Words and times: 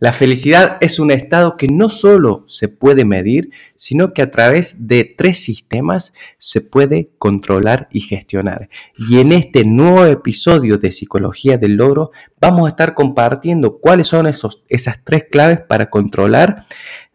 La 0.00 0.14
felicidad 0.14 0.78
es 0.80 0.98
un 0.98 1.10
estado 1.10 1.58
que 1.58 1.68
no 1.68 1.90
solo 1.90 2.44
se 2.46 2.68
puede 2.68 3.04
medir, 3.04 3.50
sino 3.76 4.14
que 4.14 4.22
a 4.22 4.30
través 4.30 4.88
de 4.88 5.04
tres 5.04 5.42
sistemas 5.42 6.14
se 6.38 6.62
puede 6.62 7.10
controlar 7.18 7.86
y 7.92 8.00
gestionar. 8.00 8.70
Y 8.96 9.18
en 9.18 9.30
este 9.30 9.66
nuevo 9.66 10.06
episodio 10.06 10.78
de 10.78 10.90
Psicología 10.90 11.58
del 11.58 11.76
Logro 11.76 12.12
vamos 12.40 12.64
a 12.64 12.70
estar 12.70 12.94
compartiendo 12.94 13.78
cuáles 13.78 14.06
son 14.06 14.26
esas 14.26 15.04
tres 15.04 15.24
claves 15.30 15.60
para 15.60 15.90
controlar 15.90 16.64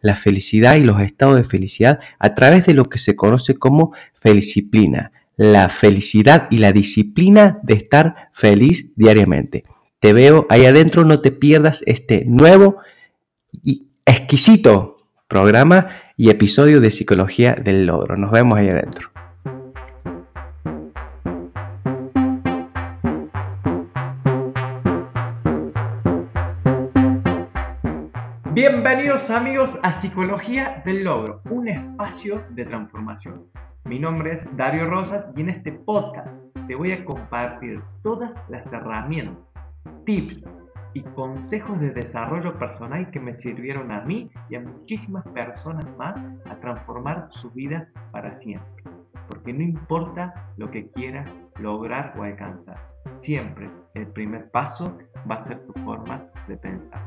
la 0.00 0.14
felicidad 0.14 0.76
y 0.76 0.84
los 0.84 1.00
estados 1.00 1.34
de 1.38 1.42
felicidad 1.42 1.98
a 2.20 2.36
través 2.36 2.66
de 2.66 2.74
lo 2.74 2.84
que 2.84 3.00
se 3.00 3.16
conoce 3.16 3.56
como 3.56 3.94
felicíplina, 4.14 5.10
la 5.36 5.68
felicidad 5.70 6.46
y 6.52 6.58
la 6.58 6.70
disciplina 6.70 7.58
de 7.64 7.74
estar 7.74 8.30
feliz 8.32 8.92
diariamente. 8.94 9.64
Te 9.98 10.12
veo 10.12 10.46
ahí 10.50 10.66
adentro, 10.66 11.04
no 11.04 11.20
te 11.20 11.32
pierdas 11.32 11.82
este 11.86 12.24
nuevo 12.26 12.76
y 13.50 13.88
exquisito 14.04 14.98
programa 15.26 15.88
y 16.18 16.28
episodio 16.28 16.82
de 16.82 16.90
Psicología 16.90 17.54
del 17.54 17.86
Logro. 17.86 18.16
Nos 18.18 18.30
vemos 18.30 18.58
ahí 18.58 18.68
adentro. 18.68 19.08
Bienvenidos 28.52 29.30
amigos 29.30 29.78
a 29.82 29.92
Psicología 29.92 30.82
del 30.84 31.04
Logro, 31.04 31.40
un 31.48 31.68
espacio 31.68 32.44
de 32.50 32.66
transformación. 32.66 33.46
Mi 33.84 33.98
nombre 33.98 34.34
es 34.34 34.46
Dario 34.56 34.90
Rosas 34.90 35.26
y 35.34 35.40
en 35.40 35.48
este 35.48 35.72
podcast 35.72 36.36
te 36.66 36.74
voy 36.74 36.92
a 36.92 37.02
compartir 37.02 37.80
todas 38.02 38.38
las 38.48 38.70
herramientas 38.72 39.45
tips 40.04 40.44
y 40.94 41.02
consejos 41.02 41.78
de 41.78 41.90
desarrollo 41.90 42.58
personal 42.58 43.10
que 43.10 43.20
me 43.20 43.34
sirvieron 43.34 43.92
a 43.92 44.00
mí 44.00 44.30
y 44.48 44.54
a 44.54 44.60
muchísimas 44.60 45.26
personas 45.28 45.86
más 45.98 46.18
a 46.46 46.56
transformar 46.56 47.28
su 47.30 47.50
vida 47.50 47.88
para 48.12 48.32
siempre. 48.32 48.82
Porque 49.28 49.52
no 49.52 49.62
importa 49.62 50.52
lo 50.56 50.70
que 50.70 50.88
quieras 50.92 51.34
lograr 51.58 52.14
o 52.18 52.22
alcanzar, 52.22 52.78
siempre 53.18 53.68
el 53.94 54.06
primer 54.06 54.50
paso 54.50 54.96
va 55.30 55.34
a 55.34 55.42
ser 55.42 55.60
tu 55.66 55.72
forma 55.84 56.24
de 56.48 56.56
pensar. 56.56 57.02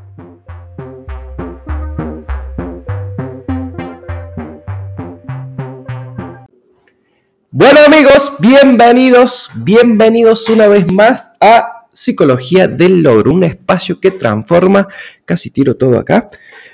Bueno 7.51 7.79
amigos, 7.87 8.37
bienvenidos, 8.39 9.49
bienvenidos 9.55 10.47
una 10.47 10.67
vez 10.67 10.91
más 10.93 11.35
a 11.41 11.78
Psicología 11.99 12.69
del 12.69 13.01
Logro, 13.01 13.33
un 13.33 13.43
espacio 13.43 13.99
que 13.99 14.11
transforma, 14.11 14.87
casi 15.25 15.51
tiro 15.51 15.75
todo 15.75 15.99
acá, 15.99 16.29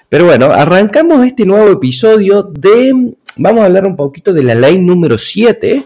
pero 0.07 0.25
bueno, 0.25 0.51
arrancamos 0.51 1.25
este 1.25 1.47
nuevo 1.47 1.71
episodio 1.71 2.43
de, 2.43 3.15
vamos 3.37 3.61
a 3.63 3.65
hablar 3.65 3.87
un 3.87 3.95
poquito 3.95 4.33
de 4.33 4.43
la 4.43 4.53
ley 4.53 4.77
número 4.77 5.17
7, 5.17 5.83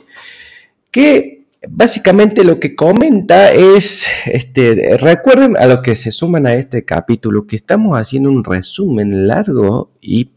que 0.91 1.45
básicamente 1.69 2.43
lo 2.43 2.59
que 2.59 2.75
comenta 2.75 3.53
es, 3.53 4.07
este, 4.25 4.97
recuerden 4.97 5.55
a 5.55 5.67
los 5.67 5.77
que 5.77 5.95
se 5.95 6.11
suman 6.11 6.45
a 6.45 6.55
este 6.55 6.83
capítulo 6.83 7.47
que 7.47 7.55
estamos 7.55 7.97
haciendo 7.97 8.29
un 8.29 8.43
resumen 8.43 9.25
largo 9.25 9.89
y 10.01 10.31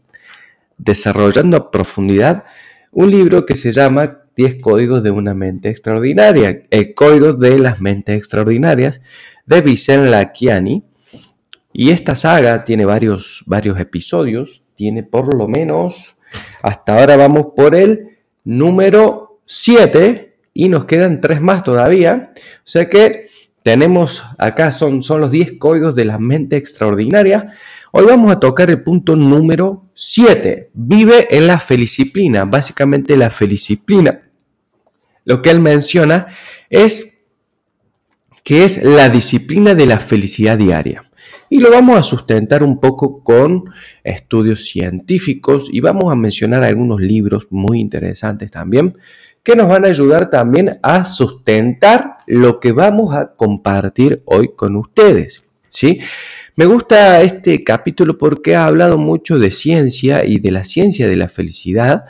desarrollando 0.77 1.57
a 1.57 1.71
profundidad 1.71 2.45
un 2.93 3.11
libro 3.11 3.45
que 3.45 3.57
se 3.57 3.73
llama 3.73 4.22
10 4.35 4.61
códigos 4.61 5.03
de 5.03 5.11
una 5.11 5.33
mente 5.33 5.69
extraordinaria, 5.69 6.63
el 6.69 6.93
código 6.93 7.33
de 7.33 7.59
las 7.59 7.81
mentes 7.81 8.17
extraordinarias 8.17 9.01
de 9.45 9.61
Vicente 9.61 10.09
Lakiani. 10.09 10.83
Y 11.71 11.91
esta 11.91 12.15
saga 12.15 12.63
tiene 12.63 12.85
varios, 12.85 13.43
varios 13.45 13.79
episodios, 13.79 14.67
tiene 14.75 15.03
por 15.03 15.35
lo 15.35 15.47
menos, 15.47 16.15
hasta 16.61 16.99
ahora 16.99 17.17
vamos 17.17 17.47
por 17.55 17.75
el 17.75 18.19
número 18.43 19.39
7 19.45 20.35
y 20.53 20.69
nos 20.69 20.85
quedan 20.85 21.19
tres 21.19 21.41
más 21.41 21.63
todavía. 21.63 22.33
O 22.35 22.69
sea 22.69 22.89
que 22.89 23.27
tenemos 23.63 24.23
acá, 24.37 24.71
son, 24.71 25.03
son 25.03 25.21
los 25.21 25.31
10 25.31 25.53
códigos 25.57 25.95
de 25.95 26.05
la 26.05 26.19
mente 26.19 26.57
extraordinaria. 26.57 27.53
Hoy 27.91 28.05
vamos 28.05 28.31
a 28.31 28.39
tocar 28.39 28.69
el 28.69 28.83
punto 28.83 29.15
número 29.15 29.85
7. 29.95 30.71
Vive 30.73 31.35
en 31.35 31.47
la 31.47 31.59
feliciplina. 31.59 32.45
Básicamente 32.45 33.15
la 33.15 33.29
feliciplina. 33.29 34.22
Lo 35.25 35.41
que 35.41 35.49
él 35.49 35.59
menciona 35.59 36.27
es 36.69 37.25
que 38.43 38.65
es 38.65 38.83
la 38.83 39.09
disciplina 39.09 39.73
de 39.73 39.85
la 39.85 39.99
felicidad 39.99 40.57
diaria. 40.57 41.09
Y 41.49 41.59
lo 41.59 41.71
vamos 41.71 41.97
a 41.97 42.03
sustentar 42.03 42.63
un 42.63 42.79
poco 42.79 43.23
con 43.23 43.65
estudios 44.03 44.65
científicos 44.65 45.69
y 45.71 45.79
vamos 45.79 46.11
a 46.11 46.15
mencionar 46.15 46.63
algunos 46.63 46.99
libros 46.99 47.47
muy 47.51 47.79
interesantes 47.79 48.51
también 48.51 48.97
que 49.43 49.55
nos 49.55 49.67
van 49.67 49.85
a 49.85 49.89
ayudar 49.89 50.29
también 50.29 50.79
a 50.81 51.03
sustentar 51.03 52.17
lo 52.25 52.59
que 52.59 52.71
vamos 52.71 53.13
a 53.13 53.35
compartir 53.35 54.21
hoy 54.25 54.51
con 54.55 54.77
ustedes. 54.77 55.43
¿sí? 55.69 55.99
Me 56.55 56.65
gusta 56.65 57.21
este 57.21 57.63
capítulo 57.63 58.17
porque 58.17 58.55
ha 58.55 58.65
hablado 58.65 58.97
mucho 58.97 59.37
de 59.37 59.51
ciencia 59.51 60.23
y 60.23 60.39
de 60.39 60.51
la 60.51 60.63
ciencia 60.63 61.09
de 61.09 61.17
la 61.17 61.27
felicidad 61.27 62.05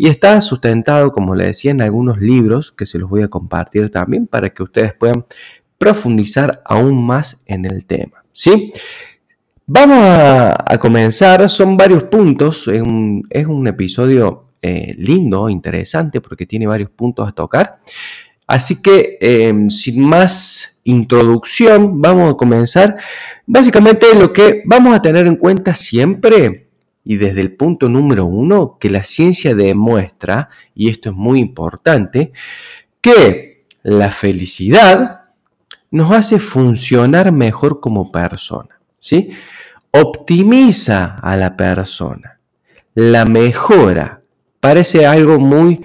y 0.00 0.06
está 0.06 0.40
sustentado, 0.40 1.10
como 1.10 1.34
le 1.34 1.46
decía, 1.46 1.72
en 1.72 1.82
algunos 1.82 2.18
libros 2.18 2.70
que 2.70 2.86
se 2.86 3.00
los 3.00 3.10
voy 3.10 3.22
a 3.22 3.28
compartir 3.28 3.90
también 3.90 4.28
para 4.28 4.50
que 4.50 4.62
ustedes 4.62 4.94
puedan 4.94 5.26
profundizar 5.76 6.62
aún 6.64 7.04
más 7.04 7.42
en 7.46 7.64
el 7.64 7.84
tema. 7.84 8.22
¿sí? 8.32 8.72
Vamos 9.66 9.98
a, 10.00 10.78
comenzar, 10.78 11.50
son 11.50 11.76
varios 11.76 12.04
puntos, 12.04 12.68
es 12.68 12.80
un, 12.80 13.66
episodio 13.66 14.44
eh, 14.62 14.94
lindo, 14.96 15.48
interesante, 15.48 16.20
porque 16.20 16.46
tiene 16.46 16.68
varios 16.68 16.90
puntos 16.90 17.28
a 17.28 17.32
tocar. 17.32 17.80
Así 18.46 18.80
que, 18.80 19.18
em, 19.20 19.68
sin 19.68 20.00
más 20.00 20.78
introducción, 20.84 22.00
vamos 22.00 22.34
a 22.34 22.36
comenzar. 22.36 22.98
Básicamente 23.46 24.06
lo 24.14 24.32
que 24.32 24.62
vamos 24.64 24.94
a 24.94 25.02
tener 25.02 25.26
en 25.26 25.34
cuenta 25.34 25.74
siempre, 25.74 26.67
y 27.08 27.16
desde 27.16 27.40
el 27.40 27.52
punto 27.52 27.88
número 27.88 28.26
uno, 28.26 28.76
que 28.78 28.90
la 28.90 29.02
ciencia 29.02 29.54
demuestra, 29.54 30.50
y 30.74 30.90
esto 30.90 31.08
es 31.08 31.16
muy 31.16 31.40
importante, 31.40 32.32
que 33.00 33.64
la 33.82 34.10
felicidad 34.10 35.22
nos 35.90 36.12
hace 36.12 36.38
funcionar 36.38 37.32
mejor 37.32 37.80
como 37.80 38.12
persona, 38.12 38.78
¿sí? 38.98 39.30
Optimiza 39.90 41.16
a 41.22 41.34
la 41.36 41.56
persona, 41.56 42.40
la 42.94 43.24
mejora. 43.24 44.20
Parece 44.60 45.06
algo 45.06 45.40
muy 45.40 45.80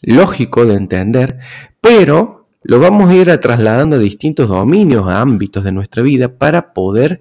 lógico 0.00 0.64
de 0.64 0.76
entender, 0.76 1.40
pero 1.80 2.46
lo 2.62 2.78
vamos 2.78 3.10
a 3.10 3.16
ir 3.16 3.36
trasladando 3.38 3.96
a 3.96 3.98
distintos 3.98 4.48
dominios, 4.48 5.08
a 5.08 5.20
ámbitos 5.20 5.64
de 5.64 5.72
nuestra 5.72 6.04
vida 6.04 6.38
para 6.38 6.72
poder 6.72 7.20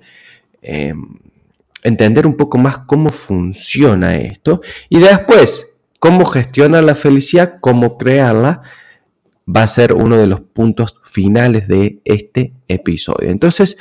em, 0.61 1.24
entender 1.85 2.25
un 2.25 2.35
poco 2.35 2.57
más 2.57 2.79
cómo 2.79 3.09
funciona 3.09 4.15
esto 4.15 4.61
y 4.89 4.99
después 4.99 5.79
cómo 5.99 6.25
gestionar 6.25 6.83
la 6.83 6.95
felicidad, 6.95 7.55
cómo 7.61 7.97
crearla, 7.97 8.61
va 9.47 9.63
a 9.63 9.67
ser 9.67 9.93
uno 9.93 10.17
de 10.17 10.27
los 10.27 10.41
puntos 10.41 10.95
finales 11.03 11.67
de 11.67 12.01
este 12.03 12.53
episodio. 12.67 13.29
Entonces, 13.29 13.77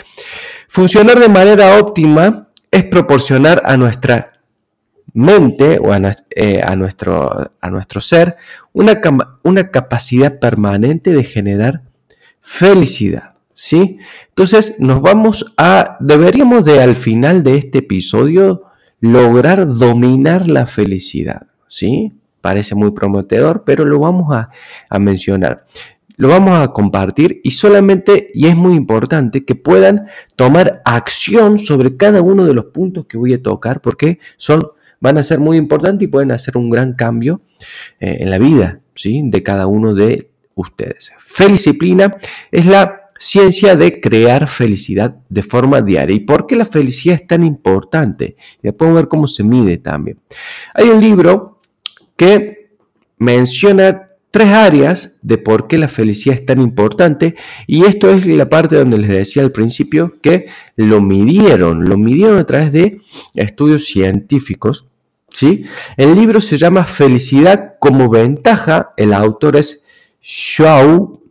funcionar 0.68 1.18
de 1.18 1.28
manera 1.28 1.78
óptima 1.78 2.48
es 2.70 2.84
proporcionar 2.84 3.62
a 3.64 3.76
nuestra 3.76 4.32
mente 5.14 5.78
o 5.78 5.92
a, 5.92 6.00
eh, 6.30 6.62
nuestro, 6.76 7.52
a 7.60 7.70
nuestro 7.70 8.00
ser 8.00 8.36
una, 8.72 9.00
una, 9.42 9.70
capacidad 9.70 10.38
permanente 10.38 11.12
de 11.12 11.24
generar 11.24 11.82
felicidad. 12.40 13.33
¿Sí? 13.54 13.98
Entonces 14.28 14.76
nos 14.78 15.00
vamos 15.00 15.54
a, 15.56 15.96
deberíamos 16.00 16.64
de 16.64 16.82
al 16.82 16.96
final 16.96 17.42
de 17.42 17.56
este 17.56 17.78
episodio 17.78 18.64
lograr 19.00 19.68
dominar 19.68 20.48
la 20.48 20.66
felicidad. 20.66 21.46
¿sí? 21.68 22.12
Parece 22.40 22.74
muy 22.74 22.90
prometedor, 22.90 23.64
pero 23.64 23.84
lo 23.86 23.98
vamos 24.00 24.34
a, 24.34 24.50
a 24.90 24.98
mencionar 24.98 25.64
lo 26.16 26.28
vamos 26.28 26.56
a 26.58 26.68
compartir 26.68 27.40
y 27.42 27.50
solamente, 27.50 28.30
y 28.34 28.46
es 28.46 28.54
muy 28.54 28.74
importante, 28.74 29.44
que 29.44 29.56
puedan 29.56 30.06
tomar 30.36 30.80
acción 30.84 31.58
sobre 31.58 31.96
cada 31.96 32.22
uno 32.22 32.44
de 32.46 32.54
los 32.54 32.66
puntos 32.66 33.06
que 33.06 33.18
voy 33.18 33.34
a 33.34 33.42
tocar, 33.42 33.80
porque 33.80 34.20
son 34.36 34.62
van 35.00 35.18
a 35.18 35.22
ser 35.22 35.38
muy 35.38 35.58
importantes 35.58 36.06
y 36.06 36.10
pueden 36.10 36.32
hacer 36.32 36.56
un 36.56 36.70
gran 36.70 36.94
cambio 36.94 37.42
eh, 38.00 38.18
en 38.20 38.30
la 38.30 38.38
vida 38.38 38.80
¿sí? 38.94 39.20
de 39.22 39.42
cada 39.42 39.66
uno 39.66 39.92
de 39.92 40.30
ustedes. 40.54 41.12
Felicíplina 41.18 42.16
es 42.50 42.64
la 42.64 43.03
ciencia 43.24 43.74
de 43.74 44.02
crear 44.02 44.48
felicidad 44.48 45.16
de 45.30 45.42
forma 45.42 45.80
diaria. 45.80 46.14
¿Y 46.14 46.20
por 46.20 46.46
qué 46.46 46.56
la 46.56 46.66
felicidad 46.66 47.14
es 47.14 47.26
tan 47.26 47.42
importante? 47.42 48.36
Y 48.58 48.64
después 48.64 48.92
ver 48.92 49.08
cómo 49.08 49.26
se 49.26 49.42
mide 49.42 49.78
también. 49.78 50.18
Hay 50.74 50.90
un 50.90 51.00
libro 51.00 51.62
que 52.16 52.68
menciona 53.16 54.10
tres 54.30 54.48
áreas 54.48 55.18
de 55.22 55.38
por 55.38 55.68
qué 55.68 55.78
la 55.78 55.88
felicidad 55.88 56.36
es 56.36 56.44
tan 56.44 56.60
importante 56.60 57.34
y 57.66 57.86
esto 57.86 58.10
es 58.10 58.26
la 58.26 58.50
parte 58.50 58.76
donde 58.76 58.98
les 58.98 59.08
decía 59.08 59.42
al 59.42 59.52
principio 59.52 60.16
que 60.20 60.46
lo 60.76 61.00
midieron, 61.00 61.84
lo 61.84 61.96
midieron 61.96 62.36
a 62.38 62.44
través 62.44 62.72
de 62.72 63.00
estudios 63.34 63.86
científicos. 63.86 64.86
¿sí? 65.30 65.64
El 65.96 66.14
libro 66.14 66.42
se 66.42 66.58
llama 66.58 66.84
Felicidad 66.84 67.76
como 67.80 68.10
ventaja, 68.10 68.92
el 68.98 69.14
autor 69.14 69.56
es 69.56 69.86
Shaw, 70.20 71.23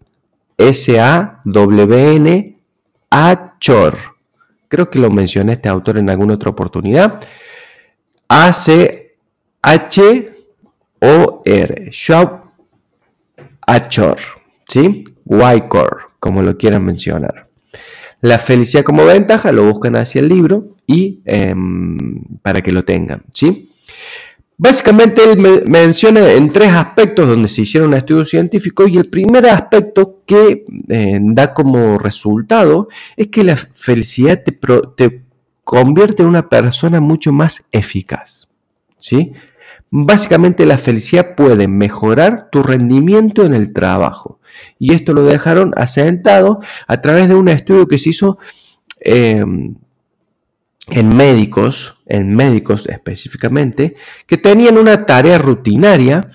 S-A-W-N, 0.70 2.58
Achor. 3.10 3.98
Creo 4.68 4.90
que 4.90 5.00
lo 5.00 5.10
mencioné 5.12 5.54
este 5.54 5.70
autor 5.70 5.98
en 5.98 6.10
alguna 6.10 6.36
otra 6.36 6.52
oportunidad. 6.52 7.22
A-C-H-O-R. 8.28 9.10
Shaw 11.92 12.42
Achor, 13.68 14.18
¿sí? 14.68 15.06
Wycor, 15.26 16.12
como 16.20 16.42
lo 16.42 16.58
quieran 16.58 16.84
mencionar. 16.86 17.50
La 18.22 18.40
felicidad 18.40 18.84
como 18.84 19.06
ventaja 19.06 19.52
lo 19.52 19.66
buscan 19.66 19.98
hacia 19.98 20.22
el 20.22 20.30
libro 20.30 20.78
y 20.88 21.22
em, 21.26 22.24
para 22.42 22.62
que 22.62 22.72
lo 22.72 22.84
tengan, 22.86 23.24
¿sí? 23.34 23.73
Básicamente 24.64 25.22
él 25.30 25.64
menciona 25.68 26.32
en 26.32 26.50
tres 26.50 26.70
aspectos 26.70 27.28
donde 27.28 27.50
se 27.50 27.64
hicieron 27.64 27.94
estudios 27.94 28.30
científicos 28.30 28.90
y 28.90 28.98
el 28.98 29.10
primer 29.10 29.46
aspecto 29.48 30.22
que 30.26 30.64
eh, 30.88 31.20
da 31.22 31.52
como 31.52 31.98
resultado 31.98 32.88
es 33.18 33.28
que 33.28 33.44
la 33.44 33.58
felicidad 33.58 34.42
te, 34.42 34.58
te 34.96 35.26
convierte 35.66 36.24
en 36.24 36.30
una 36.30 36.48
persona 36.48 37.02
mucho 37.02 37.34
más 37.34 37.68
eficaz, 37.74 38.48
¿sí? 39.00 39.34
Básicamente 39.90 40.66
la 40.66 40.78
felicidad 40.78 41.36
puede 41.36 41.68
mejorar 41.68 42.48
tu 42.50 42.64
rendimiento 42.64 43.44
en 43.44 43.54
el 43.54 43.74
trabajo. 43.74 44.40
Y 44.80 44.94
esto 44.94 45.14
lo 45.14 45.26
dejaron 45.26 45.74
asentado 45.76 46.62
a 46.88 47.02
través 47.02 47.28
de 47.28 47.36
un 47.36 47.50
estudio 47.50 47.86
que 47.86 48.00
se 48.00 48.12
hizo 48.12 48.38
em, 49.02 49.76
en 50.90 51.10
médicos, 51.18 51.93
en 52.06 52.36
médicos 52.36 52.88
específicamente, 52.88 53.96
que 54.28 54.38
tenían 54.38 54.78
una 54.78 55.06
tarea 55.06 55.38
rutinaria 55.38 56.30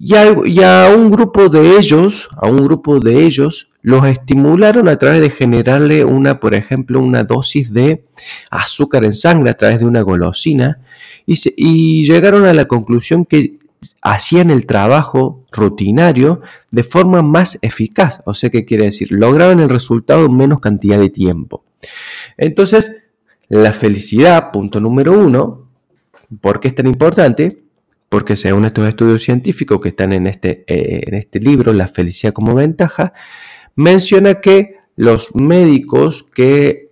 y 0.00 0.14
a, 0.62 0.94
un 0.94 1.10
grupo 1.10 1.48
de 1.48 1.76
ellos, 1.76 2.28
a 2.36 2.46
un 2.46 2.58
grupo 2.58 3.00
de 3.00 3.24
ellos, 3.24 3.70
los 3.82 4.06
estimularon 4.06 4.88
a 4.88 4.96
través 4.96 5.20
de 5.20 5.30
generarle 5.30 6.04
una, 6.04 6.38
por 6.38 6.54
ejemplo, 6.54 7.00
una 7.00 7.24
dosis 7.24 7.72
de 7.72 8.04
azúcar 8.50 9.04
en 9.04 9.14
sangre 9.14 9.50
a 9.50 9.56
través 9.56 9.80
de 9.80 9.86
una 9.86 10.02
golosina 10.02 10.78
y, 11.26 12.04
llegaron 12.04 12.44
a 12.44 12.54
la 12.54 12.66
conclusión 12.66 13.24
que 13.24 13.58
hacían 14.00 14.50
el 14.50 14.66
trabajo 14.66 15.44
rutinario 15.50 16.42
de 16.70 16.84
forma 16.84 17.22
más 17.22 17.58
eficaz. 17.62 18.22
O 18.24 18.34
sea, 18.34 18.50
¿qué 18.50 18.64
quiere 18.64 18.84
decir? 18.84 19.08
Lograban 19.10 19.58
el 19.60 19.68
resultado 19.68 20.26
en 20.26 20.36
menos 20.36 20.60
cantidad 20.60 20.98
de 20.98 21.10
tiempo. 21.10 21.64
Entonces, 22.36 22.92
la 23.48 23.72
felicidad, 23.72 24.50
punto 24.50 24.80
número 24.80 25.12
uno, 25.12 25.68
¿por 26.40 26.60
qué 26.60 26.68
es 26.68 26.74
tan 26.74 26.86
importante? 26.86 27.62
Porque 28.08 28.36
según 28.36 28.64
estos 28.64 28.86
estudios 28.88 29.22
científicos 29.22 29.80
que 29.80 29.90
están 29.90 30.12
en 30.12 30.26
este, 30.26 30.64
eh, 30.66 31.02
en 31.06 31.14
este 31.14 31.40
libro, 31.40 31.72
La 31.72 31.88
felicidad 31.88 32.32
como 32.32 32.54
ventaja, 32.54 33.12
menciona 33.74 34.40
que 34.40 34.76
los 34.96 35.34
médicos 35.34 36.24
que 36.34 36.90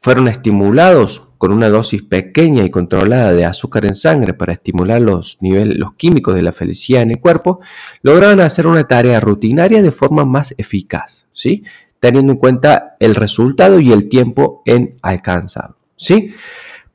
fueron 0.00 0.28
estimulados 0.28 1.26
con 1.38 1.52
una 1.52 1.68
dosis 1.68 2.02
pequeña 2.02 2.64
y 2.64 2.70
controlada 2.70 3.32
de 3.32 3.44
azúcar 3.44 3.84
en 3.84 3.94
sangre 3.94 4.32
para 4.32 4.52
estimular 4.52 5.00
los 5.00 5.36
niveles, 5.40 5.76
los 5.76 5.94
químicos 5.94 6.34
de 6.34 6.42
la 6.42 6.52
felicidad 6.52 7.02
en 7.02 7.10
el 7.10 7.20
cuerpo, 7.20 7.60
lograron 8.02 8.40
hacer 8.40 8.66
una 8.66 8.86
tarea 8.86 9.20
rutinaria 9.20 9.82
de 9.82 9.90
forma 9.90 10.24
más 10.24 10.54
eficaz, 10.56 11.26
¿sí? 11.32 11.64
Teniendo 12.06 12.34
en 12.34 12.38
cuenta 12.38 12.94
el 13.00 13.16
resultado 13.16 13.80
y 13.80 13.90
el 13.90 14.08
tiempo 14.08 14.62
en 14.64 14.94
alcanzado, 15.02 15.76
¿sí? 15.96 16.34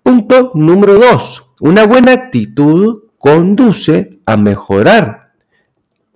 Punto 0.02 0.52
número 0.54 0.94
dos. 0.94 1.44
Una 1.60 1.86
buena 1.86 2.14
actitud 2.14 3.10
conduce 3.18 4.22
a 4.26 4.38
mejorar 4.38 5.34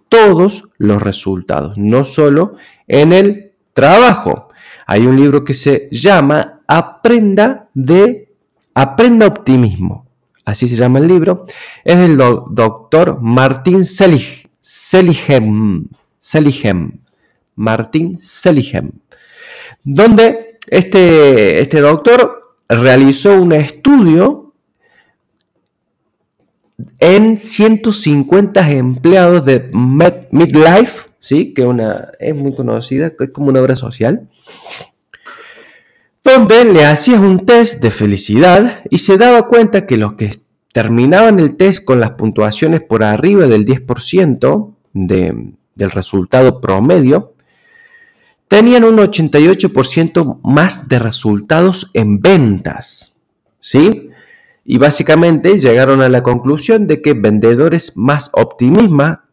todos 0.07 0.69
los 0.77 1.01
resultados, 1.01 1.77
no 1.77 2.05
solo 2.05 2.55
en 2.87 3.11
el 3.11 3.51
trabajo. 3.73 4.47
Hay 4.87 5.05
un 5.05 5.17
libro 5.17 5.43
que 5.43 5.55
se 5.55 5.89
llama 5.91 6.61
Aprenda 6.65 7.67
de 7.73 8.33
Aprenda 8.73 9.27
Optimismo. 9.27 10.07
Así 10.45 10.69
se 10.69 10.77
llama 10.77 10.99
el 10.99 11.09
libro. 11.09 11.47
Es 11.83 11.97
del 11.97 12.15
doctor 12.15 13.19
Martín 13.21 13.83
Seligem. 13.83 15.89
Seligem. 16.17 17.04
Martín 17.55 18.19
Seligem. 18.19 18.91
Donde 19.83 20.57
este, 20.67 21.61
este 21.61 21.79
doctor 21.79 22.55
realizó 22.67 23.39
un 23.39 23.53
estudio 23.53 24.53
en 26.99 27.39
150 27.39 28.71
empleados 28.71 29.45
de 29.45 29.69
Midlife, 29.71 31.09
¿sí? 31.19 31.53
que 31.53 31.63
una, 31.63 32.11
es 32.19 32.35
muy 32.35 32.55
conocida, 32.55 33.13
es 33.19 33.29
como 33.31 33.49
una 33.49 33.61
obra 33.61 33.75
social, 33.75 34.27
donde 36.23 36.65
le 36.65 36.85
hacías 36.85 37.19
un 37.19 37.45
test 37.45 37.81
de 37.81 37.91
felicidad 37.91 38.81
y 38.89 38.97
se 38.97 39.17
daba 39.17 39.47
cuenta 39.47 39.85
que 39.85 39.97
los 39.97 40.13
que 40.13 40.39
terminaban 40.73 41.39
el 41.39 41.55
test 41.55 41.85
con 41.85 41.99
las 41.99 42.11
puntuaciones 42.11 42.81
por 42.81 43.03
arriba 43.03 43.47
del 43.47 43.65
10% 43.65 44.73
del 44.93 45.91
resultado 45.91 46.59
promedio, 46.59 47.34
tenían 48.47 48.83
un 48.83 48.97
88% 48.97 50.39
más 50.43 50.87
de 50.87 50.99
resultados 50.99 51.91
en 51.93 52.19
ventas. 52.19 53.15
¿Sí? 53.59 54.09
Y 54.63 54.79
básicamente 54.79 55.59
llegaron 55.59 56.01
a 56.01 56.09
la 56.09 56.23
conclusión 56.23 56.87
de 56.87 57.01
que 57.01 57.13
vendedores 57.13 57.95
más, 57.97 58.31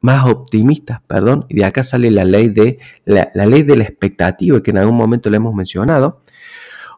más 0.01 0.27
optimistas, 0.27 1.01
perdón, 1.07 1.47
y 1.49 1.57
de 1.57 1.65
acá 1.65 1.85
sale 1.85 2.11
la 2.11 2.25
ley 2.25 2.51
de 2.51 2.79
la, 3.07 3.31
la 3.35 3.47
ley 3.47 3.63
de 3.63 3.77
la 3.77 3.85
expectativa 3.85 4.63
que 4.63 4.73
en 4.73 4.79
algún 4.79 4.97
momento 4.97 5.31
le 5.31 5.39
hemos 5.39 5.55
mencionado, 5.55 6.21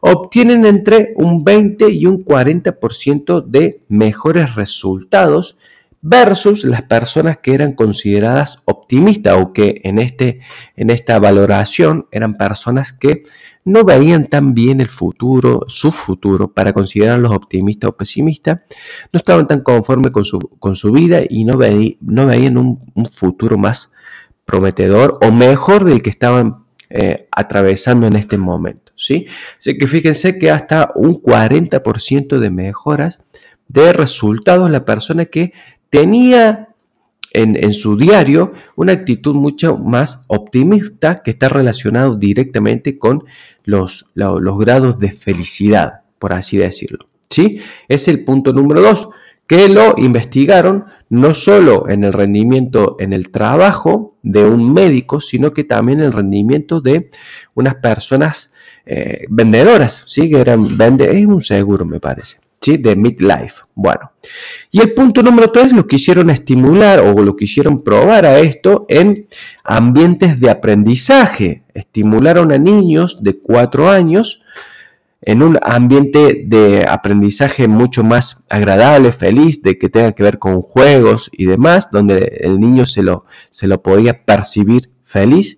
obtienen 0.01 0.65
entre 0.65 1.13
un 1.15 1.43
20 1.43 1.89
y 1.89 2.05
un 2.05 2.25
40% 2.25 3.45
de 3.45 3.81
mejores 3.87 4.55
resultados 4.55 5.57
versus 6.07 6.63
las 6.63 6.83
personas 6.83 7.39
que 7.39 7.55
eran 7.55 7.73
consideradas 7.73 8.59
optimistas 8.65 9.37
o 9.41 9.53
que 9.53 9.81
en, 9.83 9.97
este, 9.97 10.39
en 10.75 10.91
esta 10.91 11.17
valoración 11.17 12.05
eran 12.11 12.37
personas 12.37 12.93
que 12.93 13.23
no 13.63 13.83
veían 13.83 14.27
tan 14.27 14.53
bien 14.53 14.81
el 14.81 14.89
futuro, 14.89 15.61
su 15.67 15.89
futuro, 15.89 16.53
para 16.53 16.73
considerarlos 16.73 17.31
optimistas 17.31 17.89
o 17.89 17.97
pesimistas, 17.97 18.59
no 19.11 19.17
estaban 19.17 19.47
tan 19.47 19.61
conformes 19.61 20.11
con 20.11 20.25
su, 20.25 20.37
con 20.59 20.75
su 20.75 20.91
vida 20.91 21.21
y 21.27 21.43
no, 21.43 21.57
no 22.01 22.25
veían 22.27 22.57
un, 22.57 22.79
futuro 23.09 23.57
más 23.57 23.91
prometedor 24.45 25.17
o 25.23 25.31
mejor 25.31 25.85
del 25.85 26.03
que 26.03 26.11
estaban 26.11 26.65
eh, 26.91 27.27
atravesando 27.31 28.05
en 28.05 28.15
este 28.15 28.37
momento. 28.37 28.91
¿sí? 28.95 29.25
Así 29.57 29.75
que 29.75 29.87
fíjense 29.87 30.37
que 30.37 30.51
hasta 30.51 30.91
un 30.93 31.19
40% 31.19 32.37
de 32.37 32.49
mejoras 32.51 33.21
de 33.67 33.93
resultados 33.93 34.69
la 34.69 34.85
persona 34.85 35.25
que 35.25 35.53
tenía 35.89 36.69
en, 37.35 37.73
su 37.73 37.97
diario 37.97 38.53
una 38.75 38.93
actitud 38.93 39.35
mucho 39.35 39.77
más 39.77 40.23
optimista 40.27 41.15
que 41.15 41.31
está 41.31 41.49
relacionado 41.49 42.15
directamente 42.15 42.97
con 42.97 43.25
los, 43.63 44.05
los, 44.13 44.57
grados 44.57 44.99
de 44.99 45.11
felicidad, 45.11 46.01
por 46.17 46.33
así 46.33 46.57
decirlo. 46.57 47.07
¿sí? 47.29 47.59
Es 47.89 48.07
el 48.07 48.23
punto 48.23 48.53
número 48.53 48.81
dos, 48.81 49.09
que 49.47 49.67
lo 49.69 49.95
investigaron 49.97 50.85
no 51.09 51.35
solo 51.35 51.87
en 51.89 52.03
el 52.03 52.13
rendimiento 52.13 52.95
en 52.99 53.13
el 53.13 53.29
trabajo 53.29 54.15
de 54.23 54.43
un 54.45 54.73
médico, 54.73 55.21
sino 55.21 55.53
que 55.53 55.63
también 55.63 55.99
en 55.99 56.05
el 56.05 56.13
rendimiento 56.13 56.81
de 56.81 57.09
unas 57.53 57.75
personas 57.75 58.51
eh, 58.85 59.25
vendedoras, 59.29 60.03
¿sí? 60.07 60.29
que 60.29 60.39
eran, 60.39 60.77
vende, 60.77 61.19
es 61.19 61.25
un 61.25 61.41
seguro 61.41 61.85
me 61.85 61.99
parece, 61.99 62.37
de 62.73 62.95
midlife. 62.95 63.63
Bueno, 63.73 64.11
y 64.71 64.81
el 64.81 64.93
punto 64.93 65.21
número 65.23 65.51
tres 65.51 65.71
lo 65.71 65.87
quisieron 65.87 66.29
estimular 66.29 66.99
o 66.99 67.13
lo 67.23 67.35
quisieron 67.35 67.83
probar 67.83 68.25
a 68.25 68.39
esto 68.39 68.85
en 68.89 69.27
ambientes 69.63 70.39
de 70.39 70.49
aprendizaje. 70.49 71.63
Estimularon 71.73 72.51
a 72.51 72.57
niños 72.57 73.23
de 73.23 73.37
cuatro 73.37 73.89
años 73.89 74.41
en 75.21 75.41
un 75.41 75.57
ambiente 75.63 76.43
de 76.45 76.85
aprendizaje 76.87 77.67
mucho 77.67 78.03
más 78.03 78.45
agradable, 78.49 79.11
feliz, 79.11 79.61
de 79.63 79.77
que 79.77 79.89
tenga 79.89 80.11
que 80.11 80.23
ver 80.23 80.37
con 80.37 80.61
juegos 80.61 81.29
y 81.33 81.45
demás, 81.45 81.89
donde 81.91 82.41
el 82.41 82.59
niño 82.59 82.85
se 82.85 83.01
lo, 83.01 83.25
se 83.49 83.67
lo 83.67 83.81
podía 83.81 84.23
percibir 84.23 84.91
feliz, 85.03 85.57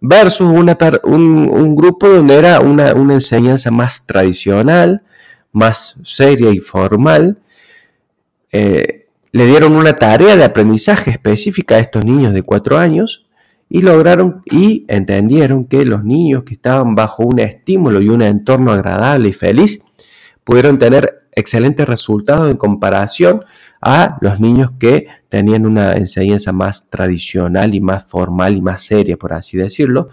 versus 0.00 0.48
una, 0.48 0.78
un, 1.02 1.74
grupo 1.74 2.08
donde 2.08 2.34
era 2.34 2.60
una, 2.60 2.90
enseñanza 3.12 3.70
más 3.70 4.06
tradicional, 4.06 5.02
más 5.52 5.96
seria 6.02 6.50
y 6.50 6.58
formal, 6.58 7.38
eh, 8.52 9.06
le 9.32 9.46
dieron 9.46 9.76
una 9.76 9.94
tarea 9.94 10.36
de 10.36 10.44
aprendizaje 10.44 11.10
específica 11.10 11.76
a 11.76 11.80
estos 11.80 12.04
niños 12.04 12.32
de 12.32 12.42
cuatro 12.42 12.78
años 12.78 13.26
y 13.68 13.82
lograron 13.82 14.42
y 14.44 14.84
entendieron 14.88 15.64
que 15.66 15.84
los 15.84 16.04
niños 16.04 16.42
que 16.42 16.54
estaban 16.54 16.96
bajo 16.96 17.24
un 17.24 17.38
estímulo 17.38 18.00
y 18.00 18.08
un 18.08 18.22
entorno 18.22 18.72
agradable 18.72 19.28
y 19.28 19.32
feliz 19.32 19.84
pudieron 20.42 20.78
tener 20.78 21.28
excelentes 21.32 21.88
resultados 21.88 22.50
en 22.50 22.56
comparación 22.56 23.44
a 23.80 24.18
los 24.20 24.40
niños 24.40 24.72
que 24.78 25.06
tenían 25.28 25.64
una 25.64 25.92
enseñanza 25.92 26.52
más 26.52 26.90
tradicional 26.90 27.74
y 27.74 27.80
más 27.80 28.04
formal 28.04 28.56
y 28.56 28.60
más 28.60 28.82
seria, 28.82 29.16
por 29.16 29.32
así 29.32 29.56
decirlo, 29.56 30.08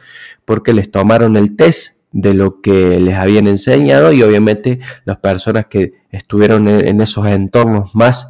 porque 0.46 0.74
les 0.74 0.92
tomaron 0.92 1.36
el 1.36 1.56
test 1.56 1.97
de 2.18 2.34
lo 2.34 2.62
que 2.62 3.00
les 3.00 3.14
habían 3.14 3.46
enseñado 3.46 4.12
y 4.12 4.24
obviamente 4.24 4.80
las 5.06 5.18
personas 5.18 5.68
que 5.68 5.94
estuvieron 6.10 6.68
en 6.68 7.00
esos 7.00 7.28
entornos 7.28 7.94
más 7.94 8.30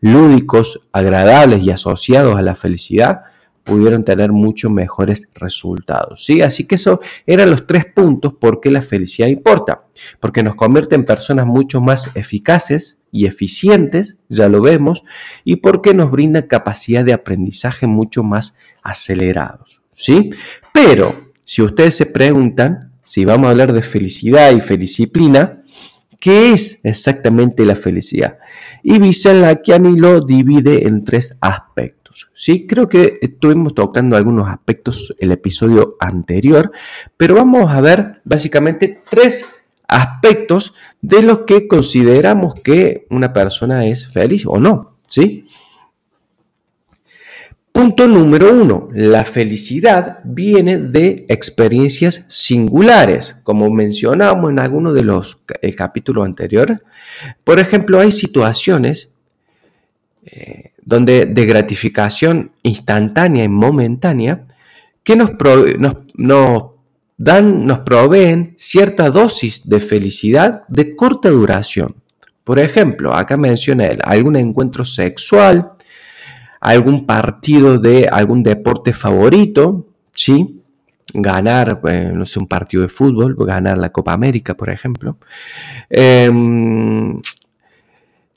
lúdicos, 0.00 0.88
agradables 0.90 1.62
y 1.62 1.70
asociados 1.70 2.38
a 2.38 2.40
la 2.40 2.54
felicidad, 2.54 3.24
pudieron 3.62 4.04
tener 4.04 4.32
mucho 4.32 4.70
mejores 4.70 5.28
resultados. 5.34 6.24
¿sí? 6.24 6.40
Así 6.40 6.64
que 6.64 6.76
eso 6.76 7.00
eran 7.26 7.50
los 7.50 7.66
tres 7.66 7.84
puntos 7.84 8.32
por 8.40 8.58
qué 8.60 8.70
la 8.70 8.80
felicidad 8.80 9.28
importa. 9.28 9.82
Porque 10.18 10.42
nos 10.42 10.54
convierte 10.54 10.94
en 10.94 11.04
personas 11.04 11.44
mucho 11.44 11.82
más 11.82 12.16
eficaces 12.16 13.02
y 13.12 13.26
eficientes, 13.26 14.16
ya 14.30 14.48
lo 14.48 14.62
vemos, 14.62 15.02
y 15.44 15.56
porque 15.56 15.92
nos 15.92 16.10
brinda 16.10 16.48
capacidad 16.48 17.04
de 17.04 17.12
aprendizaje 17.12 17.86
mucho 17.86 18.22
más 18.22 18.56
acelerados. 18.82 19.82
¿sí? 19.94 20.30
Pero 20.72 21.14
si 21.44 21.60
ustedes 21.60 21.96
se 21.96 22.06
preguntan, 22.06 22.95
si 23.06 23.24
vamos 23.24 23.46
a 23.46 23.50
hablar 23.50 23.72
de 23.72 23.82
felicidad 23.82 24.50
y 24.50 24.60
felicíplina, 24.60 25.62
¿qué 26.18 26.52
es 26.52 26.80
exactamente 26.82 27.64
la 27.64 27.76
felicidad? 27.76 28.38
Y 28.82 28.98
Vicente 28.98 29.42
Lakiani 29.42 29.96
lo 29.96 30.20
divide 30.20 30.88
en 30.88 31.04
tres 31.04 31.38
aspectos. 31.40 32.28
Sí, 32.34 32.66
creo 32.66 32.88
que 32.88 33.20
estuvimos 33.22 33.76
tocando 33.76 34.16
algunos 34.16 34.48
aspectos 34.48 35.14
el 35.20 35.30
episodio 35.30 35.96
anterior, 36.00 36.72
pero 37.16 37.36
vamos 37.36 37.70
a 37.70 37.80
ver 37.80 38.22
básicamente 38.24 38.98
tres 39.08 39.46
aspectos 39.86 40.74
de 41.00 41.22
los 41.22 41.40
que 41.40 41.68
consideramos 41.68 42.54
que 42.54 43.06
una 43.10 43.32
persona 43.32 43.86
es 43.86 44.08
feliz 44.08 44.46
o 44.46 44.58
no, 44.58 44.96
¿sí? 45.08 45.46
Punto 47.76 48.08
número 48.08 48.54
uno, 48.54 48.88
la 48.94 49.26
felicidad 49.26 50.20
viene 50.24 50.78
de 50.78 51.26
experiencias 51.28 52.24
singulares, 52.30 53.38
como 53.44 53.68
mencionamos 53.68 54.50
en 54.50 54.60
alguno 54.60 54.94
de 54.94 55.02
los 55.02 55.36
el 55.60 55.76
capítulo 55.76 56.22
anterior. 56.22 56.82
Por 57.44 57.58
ejemplo, 57.58 58.00
hay 58.00 58.12
situaciones 58.12 59.12
eh, 60.24 60.70
donde 60.82 61.26
de 61.26 61.44
gratificación 61.44 62.52
instantánea 62.62 63.44
y 63.44 63.48
momentánea, 63.48 64.46
que 65.04 65.14
nos, 65.14 65.32
dan, 67.18 67.66
nos 67.66 67.78
proveen 67.80 68.54
cierta 68.56 69.10
dosis 69.10 69.68
de 69.68 69.80
felicidad 69.80 70.62
de 70.68 70.96
corta 70.96 71.28
duración. 71.28 71.96
Por 72.42 72.58
ejemplo, 72.58 73.12
acá 73.12 73.36
menciona 73.36 73.84
él, 73.84 73.98
algún 74.02 74.36
encuentro 74.36 74.86
sexual, 74.86 75.75
algún 76.66 77.06
partido 77.06 77.78
de 77.78 78.08
algún 78.10 78.42
deporte 78.42 78.92
favorito, 78.92 79.86
¿sí? 80.12 80.60
ganar, 81.14 81.80
eh, 81.88 82.10
no 82.12 82.26
sé, 82.26 82.40
un 82.40 82.48
partido 82.48 82.82
de 82.82 82.88
fútbol, 82.88 83.36
ganar 83.38 83.78
la 83.78 83.92
Copa 83.92 84.12
América, 84.12 84.54
por 84.54 84.68
ejemplo. 84.70 85.16
Em, 85.88 87.20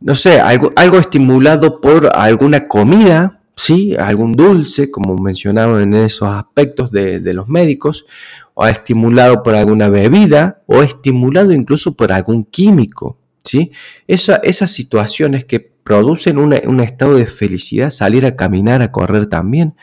no 0.01 0.13
sé, 0.13 0.39
algo, 0.39 0.71
algo 0.75 0.99
estimulado 0.99 1.81
por 1.81 2.11
alguna 2.15 2.67
comida, 2.67 3.41
¿sí? 3.55 3.95
algún 3.95 4.33
dulce, 4.33 4.91
como 4.91 5.15
mencionaron 5.17 5.81
en 5.81 5.95
esos 5.95 6.29
aspectos 6.29 6.91
de, 6.91 7.33
los 7.33 7.47
médicos, 7.47 8.05
o 8.53 8.67
estimulado 8.67 9.41
por 9.41 9.55
alguna 9.55 9.89
bebida, 9.89 10.61
o 10.67 10.83
estimulado 10.83 11.51
incluso 11.51 11.95
por 11.95 12.11
algún 12.11 12.45
químico. 12.45 13.17
¿sí? 13.43 13.71
esas 14.05 14.69
situaciones 14.71 15.45
que 15.45 15.71
producen 15.89 16.37
un 16.37 16.79
estado 16.81 17.15
de 17.15 17.25
felicidad, 17.25 17.89
salir 17.89 18.23
a 18.27 18.35
caminar, 18.35 18.83
a 18.83 18.91
correr 18.91 19.25
también, 19.25 19.73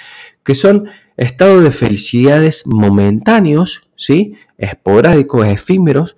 que 0.44 0.54
son 0.54 0.88
estados 1.16 1.64
de 1.64 1.72
felicidades 1.72 2.64
momentáneos, 2.64 3.82
¿sí? 3.96 4.36
esporádicos, 4.56 5.48
efímeros, 5.48 6.16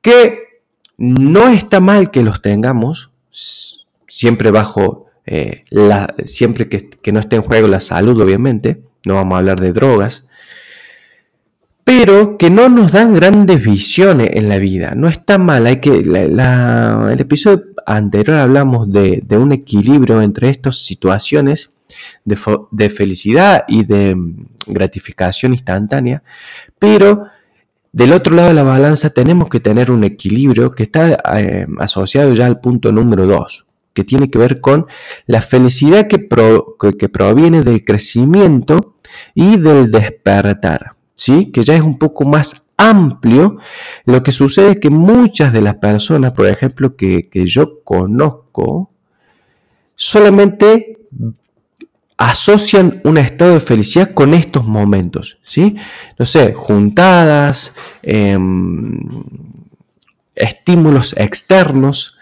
que 0.00 0.40
no 0.98 1.50
está 1.50 1.78
mal 1.78 2.10
que 2.10 2.24
los 2.24 2.42
tengamos, 2.42 3.12
siempre 4.08 4.50
bajo 4.50 5.06
eh, 5.24 5.62
la, 5.70 6.12
siempre 6.24 6.68
que, 6.68 7.12
no 7.12 7.20
esté 7.20 7.36
en 7.36 7.42
juego 7.42 7.68
la 7.68 7.78
salud, 7.78 8.20
obviamente, 8.20 8.82
no 9.06 9.14
vamos 9.14 9.36
a 9.36 9.38
hablar 9.38 9.60
de 9.60 9.72
drogas, 9.72 10.26
pero 11.84 12.38
que 12.38 12.50
no 12.50 12.68
nos 12.68 12.90
dan 12.90 13.14
grandes 13.14 13.64
visiones 13.64 14.30
en 14.32 14.48
la 14.48 14.58
vida. 14.58 14.94
No 14.96 15.06
está 15.06 15.38
mal, 15.38 15.64
hay 15.68 15.76
que, 15.76 15.90
el 15.90 17.20
episodio 17.20 17.71
anterior 17.86 18.38
hablamos 18.38 18.90
de, 18.90 19.24
un 19.30 19.52
equilibrio 19.52 20.22
entre 20.22 20.48
estas 20.50 20.84
situaciones 20.84 21.70
de, 22.24 22.90
felicidad 22.90 23.64
y 23.68 23.84
de 23.84 24.14
mm, 24.14 24.46
gratificación 24.66 25.52
instantánea, 25.52 26.22
pero 26.78 27.26
del 27.92 28.12
otro 28.12 28.34
lado 28.34 28.48
de 28.48 28.54
la 28.54 28.62
balanza 28.62 29.10
tenemos 29.10 29.48
que 29.48 29.60
tener 29.60 29.90
un 29.90 30.04
equilibrio 30.04 30.70
que 30.70 30.84
está 30.84 31.18
eh, 31.38 31.66
asociado 31.78 32.32
ya 32.32 32.46
al 32.46 32.60
punto 32.60 32.90
número 32.92 33.26
2, 33.26 33.66
que 33.92 34.04
tiene 34.04 34.30
que 34.30 34.38
ver 34.38 34.60
con 34.60 34.86
la 35.26 35.42
felicidad 35.42 36.06
que, 36.06 36.26
que, 36.98 37.08
proviene 37.10 37.62
del 37.62 37.84
crecimiento 37.84 38.96
y 39.34 39.58
del 39.58 39.90
despertar, 39.90 40.96
¿sí? 41.14 41.52
que 41.52 41.64
ya 41.64 41.74
es 41.74 41.82
un 41.82 41.98
poco 41.98 42.24
más 42.24 42.61
amplio. 42.88 43.58
Lo 44.04 44.22
que 44.22 44.32
sucede 44.32 44.72
es 44.72 44.80
que 44.80 44.90
muchas 44.90 45.52
de 45.52 45.62
las 45.62 45.76
personas, 45.76 46.32
por 46.32 46.46
ejemplo, 46.46 46.96
que, 46.96 47.28
que 47.28 47.46
yo 47.46 47.82
conozco, 47.84 48.90
solamente 49.94 50.98
asocian 52.16 53.00
un 53.04 53.18
estado 53.18 53.54
de 53.54 53.60
felicidad 53.60 54.12
con 54.14 54.32
estos 54.32 54.64
momentos, 54.64 55.38
¿sí? 55.44 55.74
No 56.18 56.24
sé, 56.24 56.54
juntadas, 56.54 57.72
em, 58.02 59.24
estímulos 60.34 61.14
externos 61.16 62.18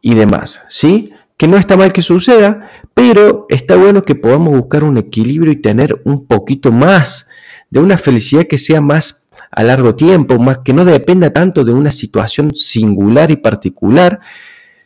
y 0.00 0.14
demás, 0.14 0.62
¿sí? 0.70 1.12
Que 1.36 1.48
no 1.48 1.58
está 1.58 1.76
mal 1.76 1.92
que 1.92 2.00
suceda, 2.00 2.70
pero 2.94 3.46
está 3.50 3.76
bueno 3.76 4.04
que 4.04 4.14
podamos 4.14 4.58
buscar 4.58 4.84
un 4.84 4.96
equilibrio 4.96 5.52
y 5.52 5.60
tener 5.60 6.00
un 6.04 6.26
poquito 6.26 6.72
más 6.72 7.28
de 7.70 7.80
una 7.80 7.98
felicidad 7.98 8.46
que 8.46 8.58
sea 8.58 8.80
más 8.80 9.27
a 9.50 9.62
largo 9.62 9.94
tiempo, 9.94 10.38
más 10.38 10.58
que 10.58 10.72
no 10.72 10.84
dependa 10.84 11.30
tanto 11.30 11.64
de 11.64 11.72
una 11.72 11.90
situación 11.90 12.54
singular 12.54 13.30
y 13.30 13.36
particular, 13.36 14.20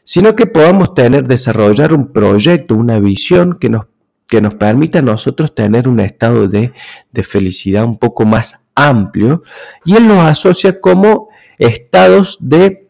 sino 0.04 0.35
que 0.35 0.47
podamos 0.47 0.94
tener, 0.94 1.26
desarrollar 1.26 1.92
un 1.92 2.12
proyecto, 2.12 2.75
una 2.75 2.99
visión 3.00 3.59
que 3.61 3.71
nos 3.71 3.87
que 4.32 4.40
nos 4.40 4.54
permita 4.54 5.00
a 5.00 5.02
nosotros 5.02 5.54
tener 5.54 5.87
un 5.87 6.00
estado 6.00 6.49
de, 6.49 6.73
felicidad 7.23 7.85
un 7.85 7.99
poco 7.99 8.25
más 8.25 8.64
amplio. 8.75 9.42
Y 9.85 9.94
él 9.94 10.09
nos 10.09 10.25
asocia 10.25 10.80
como 10.80 11.28
estados 11.59 12.38
de 12.40 12.88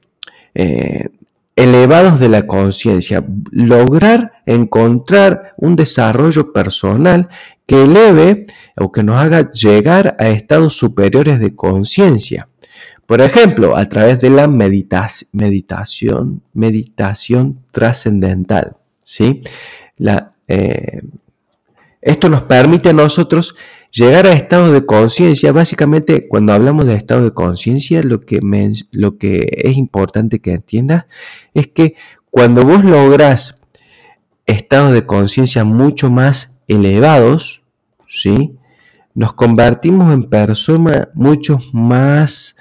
eh, 0.55 1.09
elevados 1.57 2.21
de 2.21 2.29
la 2.29 2.47
conciencia, 2.47 3.25
lograr 3.51 4.35
encontrar 4.47 5.55
un 5.57 5.75
desarrollo 5.75 6.53
personal 6.53 7.29
que 7.67 7.83
eleve 7.83 8.47
o 8.77 8.93
que 8.93 9.03
nos 9.03 9.17
haga 9.17 9.51
llegar 9.51 10.17
a 10.19 10.29
estados 10.29 10.77
superiores 10.77 11.41
de 11.41 11.55
conciencia. 11.55 12.49
Por 13.07 13.21
ejemplo, 13.21 13.77
a 13.77 13.89
través 13.89 14.21
de 14.21 14.31
la 14.31 14.49
meditación, 14.49 16.43
meditación 16.55 17.59
trascendental. 17.71 18.77
¿sí? 19.05 19.43
Eh, 20.49 21.03
esto 22.01 22.29
nos 22.29 22.45
permite 22.45 22.89
a 22.89 22.95
nosotros 22.95 23.55
llegar 23.91 24.27
a 24.27 24.33
estados 24.33 24.73
de 24.73 24.87
conciencia. 24.87 25.53
Básicamente, 25.53 26.27
cuando 26.29 26.53
hablamos 26.53 26.87
de 26.87 26.95
estado 26.95 27.23
de 27.23 27.33
conciencia, 27.33 28.03
lo, 28.03 28.21
que 28.23 28.41
lo 28.91 29.19
que 29.19 29.61
es 29.63 29.77
importante 29.77 30.41
que 30.41 30.53
entiendas 30.53 31.05
es 31.55 31.69
que 31.69 31.95
cuando 32.31 32.63
vos 32.63 32.83
lográs 32.85 33.61
estados 34.47 34.93
de 34.93 35.07
conciencia 35.07 35.65
mucho 35.65 36.11
más 36.11 36.52
elevados, 36.73 37.63
¿sí? 38.09 38.57
nos 39.15 39.33
convertimos 39.35 40.13
en 40.13 40.25
personas 40.25 41.09
mucho 41.15 41.61
más 41.73 42.57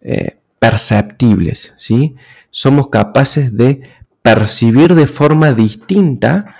eh, 0.00 0.36
perceptibles. 0.58 1.72
¿sí? 1.76 2.14
Somos 2.50 2.88
capaces 2.88 3.56
de 3.56 3.82
percibir 4.22 4.94
de 4.94 5.06
forma 5.06 5.52
distinta 5.52 6.56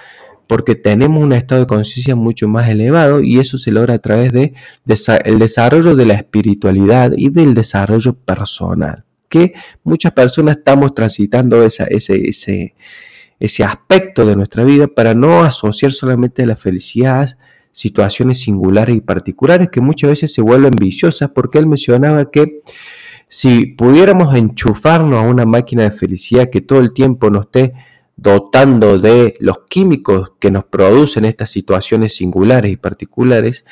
porque 0.52 0.74
tenemos 0.74 1.22
un 1.22 1.32
estado 1.32 1.62
de 1.62 1.66
conciencia 1.66 2.14
mucho 2.14 2.46
más 2.46 2.68
elevado 2.68 3.22
y 3.22 3.38
eso 3.38 3.56
se 3.56 3.72
logra 3.72 3.94
a 3.94 3.98
través 4.00 4.32
de, 4.32 4.52
el 5.24 5.38
desarrollo 5.38 5.96
de 5.96 6.04
la 6.04 6.14
espiritualidad 6.14 7.12
y 7.16 7.30
del 7.30 7.54
desarrollo 7.54 8.12
personal, 8.14 9.04
que 9.30 9.54
muchas 9.82 10.12
personas 10.12 10.58
estamos 10.58 10.94
transitando 10.94 11.62
esa, 11.62 11.84
ese, 11.84 12.74
ese 13.42 13.64
aspecto 13.64 14.24
de 14.24 14.36
nuestra 14.36 14.62
vida 14.62 14.86
para 14.86 15.14
no 15.14 15.42
asociar 15.42 15.90
solamente 15.90 16.46
la 16.46 16.54
felicidad 16.54 17.22
a 17.22 17.36
situaciones 17.72 18.38
singulares 18.38 18.94
y 18.94 19.00
particulares 19.00 19.68
que 19.68 19.80
muchas 19.80 20.10
veces 20.10 20.32
se 20.32 20.42
vuelven 20.42 20.70
viciosas 20.78 21.32
porque 21.34 21.58
él 21.58 21.66
mencionaba 21.66 22.30
que 22.30 22.60
si 23.26 23.66
pudiéramos 23.66 24.36
enchufarnos 24.36 25.24
a 25.24 25.28
una 25.28 25.44
máquina 25.44 25.82
de 25.82 25.90
felicidad 25.90 26.50
que 26.50 26.60
todo 26.60 26.78
el 26.78 26.92
tiempo 26.92 27.30
nos 27.30 27.46
esté 27.46 27.72
dotando 28.14 29.00
de 29.00 29.34
los 29.40 29.62
químicos 29.68 30.34
que 30.38 30.52
nos 30.52 30.62
producen 30.62 31.24
estas 31.24 31.50
situaciones 31.50 32.14
singulares 32.14 32.70
y 32.70 32.76
particulares, 32.76 33.64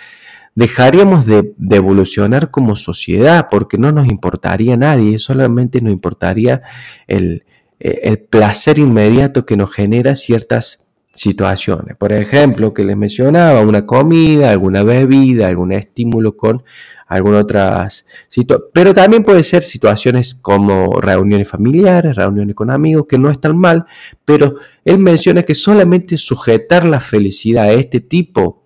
dejaríamos 0.57 1.27
de, 1.27 1.55
evolucionar 1.71 2.51
como 2.51 2.75
sociedad 2.75 3.47
porque 3.49 3.79
no 3.79 3.93
nos 3.93 4.09
importaría 4.09 4.77
nadie, 4.77 5.21
solamente 5.21 5.81
nos 5.81 5.93
importaría 5.93 6.63
el, 7.07 7.45
el 7.81 8.19
placer 8.19 8.79
inmediato 8.79 9.47
que 9.47 9.57
nos 9.57 9.73
genera 9.73 10.15
ciertas 10.15 10.87
situaciones. 11.15 11.97
Por 11.97 12.13
ejemplo, 12.13 12.73
que 12.73 12.85
les 12.85 12.97
mencionaba, 12.97 13.63
una 13.63 13.85
comida, 13.85 14.51
alguna 14.51 14.83
bebida, 14.83 15.49
algún 15.49 15.73
estímulo 15.73 16.37
con 16.37 16.63
algunas 17.07 17.43
otras 17.43 18.07
situaciones. 18.29 18.71
Pero 18.73 18.95
también 18.95 19.25
puede 19.25 19.43
ser 19.43 19.63
situaciones 19.63 20.35
como 20.35 21.01
reuniones 21.01 21.49
familiares, 21.49 22.17
reuniones 22.17 22.55
con 22.55 22.71
amigos, 22.71 23.07
que 23.09 23.19
no 23.19 23.31
están 23.31 23.59
mal, 23.59 23.85
pero 24.25 24.57
él 24.85 24.99
menciona 24.99 25.43
que 25.43 25.55
solamente 25.55 26.17
sujetar 26.17 26.85
la 26.85 27.01
felicidad 27.01 27.65
a 27.65 27.73
este 27.73 28.01
tipo 28.01 28.60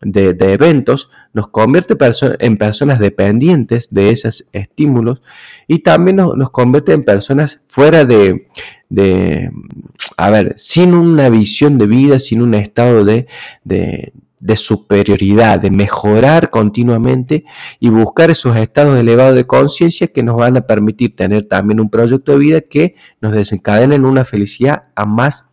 de, 0.00 0.36
eventos 0.52 1.10
nos 1.32 1.48
convierte 1.48 1.96
en 2.40 2.56
personas 2.56 2.98
dependientes 2.98 3.88
de 3.90 4.10
esos 4.10 4.46
estímulos 4.52 5.22
y 5.66 5.80
también 5.80 6.16
nos, 6.16 6.50
convierte 6.50 6.92
en 6.92 7.04
personas 7.04 7.62
fuera 7.66 8.04
de, 8.04 8.46
a 10.16 10.30
ver, 10.30 10.54
sin 10.56 10.94
una 10.94 11.28
visión 11.28 11.78
de 11.78 11.86
vida, 11.86 12.18
sin 12.20 12.42
un 12.42 12.54
estado 12.54 13.04
de, 13.04 13.26
de, 13.64 14.12
superioridad, 14.56 15.60
de 15.60 15.70
mejorar 15.70 16.50
continuamente 16.50 17.44
y 17.80 17.88
buscar 17.88 18.30
esos 18.30 18.56
estados 18.56 18.98
elevados 18.98 19.34
de 19.34 19.46
conciencia 19.46 20.06
que 20.06 20.22
nos 20.22 20.36
van 20.36 20.56
a 20.56 20.62
permitir 20.62 21.16
tener 21.16 21.48
también 21.48 21.80
un 21.80 21.90
proyecto 21.90 22.32
de 22.32 22.38
vida 22.38 22.60
que 22.60 22.94
nos 23.20 23.32
desencadene 23.32 23.96
en 23.96 24.04
una 24.04 24.24
felicidad 24.24 24.84
a 24.94 25.04
más, 25.06 25.47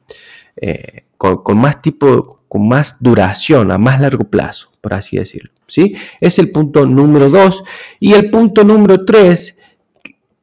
eh, 0.57 1.05
con, 1.17 1.57
más 1.57 1.81
tipo, 1.81 2.41
con 2.47 2.67
más 2.67 2.97
duración, 3.01 3.71
a 3.71 3.77
más 3.77 3.99
largo 3.99 4.25
plazo, 4.25 4.69
por 4.81 4.93
así 4.93 5.17
decirlo. 5.17 5.51
¿sí? 5.67 5.95
Es 6.21 6.39
el 6.39 6.51
punto 6.51 6.85
número 6.85 7.29
dos. 7.29 7.63
Y 7.99 8.13
el 8.13 8.29
punto 8.29 8.63
número 8.63 9.05
tres 9.05 9.59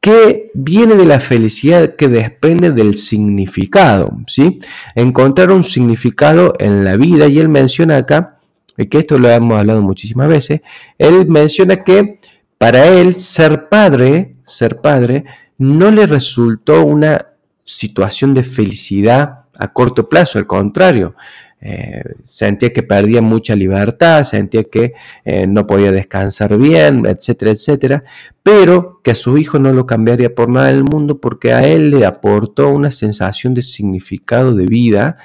que 0.00 0.50
viene 0.52 0.96
de 0.96 1.06
la 1.06 1.20
felicidad 1.20 1.94
que 1.94 2.08
desprende 2.08 2.72
del 2.72 2.96
significado, 2.96 4.18
¿sí? 4.26 4.58
Encontrar 4.96 5.52
un 5.52 5.62
significado 5.62 6.54
en 6.58 6.82
la 6.82 6.96
vida 6.96 7.28
y 7.28 7.38
él 7.38 7.48
menciona 7.48 7.98
acá, 7.98 8.40
que 8.90 8.98
esto 8.98 9.16
lo 9.16 9.30
hemos 9.30 9.60
hablado 9.60 9.80
muchísimas 9.80 10.26
veces, 10.26 10.62
él 10.98 11.28
menciona 11.28 11.84
que 11.84 12.18
para 12.58 12.88
él 12.88 13.14
ser 13.14 13.68
padre, 13.68 14.34
ser 14.44 14.80
padre, 14.80 15.24
no 15.56 15.92
le 15.92 16.06
resultó 16.08 16.84
una 16.84 17.26
situación 17.64 18.34
de 18.34 18.42
felicidad 18.42 19.41
a 19.62 19.68
corto 19.68 20.08
plazo, 20.08 20.38
al 20.38 20.46
contrario, 20.46 21.14
eh, 21.64 22.02
sentía 22.24 22.72
que 22.72 22.82
perdía 22.82 23.22
mucha 23.22 23.54
libertad, 23.54 24.24
sentía 24.24 24.64
que 24.64 24.94
eh, 25.24 25.46
no 25.46 25.64
podía 25.64 25.92
descansar 25.92 26.58
bien, 26.58 27.06
etcétera, 27.06 27.52
etcétera, 27.52 28.04
pero 28.42 29.00
que 29.04 29.12
a 29.12 29.14
su 29.14 29.38
hijo 29.38 29.60
no 29.60 29.72
lo 29.72 29.86
cambiaría 29.86 30.34
por 30.34 30.48
nada 30.48 30.66
del 30.66 30.82
mundo 30.82 31.20
porque 31.20 31.52
a 31.52 31.64
él 31.64 31.90
le 31.90 32.04
aportó 32.04 32.68
una 32.70 32.90
sensación 32.90 33.54
de 33.54 33.62
significado 33.62 34.56
de 34.56 34.66
vida 34.66 35.18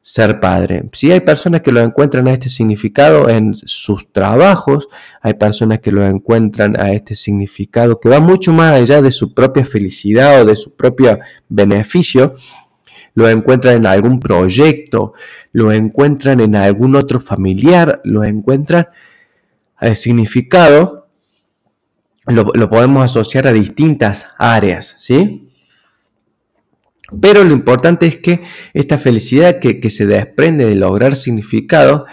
ser 0.00 0.38
padre. 0.38 0.84
Si 0.92 1.10
hay 1.10 1.20
personas 1.20 1.62
que 1.62 1.72
lo 1.72 1.80
encuentran 1.80 2.28
a 2.28 2.32
este 2.32 2.50
significado 2.50 3.30
en 3.30 3.54
sus 3.54 4.12
trabajos, 4.12 4.88
hay 5.22 5.32
personas 5.32 5.78
que 5.80 5.90
lo 5.92 6.04
encuentran 6.04 6.78
a 6.78 6.92
este 6.92 7.14
significado 7.14 7.98
que 7.98 8.10
va 8.10 8.20
mucho 8.20 8.52
más 8.52 8.72
allá 8.72 9.00
de 9.00 9.10
su 9.10 9.32
propia 9.32 9.64
felicidad 9.64 10.42
o 10.42 10.44
de 10.44 10.56
su 10.56 10.74
propio 10.74 11.18
beneficio, 11.48 12.34
lo 13.14 13.28
encuentran 13.28 13.76
en 13.76 13.86
algún 13.86 14.20
proyecto, 14.20 15.14
lo 15.52 15.72
encuentran 15.72 16.40
en 16.40 16.56
algún 16.56 16.96
otro 16.96 17.20
familiar, 17.20 18.00
lo 18.04 18.24
encuentran 18.24 18.88
el 19.80 19.96
significado, 19.96 21.08
lo, 22.26 22.70
podemos 22.70 23.04
asociar 23.04 23.46
a 23.46 23.52
distintas 23.52 24.28
áreas, 24.38 24.96
¿sí? 24.98 25.48
Pero 27.20 27.44
lo 27.44 27.52
importante 27.52 28.06
es 28.06 28.18
que 28.18 28.42
esta 28.72 28.98
felicidad 28.98 29.60
que, 29.60 29.90
se 29.90 30.06
desprende 30.06 30.64
de 30.66 30.74
lograr 30.74 31.14
significado 31.14 32.06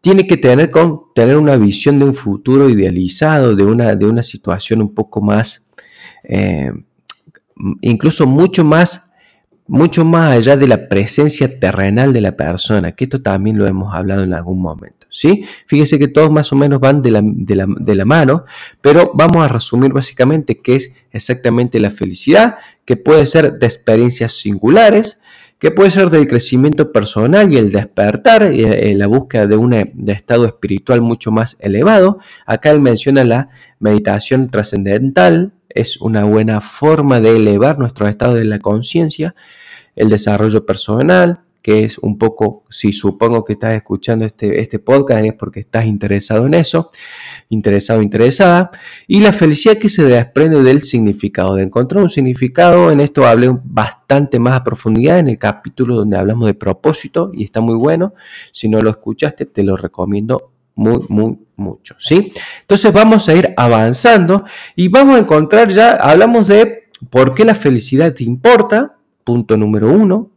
tiene 0.00 0.26
que 0.26 0.38
tener 0.38 0.70
con 0.70 1.02
tener 1.14 1.36
una 1.36 1.56
visión 1.56 1.98
de 1.98 2.06
un 2.06 2.14
futuro 2.14 2.70
idealizado, 2.70 3.54
de 3.54 3.64
una, 3.64 3.94
de 3.94 4.06
una 4.06 4.22
situación 4.22 4.80
un 4.80 4.94
poco 4.94 5.20
más, 5.20 5.68
eh, 6.24 6.72
incluso 7.82 8.26
mucho 8.26 8.64
más 8.64 9.09
mucho 9.70 10.04
más 10.04 10.36
allá 10.36 10.56
de 10.56 10.66
la 10.66 10.88
presencia 10.88 11.60
terrenal 11.60 12.12
de 12.12 12.20
la 12.20 12.34
persona, 12.34 12.90
que 12.90 13.04
esto 13.04 13.22
también 13.22 13.56
lo 13.56 13.68
hemos 13.68 13.94
hablado 13.94 14.24
en 14.24 14.34
algún 14.34 14.60
momento. 14.60 15.06
¿sí? 15.10 15.44
Fíjese 15.66 15.96
que 15.96 16.08
todos 16.08 16.28
más 16.28 16.52
o 16.52 16.56
menos 16.56 16.80
van 16.80 17.02
de 17.02 17.12
la, 17.12 17.22
de 17.22 17.94
la, 17.94 18.04
mano, 18.04 18.46
pero 18.80 19.12
vamos 19.14 19.44
a 19.44 19.46
resumir 19.46 19.92
básicamente 19.92 20.58
qué 20.58 20.74
es 20.74 20.92
exactamente 21.12 21.78
la 21.78 21.92
felicidad, 21.92 22.56
que 22.84 22.96
puede 22.96 23.26
ser 23.26 23.60
de 23.60 23.66
experiencias 23.66 24.32
singulares, 24.32 25.20
que 25.60 25.70
puede 25.70 25.92
ser 25.92 26.10
del 26.10 26.26
crecimiento 26.26 26.90
personal 26.90 27.52
y 27.52 27.56
el 27.56 27.70
despertar, 27.70 28.52
y 28.52 28.64
eh, 28.64 28.92
la 28.96 29.06
búsqueda 29.06 29.46
de 29.46 29.54
un 29.54 29.70
de 29.70 30.12
estado 30.12 30.46
espiritual 30.46 31.00
mucho 31.00 31.30
más 31.30 31.56
elevado. 31.60 32.18
Acá 32.44 32.72
él 32.72 32.80
menciona 32.80 33.22
la 33.22 33.50
meditación 33.78 34.50
trascendental, 34.50 35.52
es 35.70 36.00
una 36.00 36.24
buena 36.24 36.60
forma 36.60 37.20
de 37.20 37.36
elevar 37.36 37.78
nuestro 37.78 38.08
estado 38.08 38.34
de 38.34 38.44
la 38.44 38.58
conciencia 38.58 39.34
el 39.96 40.08
desarrollo 40.08 40.64
personal, 40.64 41.40
que 41.62 41.84
es 41.84 41.98
un 41.98 42.16
poco, 42.16 42.64
si 42.70 42.92
supongo 42.92 43.44
que 43.44 43.52
estás 43.52 43.74
escuchando 43.74 44.24
este, 44.24 44.60
este 44.60 44.78
podcast 44.78 45.24
es 45.24 45.34
porque 45.34 45.60
estás 45.60 45.84
interesado 45.84 46.46
en 46.46 46.54
eso, 46.54 46.90
interesado, 47.50 48.00
interesada, 48.00 48.70
y 49.06 49.20
la 49.20 49.32
felicidad 49.32 49.76
que 49.76 49.90
se 49.90 50.04
desprende 50.04 50.62
del 50.62 50.82
significado, 50.82 51.56
de 51.56 51.64
encontrar 51.64 52.02
un 52.02 52.08
significado, 52.08 52.90
en 52.90 53.00
esto 53.00 53.26
hablé 53.26 53.50
bastante 53.62 54.38
más 54.38 54.54
a 54.54 54.64
profundidad 54.64 55.18
en 55.18 55.28
el 55.28 55.38
capítulo 55.38 55.96
donde 55.96 56.16
hablamos 56.16 56.46
de 56.46 56.54
propósito 56.54 57.30
y 57.34 57.44
está 57.44 57.60
muy 57.60 57.74
bueno, 57.74 58.14
si 58.52 58.68
no 58.68 58.80
lo 58.80 58.88
escuchaste 58.88 59.44
te 59.44 59.62
lo 59.62 59.76
recomiendo 59.76 60.52
muy, 60.80 61.04
muy, 61.10 61.38
mucho, 61.56 61.94
¿sí? 61.98 62.32
Entonces 62.62 62.90
vamos 62.90 63.28
a 63.28 63.34
ir 63.34 63.52
avanzando 63.54 64.46
y 64.74 64.88
vamos 64.88 65.16
a 65.16 65.18
encontrar 65.18 65.68
ya, 65.68 65.90
hablamos 65.92 66.48
de 66.48 66.84
por 67.10 67.34
qué 67.34 67.44
la 67.44 67.54
felicidad 67.54 68.14
te 68.14 68.24
importa, 68.24 68.96
punto 69.22 69.58
número 69.58 69.90
uno. 69.90 70.30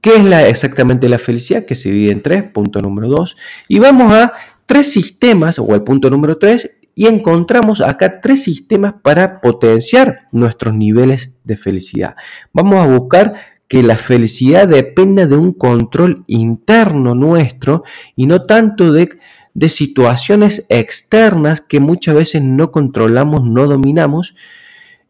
¿Qué 0.00 0.16
es 0.16 0.24
la, 0.24 0.48
exactamente 0.48 1.08
la 1.08 1.20
felicidad? 1.20 1.64
Que 1.64 1.76
se 1.76 1.90
divide 1.90 2.10
en 2.10 2.22
tres, 2.22 2.42
punto 2.42 2.82
número 2.82 3.08
dos. 3.08 3.36
Y 3.68 3.78
vamos 3.78 4.12
a 4.12 4.32
tres 4.66 4.90
sistemas, 4.90 5.60
o 5.60 5.74
el 5.76 5.82
punto 5.82 6.10
número 6.10 6.38
tres, 6.38 6.78
y 6.96 7.06
encontramos 7.06 7.80
acá 7.80 8.20
tres 8.20 8.42
sistemas 8.42 8.94
para 9.00 9.40
potenciar 9.40 10.26
nuestros 10.32 10.74
niveles 10.74 11.34
de 11.44 11.56
felicidad. 11.56 12.16
Vamos 12.52 12.76
a 12.76 12.86
buscar 12.86 13.34
que 13.68 13.82
la 13.82 13.96
felicidad 13.96 14.68
dependa 14.68 15.26
de 15.26 15.36
un 15.36 15.52
control 15.52 16.24
interno 16.26 17.14
nuestro 17.14 17.84
y 18.14 18.26
no 18.26 18.42
tanto 18.42 18.92
de, 18.92 19.08
de 19.56 19.70
situaciones 19.70 20.66
externas 20.68 21.62
que 21.62 21.80
muchas 21.80 22.14
veces 22.14 22.42
no 22.42 22.70
controlamos, 22.70 23.42
no 23.42 23.66
dominamos 23.66 24.34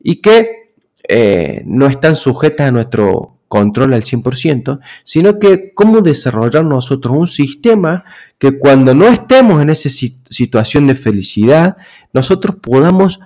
y 0.00 0.22
que 0.22 0.70
eh, 1.08 1.62
no 1.66 1.88
están 1.88 2.14
sujetas 2.14 2.68
a 2.68 2.70
nuestro 2.70 3.38
control 3.48 3.92
al 3.92 4.04
100%, 4.04 4.78
sino 5.02 5.40
que 5.40 5.74
cómo 5.74 6.00
desarrollar 6.00 6.64
nosotros 6.64 7.16
un 7.16 7.26
sistema 7.26 8.04
que 8.38 8.56
cuando 8.56 8.94
no 8.94 9.08
estemos 9.08 9.60
en 9.60 9.70
esa 9.70 9.88
situación 10.30 10.86
de 10.86 10.94
felicidad, 10.94 11.76
nosotros 12.12 12.54
podamos 12.62 13.18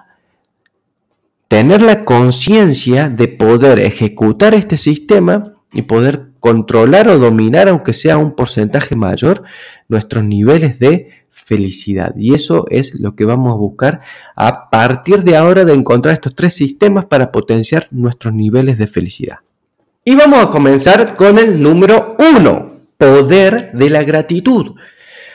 tener 1.48 1.82
la 1.82 2.02
conciencia 2.04 3.10
de 3.10 3.28
poder 3.28 3.78
ejecutar 3.80 4.54
este 4.54 4.78
sistema 4.78 5.52
y 5.70 5.82
poder 5.82 6.29
controlar 6.40 7.08
o 7.08 7.18
dominar, 7.18 7.68
aunque 7.68 7.94
sea 7.94 8.18
un 8.18 8.34
porcentaje 8.34 8.96
mayor, 8.96 9.44
nuestros 9.88 10.24
niveles 10.24 10.78
de 10.78 11.10
felicidad. 11.30 12.14
Y 12.16 12.34
eso 12.34 12.66
es 12.70 12.94
lo 12.94 13.14
que 13.14 13.24
vamos 13.24 13.52
a 13.52 13.56
buscar 13.56 14.00
a 14.36 14.70
partir 14.70 15.22
de 15.22 15.36
ahora 15.36 15.64
de 15.64 15.74
encontrar 15.74 16.14
estos 16.14 16.34
tres 16.34 16.54
sistemas 16.54 17.04
para 17.04 17.30
potenciar 17.30 17.88
nuestros 17.90 18.34
niveles 18.34 18.78
de 18.78 18.86
felicidad. 18.86 19.38
Y 20.04 20.14
vamos 20.14 20.42
a 20.42 20.50
comenzar 20.50 21.16
con 21.16 21.38
el 21.38 21.62
número 21.62 22.16
uno, 22.34 22.80
poder 22.96 23.72
de 23.72 23.90
la 23.90 24.02
gratitud. 24.02 24.76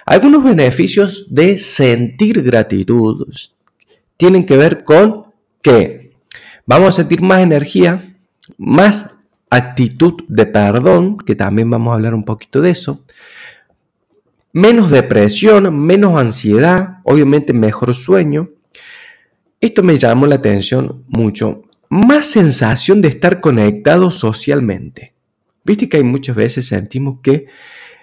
Algunos 0.05 0.43
beneficios 0.43 1.33
de 1.33 1.57
sentir 1.57 2.41
gratitud 2.41 3.27
tienen 4.17 4.45
que 4.45 4.57
ver 4.57 4.83
con 4.83 5.25
que 5.61 6.13
vamos 6.65 6.89
a 6.89 6.91
sentir 6.93 7.21
más 7.21 7.41
energía, 7.41 8.15
más 8.57 9.14
actitud 9.55 10.23
de 10.27 10.45
perdón, 10.45 11.17
que 11.17 11.35
también 11.35 11.69
vamos 11.69 11.91
a 11.91 11.95
hablar 11.95 12.13
un 12.13 12.25
poquito 12.25 12.61
de 12.61 12.71
eso, 12.71 13.03
menos 14.53 14.89
depresión, 14.89 15.77
menos 15.77 16.17
ansiedad, 16.19 16.99
obviamente 17.03 17.51
mejor 17.53 17.93
sueño. 17.93 18.49
Esto 19.59 19.83
me 19.83 19.97
llamó 19.97 20.27
la 20.27 20.35
atención 20.35 21.03
mucho. 21.07 21.63
Más 21.89 22.27
sensación 22.27 23.01
de 23.01 23.09
estar 23.09 23.41
conectado 23.41 24.11
socialmente. 24.11 25.13
Viste 25.63 25.89
que 25.89 25.97
hay 25.97 26.03
muchas 26.03 26.35
veces 26.35 26.67
sentimos 26.67 27.19
que 27.21 27.47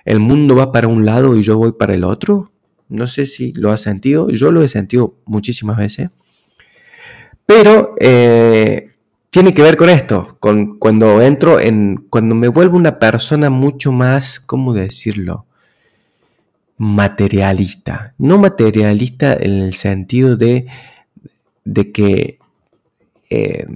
el 0.04 0.20
mundo 0.20 0.56
va 0.56 0.72
para 0.72 0.88
un 0.88 1.06
lado 1.06 1.36
y 1.36 1.42
yo 1.42 1.56
voy 1.56 1.72
para 1.72 1.94
el 1.94 2.04
otro. 2.04 2.52
No 2.88 3.06
sé 3.06 3.26
si 3.26 3.52
lo 3.52 3.70
has 3.70 3.80
sentido, 3.80 4.28
yo 4.28 4.52
lo 4.52 4.62
he 4.62 4.68
sentido 4.68 5.16
muchísimas 5.24 5.78
veces. 5.78 6.10
Pero 7.46 7.94
eh, 7.98 8.91
tiene 9.32 9.54
que 9.54 9.62
ver 9.62 9.78
con 9.78 9.88
esto, 9.88 10.36
con 10.40 10.78
cuando 10.78 11.22
entro 11.22 11.58
en, 11.58 12.04
cuando 12.10 12.34
me 12.34 12.48
vuelvo 12.48 12.76
una 12.76 12.98
persona 12.98 13.48
mucho 13.48 13.90
más, 13.90 14.38
¿cómo 14.38 14.74
decirlo? 14.74 15.46
Materialista. 16.76 18.12
No 18.18 18.36
materialista 18.36 19.32
en 19.32 19.62
el 19.62 19.72
sentido 19.72 20.36
de, 20.36 20.66
de 21.64 21.92
que 21.92 22.40
eh, 23.30 23.66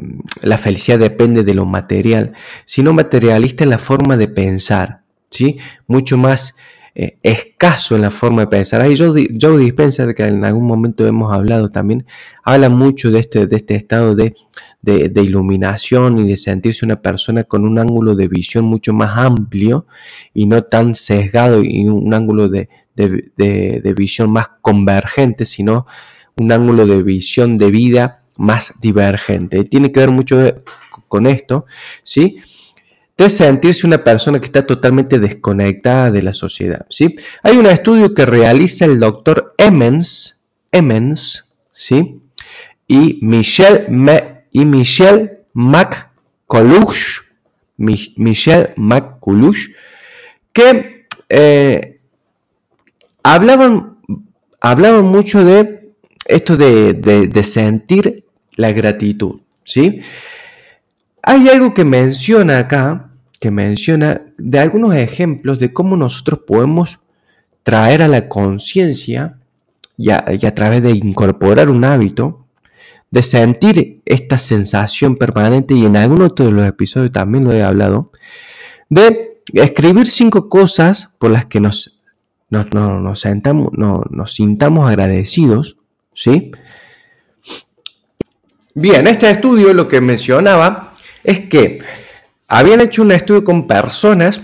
la 0.42 0.58
felicidad 0.58 0.98
depende 0.98 1.42
de 1.42 1.54
lo 1.54 1.64
material, 1.64 2.34
sino 2.66 2.92
materialista 2.92 3.64
en 3.64 3.70
la 3.70 3.78
forma 3.78 4.18
de 4.18 4.28
pensar, 4.28 5.00
¿sí? 5.30 5.56
Mucho 5.86 6.18
más 6.18 6.54
eh, 6.94 7.16
escaso 7.22 7.96
en 7.96 8.02
la 8.02 8.10
forma 8.10 8.42
de 8.42 8.48
pensar. 8.48 8.82
Ahí 8.82 8.94
Joe, 8.94 9.28
Joe 9.40 9.58
Dispenser, 9.58 10.14
que 10.14 10.24
en 10.24 10.44
algún 10.44 10.66
momento 10.66 11.06
hemos 11.06 11.32
hablado 11.32 11.70
también, 11.70 12.04
habla 12.44 12.68
mucho 12.68 13.10
de 13.10 13.20
este, 13.20 13.46
de 13.46 13.56
este 13.56 13.74
estado 13.74 14.14
de, 14.14 14.34
iluminación 14.94 16.18
y 16.18 16.28
de 16.28 16.36
sentirse 16.36 16.84
una 16.84 17.00
persona 17.02 17.44
con 17.44 17.64
un 17.64 17.78
ángulo 17.78 18.14
de 18.14 18.28
visión 18.28 18.64
mucho 18.64 18.92
más 18.92 19.16
amplio 19.16 19.86
y 20.32 20.46
no 20.46 20.62
tan 20.62 20.94
sesgado 20.94 21.62
y 21.62 21.86
un 21.86 22.12
ángulo 22.14 22.48
de, 22.48 22.68
de 22.94 23.94
visión 23.96 24.30
más 24.30 24.48
convergente, 24.60 25.46
sino 25.46 25.86
un 26.36 26.52
ángulo 26.52 26.86
de 26.86 27.02
visión 27.02 27.58
de 27.58 27.70
vida 27.70 28.22
más 28.36 28.74
divergente. 28.80 29.64
Tiene 29.64 29.92
que 29.92 30.00
ver 30.00 30.10
mucho 30.10 30.62
con 31.08 31.26
esto, 31.26 31.66
¿sí? 32.02 32.38
de 33.16 33.30
sentirse 33.30 33.86
una 33.86 34.04
persona 34.04 34.38
que 34.40 34.46
está 34.46 34.66
totalmente 34.66 35.18
desconectada 35.18 36.10
de 36.10 36.22
la 36.22 36.32
sociedad. 36.32 36.84
¿sí? 36.90 37.16
Hay 37.42 37.56
un 37.56 37.66
estudio 37.66 38.14
que 38.14 38.26
realiza 38.26 38.84
el 38.84 39.00
doctor 39.00 39.54
Emmons, 39.56 40.42
Emmons 40.70 41.50
¿sí? 41.74 42.20
y 42.86 43.18
Michelle, 43.22 43.86
y 44.56 44.64
Michelle 44.64 45.40
McCullough, 45.52 46.96
Michelle 47.76 48.72
McCullough, 48.76 49.58
que 50.54 51.06
eh, 51.28 52.00
hablaban, 53.22 53.98
hablaban 54.58 55.04
mucho 55.04 55.44
de 55.44 55.92
esto 56.24 56.56
de, 56.56 56.94
de 56.94 57.42
sentir 57.42 58.24
la 58.52 58.72
gratitud. 58.72 59.42
¿sí? 59.62 60.00
Hay 61.22 61.50
algo 61.50 61.74
que 61.74 61.84
menciona 61.84 62.58
acá, 62.58 63.10
que 63.38 63.50
menciona 63.50 64.22
de 64.38 64.58
algunos 64.58 64.96
ejemplos 64.96 65.58
de 65.58 65.74
cómo 65.74 65.98
nosotros 65.98 66.40
podemos 66.46 67.00
traer 67.62 68.00
a 68.00 68.08
la 68.08 68.26
conciencia 68.30 69.36
y, 69.98 70.12
a 70.12 70.54
través 70.54 70.82
de 70.82 70.92
incorporar 70.92 71.68
un 71.68 71.84
hábito, 71.84 72.45
de 73.16 73.22
sentir 73.22 74.02
esta 74.04 74.36
sensación 74.36 75.16
permanente, 75.16 75.72
y 75.72 75.86
en 75.86 75.96
algunos 75.96 76.34
de 76.34 76.50
los 76.50 76.66
episodios 76.66 77.12
también 77.12 77.44
lo 77.44 77.52
he 77.54 77.62
hablado, 77.62 78.12
de 78.90 79.40
escribir 79.54 80.10
cinco 80.10 80.50
cosas 80.50 81.14
por 81.18 81.30
las 81.30 81.46
que 81.46 81.58
nos, 81.58 81.98
nos, 82.50 83.18
sentamos, 83.18 83.72
nos 83.72 84.34
sintamos 84.34 84.86
agradecidos, 84.86 85.78
¿sí? 86.12 86.52
Bien, 88.74 89.06
este 89.06 89.30
estudio 89.30 89.72
lo 89.72 89.88
que 89.88 90.02
mencionaba 90.02 90.92
es 91.24 91.40
que 91.48 91.78
habían 92.46 92.82
hecho 92.82 93.00
un 93.00 93.12
estudio 93.12 93.44
con 93.44 93.66
personas 93.66 94.42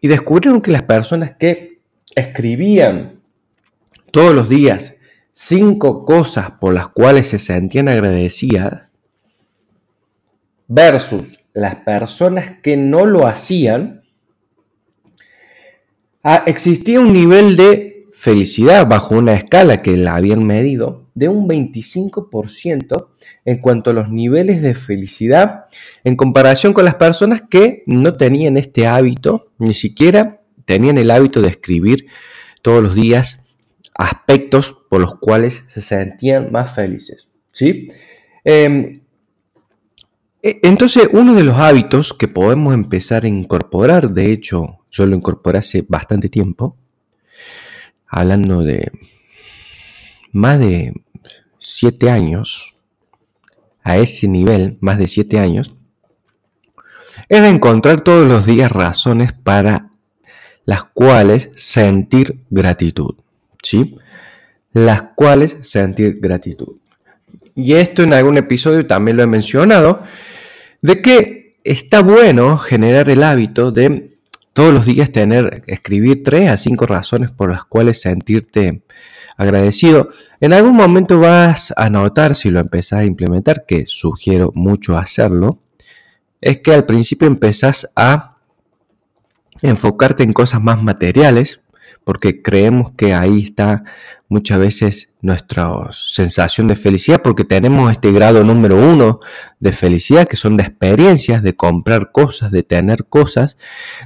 y 0.00 0.08
descubrieron 0.08 0.62
que 0.62 0.70
las 0.70 0.84
personas 0.84 1.32
que 1.38 1.82
escribían 2.16 3.20
todos 4.10 4.34
los 4.34 4.48
días 4.48 4.94
cinco 5.32 6.04
cosas 6.04 6.52
por 6.60 6.74
las 6.74 6.88
cuales 6.88 7.28
se 7.28 7.38
sentían 7.38 7.88
agradecidas 7.88 8.90
versus 10.68 11.40
las 11.52 11.76
personas 11.76 12.58
que 12.62 12.76
no 12.76 13.06
lo 13.06 13.26
hacían, 13.26 14.02
ah, 16.22 16.44
existía 16.46 17.00
un 17.00 17.12
nivel 17.12 17.56
de 17.56 18.06
felicidad 18.12 18.86
bajo 18.86 19.16
una 19.16 19.32
escala 19.32 19.78
que 19.78 19.96
la 19.96 20.14
habían 20.14 20.44
medido 20.44 21.06
de 21.14 21.28
un 21.28 21.48
25% 21.48 23.08
en 23.44 23.58
cuanto 23.58 23.90
a 23.90 23.94
los 23.94 24.10
niveles 24.10 24.62
de 24.62 24.74
felicidad 24.74 25.64
en 26.04 26.16
comparación 26.16 26.72
con 26.72 26.84
las 26.84 26.96
personas 26.96 27.42
que 27.48 27.82
no 27.86 28.16
tenían 28.16 28.56
este 28.56 28.86
hábito, 28.86 29.48
ni 29.58 29.74
siquiera 29.74 30.42
tenían 30.66 30.98
el 30.98 31.10
hábito 31.10 31.40
de 31.42 31.48
escribir 31.48 32.06
todos 32.62 32.82
los 32.82 32.94
días 32.94 33.39
aspectos 34.00 34.84
por 34.88 35.00
los 35.00 35.16
cuales 35.16 35.66
se 35.68 35.82
sentían 35.82 36.50
más 36.50 36.74
felices. 36.74 37.28
¿sí? 37.52 37.88
Em, 38.44 39.00
e, 40.42 40.60
entonces, 40.62 41.08
uno 41.12 41.34
de 41.34 41.44
los 41.44 41.58
hábitos 41.58 42.14
que 42.14 42.26
podemos 42.26 42.72
empezar 42.72 43.24
a 43.24 43.28
incorporar, 43.28 44.10
de 44.10 44.32
hecho, 44.32 44.78
yo 44.90 45.04
lo 45.04 45.14
incorporé 45.14 45.58
hace 45.58 45.84
bastante 45.86 46.30
tiempo, 46.30 46.76
hablando 48.06 48.62
de 48.62 48.90
más 50.32 50.58
de 50.58 50.94
siete 51.58 52.10
años, 52.10 52.74
a 53.82 53.98
ese 53.98 54.28
nivel, 54.28 54.78
más 54.80 54.98
de 54.98 55.08
siete 55.08 55.38
años, 55.38 55.76
es 57.28 57.42
encontrar 57.42 58.00
todos 58.00 58.26
los 58.26 58.46
días 58.46 58.72
razones 58.72 59.32
para 59.34 59.90
las 60.64 60.84
cuales 60.84 61.50
sentir 61.54 62.44
gratitud, 62.48 63.16
¿sí? 63.62 63.96
Las 64.72 65.02
cuales 65.14 65.56
sentir 65.62 66.18
gratitud. 66.20 66.76
Y 67.54 67.74
esto 67.74 68.02
en 68.02 68.14
algún 68.14 68.38
episodio 68.38 68.86
también 68.86 69.16
lo 69.16 69.22
he 69.22 69.26
mencionado, 69.26 70.00
de 70.82 71.02
que 71.02 71.58
está 71.64 72.02
bueno 72.02 72.58
generar 72.58 73.10
el 73.10 73.22
hábito 73.22 73.70
de 73.70 74.16
todos 74.52 74.74
los 74.74 74.86
días 74.86 75.12
tener, 75.12 75.62
escribir 75.66 76.22
tres 76.22 76.48
a 76.50 76.56
cinco 76.56 76.86
razones 76.86 77.30
por 77.30 77.50
las 77.50 77.64
cuales 77.64 78.00
sentirte 78.00 78.82
agradecido. 79.36 80.10
En 80.40 80.52
algún 80.52 80.74
momento 80.74 81.18
vas 81.18 81.72
a 81.76 81.88
notar, 81.88 82.34
si 82.34 82.50
lo 82.50 82.60
empezás 82.60 83.00
a 83.00 83.04
implementar, 83.04 83.64
que 83.66 83.84
sugiero 83.86 84.52
mucho 84.54 84.98
hacerlo, 84.98 85.60
es 86.40 86.58
que 86.58 86.74
al 86.74 86.86
principio 86.86 87.26
empezás 87.26 87.90
a 87.96 88.36
enfocarte 89.62 90.22
en 90.22 90.32
cosas 90.32 90.62
más 90.62 90.82
materiales, 90.82 91.59
porque 92.04 92.42
creemos 92.42 92.92
que 92.96 93.14
ahí 93.14 93.44
está 93.44 93.84
muchas 94.28 94.60
veces 94.60 95.10
nuestra 95.20 95.68
sensación 95.92 96.68
de 96.68 96.76
felicidad, 96.76 97.20
porque 97.22 97.44
tenemos 97.44 97.90
este 97.90 98.12
grado 98.12 98.44
número 98.44 98.76
uno 98.76 99.20
de 99.58 99.72
felicidad, 99.72 100.26
que 100.26 100.36
son 100.36 100.56
de 100.56 100.62
experiencias, 100.62 101.42
de 101.42 101.56
comprar 101.56 102.12
cosas, 102.12 102.50
de 102.50 102.62
tener 102.62 103.06
cosas. 103.06 103.56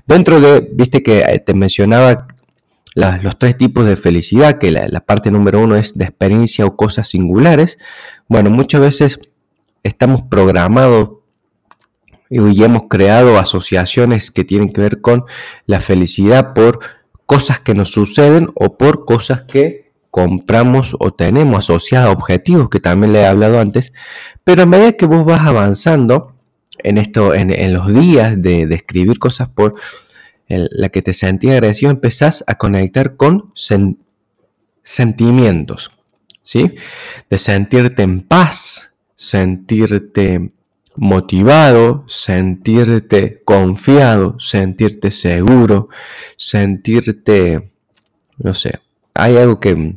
Dentro 0.07 0.41
de, 0.41 0.69
viste 0.73 1.03
que 1.03 1.21
eh, 1.21 1.39
te 1.39 1.55
mencionaba 1.55 2.27
los 2.95 3.39
tres 3.39 3.59
tipos 3.59 3.87
de 3.87 3.97
felicidad, 3.97 4.59
que 4.59 4.71
la, 4.71 5.01
parte 5.01 5.31
número 5.31 5.61
uno 5.61 5.77
es 5.77 5.97
de 5.99 6.05
experiencia 6.05 6.65
o 6.65 6.77
cosas 6.77 7.09
singulares. 7.09 7.77
Bueno, 8.29 8.51
muchas 8.51 8.81
veces 8.81 9.21
estamos 9.83 10.23
programados 10.23 11.11
y 12.31 12.65
hemos 12.65 12.85
creado 12.89 13.39
asociaciones 13.39 14.31
que 14.31 14.45
tienen 14.45 14.73
que 14.73 14.81
ver 14.81 15.01
con 15.01 15.25
la 15.67 15.81
felicidad 15.81 16.55
por 16.55 16.81
cosas 17.27 17.61
que 17.61 17.75
nos 17.75 17.91
suceden 17.91 18.49
o 18.55 18.77
por 18.77 19.05
cosas 19.05 19.43
que 19.43 19.93
compramos 20.11 20.95
o 21.01 21.11
tenemos 21.11 21.59
asociadas 21.59 22.09
a 22.09 22.13
objetivos 22.13 22.71
que 22.71 22.81
también 22.81 23.13
le 23.13 23.23
he 23.23 23.27
hablado 23.27 23.59
antes. 23.59 23.93
Pero 24.45 24.63
a 24.63 24.67
medida 24.67 24.93
que 24.93 25.07
vos 25.07 25.25
vas 25.25 25.41
avanzando 25.41 26.37
en 26.79 26.99
esto, 26.99 27.35
en, 27.35 27.73
los 27.73 27.93
días 27.93 28.41
de, 28.41 28.67
de 28.67 28.75
escribir 28.75 29.19
cosas 29.19 29.49
por 29.49 29.75
la 30.49 30.89
que 30.91 31.03
te 31.03 31.15
sentía 31.15 31.55
agradecido, 31.55 31.91
empezás 31.91 32.45
a 32.47 32.57
conectar 32.57 33.17
con 33.17 33.53
sentimientos, 34.83 35.91
¿sí? 36.43 36.75
De 37.31 37.39
sentirte 37.39 38.03
en 38.03 38.21
paz, 38.21 38.91
sentirte 39.17 40.53
motivado, 40.97 42.05
sentirte 42.07 43.43
confiado, 43.45 44.37
sentirte 44.39 45.11
seguro, 45.11 45.89
sentirte, 46.37 47.73
no 48.39 48.55
sé, 48.55 48.81
hay 49.15 49.37
algo 49.37 49.61
que, 49.61 49.97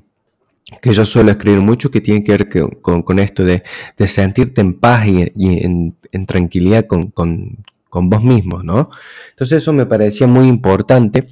que 0.82 0.94
yo 0.94 1.06
suelo 1.06 1.32
escribir 1.32 1.62
mucho 1.62 1.92
que 1.92 2.02
tiene 2.02 2.24
que 2.24 2.32
ver 2.32 2.50
con, 2.82 3.04
con, 3.04 3.20
esto 3.20 3.44
de, 3.44 3.64
de, 3.98 4.08
sentirte 4.08 4.62
en 4.62 4.80
paz 4.80 5.08
y, 5.08 5.32
en, 5.36 5.96
tranquilidad 6.26 6.86
con, 6.88 7.12
con, 7.12 7.64
con 7.90 8.10
vos 8.10 8.24
mismo, 8.24 8.64
¿no? 8.64 8.90
Entonces 9.30 9.64
eso 9.64 9.74
me 9.74 9.86
parecía 9.86 10.28
muy 10.28 10.48
importante 10.48 11.28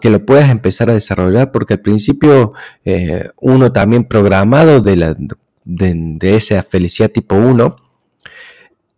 que 0.00 0.10
lo 0.10 0.24
puedas 0.24 0.50
empezar 0.50 0.88
a 0.90 0.94
desarrollar 0.94 1.52
porque 1.52 1.74
al 1.74 1.80
principio 1.80 2.52
eh, 2.84 3.30
uno 3.40 3.72
también 3.72 4.04
programado 4.04 4.80
de, 4.80 4.96
la, 4.96 5.16
de, 5.64 6.36
esa 6.36 6.62
felicidad 6.62 7.10
tipo 7.10 7.34
1 7.34 7.76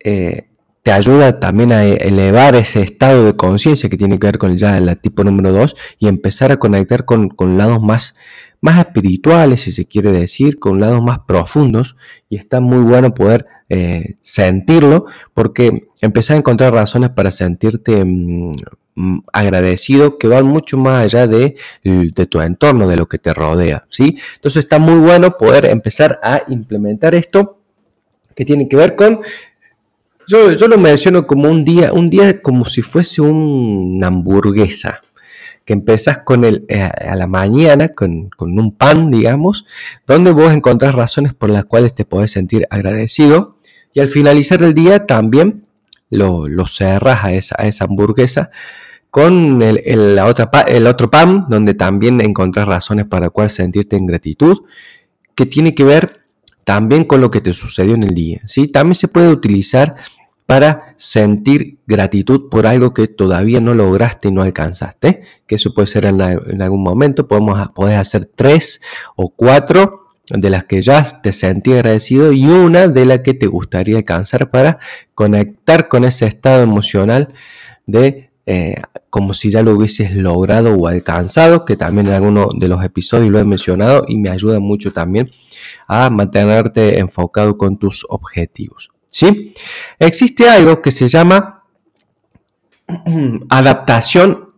eh, 0.07 0.49
te 0.83 0.93
ayuda 0.93 1.41
también 1.41 1.73
a 1.73 1.85
elevar 1.85 2.55
ese 2.55 2.81
estado 2.81 3.25
de 3.25 3.35
conciencia 3.35 3.91
que 3.91 3.97
tiene 3.97 4.19
que 4.19 4.27
ver 4.29 4.39
con 4.39 4.57
ya 4.57 4.79
la 4.81 4.95
tipo 4.95 5.25
número 5.25 5.53
2 5.53 5.75
y 5.99 6.07
empezar 6.07 6.53
a 6.53 6.59
conectar 6.59 7.05
con, 7.05 7.29
con 7.29 7.59
lados 7.59 7.83
más 7.83 8.15
más 8.61 8.79
espirituales, 8.79 9.61
si 9.61 9.73
se 9.73 9.87
quiere 9.87 10.13
decir, 10.13 10.59
con 10.59 10.81
lados 10.81 11.03
más 11.03 11.21
profundos, 11.21 11.97
y 12.29 12.37
está 12.37 12.61
muy 12.61 12.83
bueno 12.85 13.15
poder 13.15 13.47
eh, 13.69 14.15
sentirlo, 14.23 15.07
porque 15.35 15.89
empezar 16.01 16.37
a 16.37 16.39
encontrar 16.39 16.73
razones 16.73 17.11
para 17.11 17.31
sentirte 17.31 18.05
mm, 18.05 18.53
mm, 18.95 19.19
agradecido 19.33 20.19
que 20.19 20.29
van 20.29 20.47
mucho 20.47 20.79
más 20.79 21.05
allá 21.05 21.27
de, 21.27 21.57
de, 21.85 22.27
tu 22.27 22.41
entorno, 22.41 22.89
de 22.89 22.97
lo 22.97 23.07
que 23.07 23.19
te 23.19 23.35
rodea, 23.35 23.87
¿sí? 23.89 24.19
Entonces 24.37 24.65
está 24.65 24.79
muy 24.79 24.99
bueno 24.99 25.37
poder 25.37 25.67
empezar 25.67 26.19
a 26.23 26.43
implementar 26.49 27.15
esto 27.15 27.61
que 28.35 28.45
tiene 28.45 28.69
que 28.69 28.77
ver 28.77 28.97
con 28.97 29.21
yo, 30.27 30.53
yo, 30.53 30.69
lo 30.69 30.79
menciono 30.79 31.27
como 31.27 31.51
un 31.51 31.65
día, 31.65 31.93
un 31.93 32.11
día 32.11 32.41
como 32.43 32.65
si 32.65 32.83
fuese 32.83 33.21
una 33.23 34.09
hamburguesa, 34.09 35.01
que 35.65 35.73
empezás 35.73 36.19
con 36.19 36.45
el, 36.45 36.65
eh, 36.69 36.81
a 36.83 37.17
la 37.17 37.27
mañana 37.27 37.89
con, 37.89 38.31
un 38.39 38.77
pan, 38.77 39.11
digamos, 39.11 39.67
donde 40.07 40.31
vos 40.31 40.53
encontrás 40.53 40.95
razones 40.95 41.35
por 41.35 41.51
las 41.51 41.65
cuales 41.65 41.95
te 41.95 42.05
podés 42.05 42.31
sentir 42.31 42.67
agradecido 42.71 43.57
y 43.93 44.01
al 44.01 44.09
finalizar 44.09 44.63
el 44.63 44.75
día 44.75 45.07
también 45.07 45.65
lo, 46.09 46.47
lo 46.49 46.67
cerras 46.67 47.25
a 47.25 47.33
esa, 47.33 47.57
esa 47.57 47.85
hamburguesa 47.85 48.51
con 49.11 49.63
el, 49.63 50.19
otra, 50.19 50.51
el 50.69 50.87
otro 50.87 51.11
pan, 51.11 51.47
donde 51.49 51.75
también 51.75 52.21
encontrás 52.21 52.69
razones 52.69 53.07
para 53.07 53.31
cual 53.31 53.51
sentirte 53.51 53.97
en 53.97 54.07
gratitud, 54.07 54.59
que 55.35 55.47
tiene 55.47 55.75
que 55.75 55.85
ver 55.85 56.27
también 56.65 57.05
con 57.05 57.21
lo 57.21 57.31
que 57.31 57.41
te 57.41 57.53
sucedió 57.53 57.95
en 57.95 58.03
el 58.03 58.13
día. 58.13 58.43
¿sí? 58.47 58.69
También 58.69 58.95
se 58.95 59.09
puede 59.09 59.29
utilizar 59.29 59.97
para 60.47 60.95
sentir 60.97 61.79
gratitud 61.87 62.49
por 62.49 62.67
algo 62.67 62.95
que 62.95 63.09
todavía 63.09 63.61
no 63.61 63.75
lograste 63.75 64.29
y 64.29 64.33
no 64.33 64.43
alcanzaste, 64.43 65.23
que 65.47 65.57
eso 65.57 65.75
puede 65.75 65.89
ser 65.89 66.07
en, 66.07 66.63
algún 66.63 66.83
momento, 66.83 67.27
podemos, 67.27 67.69
podés 67.71 67.97
hacer 67.97 68.31
tres 68.33 68.81
o 69.17 69.29
cuatro 69.31 70.07
de 70.31 70.51
las 70.51 70.65
que 70.65 70.83
ya 70.83 71.03
te 71.21 71.33
sentí 71.33 71.73
agradecido 71.73 72.33
y 72.33 72.47
una 72.47 72.89
de 72.89 73.05
la 73.05 73.23
que 73.23 73.35
te 73.35 73.47
gustaría 73.47 73.97
alcanzar 73.97 74.51
para 74.51 74.79
conectar 75.15 75.89
con 75.89 76.05
ese 76.05 76.27
estado 76.27 76.63
emocional 76.63 77.35
de 77.87 78.31
eh, 78.49 78.77
como 79.11 79.35
si 79.35 79.51
ya 79.51 79.63
lo 79.63 79.73
hubieses 79.73 80.15
logrado 80.15 80.75
o 80.75 80.87
alcanzado, 80.87 81.65
que 81.65 81.77
también 81.77 82.07
en 82.07 82.13
alguno 82.13 82.51
de 82.57 82.69
los 82.69 82.85
episodios 82.85 83.31
lo 83.31 83.41
he 83.41 83.45
mencionado 83.45 84.05
y 84.07 84.17
me 84.17 84.31
ayuda 84.31 84.61
mucho 84.61 84.93
también 84.93 85.31
a 85.89 86.11
mantenerte 86.11 87.01
enfocado 87.01 87.59
con 87.59 87.77
tus 87.77 88.07
objetivos. 88.09 88.91
¿Sí? 89.17 89.55
Existe 89.99 90.49
algo 90.49 90.83
que 90.83 90.91
se 90.91 91.09
llama 91.09 91.65
adaptación 93.49 94.51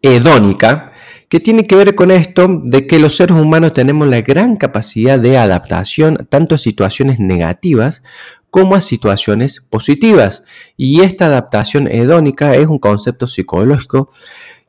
hedónica, 0.00 0.92
que 1.28 1.38
tiene 1.40 1.66
que 1.66 1.76
ver 1.76 1.94
con 1.94 2.10
esto 2.10 2.48
de 2.62 2.86
que 2.86 2.98
los 2.98 3.16
seres 3.16 3.36
humanos 3.36 3.74
tenemos 3.74 4.08
la 4.08 4.22
gran 4.22 4.56
capacidad 4.56 5.18
de 5.18 5.36
adaptación 5.36 6.26
tanto 6.30 6.54
a 6.54 6.58
situaciones 6.58 7.18
negativas 7.18 8.02
como 8.50 8.74
a 8.74 8.80
situaciones 8.80 9.60
positivas. 9.68 10.44
Y 10.78 11.02
esta 11.02 11.26
adaptación 11.26 11.86
hedónica 11.86 12.54
es 12.54 12.68
un 12.68 12.78
concepto 12.78 13.26
psicológico 13.26 14.10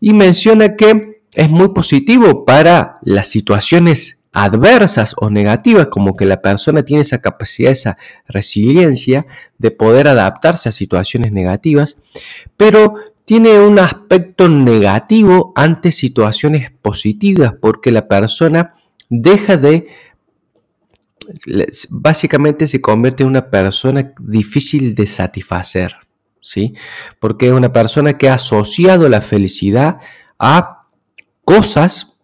y 0.02 0.12
menciona 0.14 0.76
que 0.76 1.22
es 1.36 1.50
muy 1.50 1.70
positivo 1.70 2.44
para 2.44 2.96
las 3.04 3.28
situaciones 3.30 4.17
adversas 4.40 5.16
o 5.18 5.32
negativas, 5.32 5.88
como 5.88 6.16
que 6.16 6.28
la 6.28 6.44
persona 6.44 6.84
tiene 6.84 7.02
esa 7.02 7.18
capacidad, 7.22 7.72
esa 7.72 7.98
resiliencia 8.28 9.26
de 9.58 9.72
poder 9.72 10.08
adaptarse 10.08 10.70
a 10.70 10.72
situaciones 10.72 11.32
negativas, 11.32 11.98
pero 12.56 12.94
tiene 13.26 13.60
un 13.60 13.80
aspecto 13.80 14.48
negativo 14.48 15.54
ante 15.56 15.92
situaciones 15.92 16.70
positivas, 16.70 17.56
porque 17.60 17.92
la 17.92 18.08
persona 18.08 18.76
deja 19.10 19.58
de, 19.58 19.88
básicamente 21.90 22.68
se 22.68 22.80
convierte 22.80 23.24
en 23.24 23.30
una 23.30 23.50
persona 23.50 24.14
difícil 24.20 24.94
de 24.94 25.08
satisfacer, 25.08 25.96
¿sí? 26.42 26.76
Porque 27.20 27.48
es 27.48 27.54
una 27.54 27.74
persona 27.74 28.20
que 28.20 28.30
ha 28.30 28.36
asociado 28.36 29.10
la 29.10 29.22
felicidad 29.22 29.98
a 30.38 30.84
cosas 31.44 32.17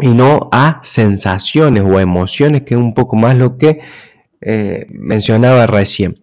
y 0.00 0.08
no 0.08 0.48
a 0.52 0.80
sensaciones 0.82 1.82
o 1.84 2.00
emociones, 2.00 2.62
que 2.62 2.74
es 2.74 2.80
un 2.80 2.94
poco 2.94 3.16
más 3.16 3.36
lo 3.36 3.56
que 3.56 3.80
eh, 4.42 4.86
mencionaba 4.90 5.66
recién. 5.66 6.20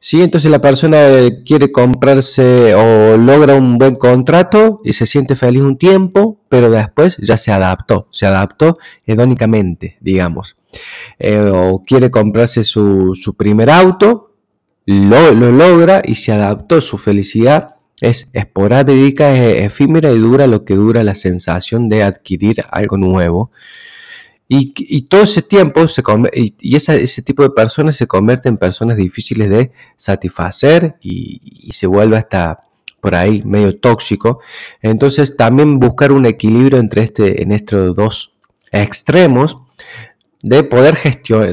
¿Sí? 0.00 0.22
Entonces 0.22 0.50
la 0.50 0.62
persona 0.62 0.98
quiere 1.44 1.70
comprarse 1.70 2.74
o 2.74 3.18
logra 3.18 3.54
un 3.54 3.76
buen 3.76 3.96
contrato 3.96 4.80
y 4.84 4.94
se 4.94 5.04
siente 5.04 5.36
feliz 5.36 5.62
un 5.62 5.76
tiempo, 5.76 6.40
pero 6.48 6.70
después 6.70 7.18
ya 7.18 7.36
se 7.36 7.52
adaptó, 7.52 8.08
se 8.10 8.24
adaptó 8.24 8.76
hedónicamente, 9.06 9.98
digamos. 10.00 10.56
Eh, 11.18 11.50
o 11.52 11.84
quiere 11.84 12.10
comprarse 12.10 12.64
su, 12.64 13.14
su 13.14 13.36
primer 13.36 13.68
auto, 13.68 14.34
lo, 14.86 15.32
lo 15.32 15.52
logra 15.52 16.00
y 16.02 16.14
se 16.14 16.32
adaptó 16.32 16.80
su 16.80 16.96
felicidad 16.96 17.76
es 18.00 18.30
esporádica, 18.32 19.32
es 19.34 19.64
efímera 19.66 20.10
y 20.12 20.18
dura 20.18 20.46
lo 20.46 20.64
que 20.64 20.74
dura 20.74 21.04
la 21.04 21.14
sensación 21.14 21.88
de 21.88 22.02
adquirir 22.02 22.64
algo 22.70 22.96
nuevo. 22.96 23.50
Y, 24.52 25.02
todo 25.02 25.22
ese 25.22 25.42
tiempo 25.42 25.86
se 25.86 26.02
y, 26.32 26.54
y 26.58 26.74
ese 26.74 27.22
tipo 27.22 27.44
de 27.44 27.50
personas 27.50 27.94
se 27.94 28.08
convierten 28.08 28.54
en 28.54 28.58
personas 28.58 28.96
difíciles 28.96 29.48
de 29.48 29.70
satisfacer 29.96 30.96
y, 31.00 31.70
se 31.72 31.86
vuelve 31.86 32.16
hasta 32.16 32.64
por 33.00 33.14
ahí 33.14 33.44
medio 33.44 33.78
tóxico. 33.78 34.40
Entonces 34.82 35.36
también 35.36 35.78
buscar 35.78 36.10
un 36.10 36.26
equilibrio 36.26 36.78
entre 36.78 37.04
este, 37.04 37.42
en 37.42 37.52
estos 37.52 37.94
dos 37.94 38.32
extremos 38.72 39.58
de 40.42 40.64
poder, 40.64 40.98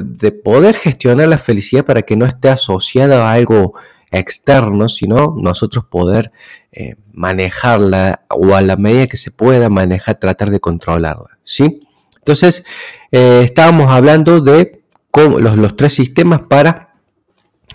de 0.04 0.32
poder 0.32 0.76
gestionar 0.76 1.28
la 1.28 1.38
felicidad 1.38 1.86
para 1.86 2.02
que 2.02 2.16
no 2.16 2.26
esté 2.26 2.50
asociada 2.50 3.30
a 3.30 3.34
algo 3.34 3.76
externos, 4.12 4.96
sino 4.96 5.36
nosotros 5.38 5.86
poder 5.86 6.32
eh, 6.72 6.96
manejarla 7.14 8.22
o 8.30 8.56
a 8.56 8.62
la 8.62 8.78
medida 8.78 9.08
que 9.08 9.18
se 9.18 9.32
pueda 9.32 9.70
manejar, 9.70 10.16
tratar 10.16 10.50
de 10.50 10.60
controlarla. 10.60 11.38
¿sí? 11.44 11.88
Entonces, 12.18 12.64
eh, 13.12 13.42
estábamos 13.44 13.92
hablando 13.92 14.42
de 14.42 14.84
los, 15.16 15.76
tres 15.76 15.94
sistemas 15.94 16.42
para 16.42 16.94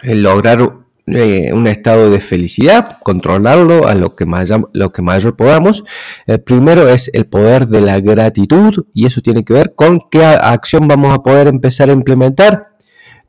eh, 0.02 0.14
lograr 0.14 0.82
un 1.04 1.66
estado 1.66 2.10
de 2.10 2.20
felicidad, 2.20 2.98
controlarlo 3.02 3.88
a 3.88 3.94
lo 3.94 4.14
que, 4.14 4.24
lo 4.72 4.92
que 4.92 5.02
mayor 5.02 5.36
podamos. 5.36 5.82
El 6.26 6.40
primero 6.40 6.88
es 6.88 7.10
el 7.12 7.26
poder 7.26 7.66
de 7.66 7.80
la 7.80 7.98
gratitud 7.98 8.86
y 8.94 9.06
eso 9.06 9.20
tiene 9.20 9.44
que 9.44 9.52
ver 9.52 9.74
con 9.74 10.02
qué 10.10 10.24
acción 10.24 10.86
vamos 10.86 11.12
a 11.12 11.22
poder 11.22 11.48
empezar 11.48 11.90
a 11.90 11.92
implementar 11.92 12.76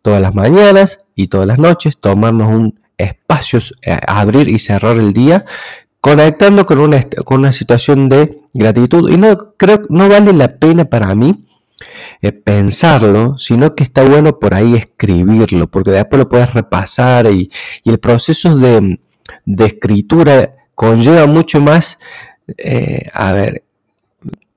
todas 0.04 0.22
las 0.22 0.36
mañanas 0.36 1.06
y 1.16 1.28
todas 1.28 1.48
las 1.48 1.58
noches, 1.58 1.98
tomarnos 1.98 2.54
un 2.54 2.83
espacios 2.98 3.74
a 3.86 3.92
eh, 3.92 4.00
abrir 4.08 4.50
y 4.50 4.60
cerrar 4.60 4.98
el 4.98 5.14
día, 5.14 5.46
conectando 6.02 6.66
con 6.66 6.80
una, 6.80 7.02
con 7.26 7.40
una 7.40 7.54
situación 7.54 8.10
de 8.10 8.40
gratitud. 8.54 9.10
Y 9.10 9.18
no 9.18 9.56
creo 9.56 9.82
no 9.90 10.10
vale 10.10 10.34
la 10.34 10.58
pena 10.58 10.86
para 10.86 11.16
mí 11.16 11.46
eh, 12.22 12.32
pensarlo, 12.32 13.38
sino 13.38 13.74
que 13.74 13.84
está 13.84 14.04
bueno 14.04 14.40
por 14.40 14.54
ahí 14.54 14.76
escribirlo, 14.76 15.68
porque 15.68 15.92
después 15.92 16.20
lo 16.20 16.30
puedes 16.30 16.54
repasar 16.54 17.28
y, 17.32 17.52
el 17.84 18.00
proceso 18.00 18.56
de, 18.56 19.00
de, 19.46 19.66
escritura 19.66 20.56
conlleva 20.76 21.26
mucho 21.26 21.60
más, 21.60 22.00
eh, 22.58 23.06
a 23.14 23.34
ver, 23.34 23.64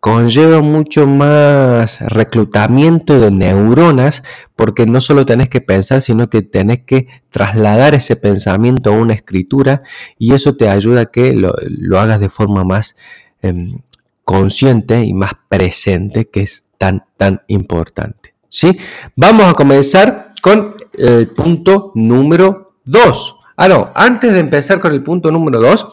conlleva 0.06 0.62
mucho 0.62 1.04
más 1.08 2.00
reclutamiento 2.00 3.18
de 3.18 3.32
neuronas 3.32 4.22
porque 4.54 4.86
no 4.86 5.00
solo 5.00 5.26
tenés 5.26 5.48
que 5.48 5.60
pensar, 5.60 6.00
sino 6.00 6.30
que 6.30 6.42
tenés 6.42 6.84
que 6.84 7.08
trasladar 7.32 7.92
ese 7.94 8.14
pensamiento 8.14 8.90
a 8.90 8.96
una 8.96 9.14
escritura 9.14 9.82
y 10.16 10.32
eso 10.32 10.54
te 10.54 10.68
ayuda 10.68 11.00
a 11.00 11.06
que 11.06 11.32
lo, 11.32 11.98
hagas 11.98 12.20
de 12.20 12.28
forma 12.28 12.62
más 12.62 12.94
em, 13.42 13.80
consciente 14.22 15.02
y 15.02 15.12
más 15.12 15.32
presente, 15.48 16.28
que 16.28 16.42
es 16.42 16.62
tan, 16.78 17.04
tan 17.16 17.42
importante. 17.48 18.32
¿sí? 18.48 18.78
Vamos 19.16 19.46
a 19.46 19.54
comenzar 19.54 20.30
con 20.40 20.76
el 20.96 21.26
punto 21.30 21.90
número 21.96 22.74
2. 22.84 23.36
Ah, 23.56 23.66
no, 23.66 23.90
antes 23.92 24.32
de 24.32 24.38
empezar 24.38 24.78
con 24.78 24.92
el 24.92 25.02
punto 25.02 25.32
número 25.32 25.58
2, 25.58 25.88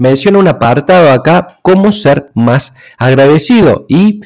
menciona 0.00 0.38
un 0.38 0.48
apartado 0.48 1.10
acá, 1.10 1.58
cómo 1.60 1.92
ser 1.92 2.30
más 2.34 2.74
agradecido 2.96 3.84
y 3.86 4.22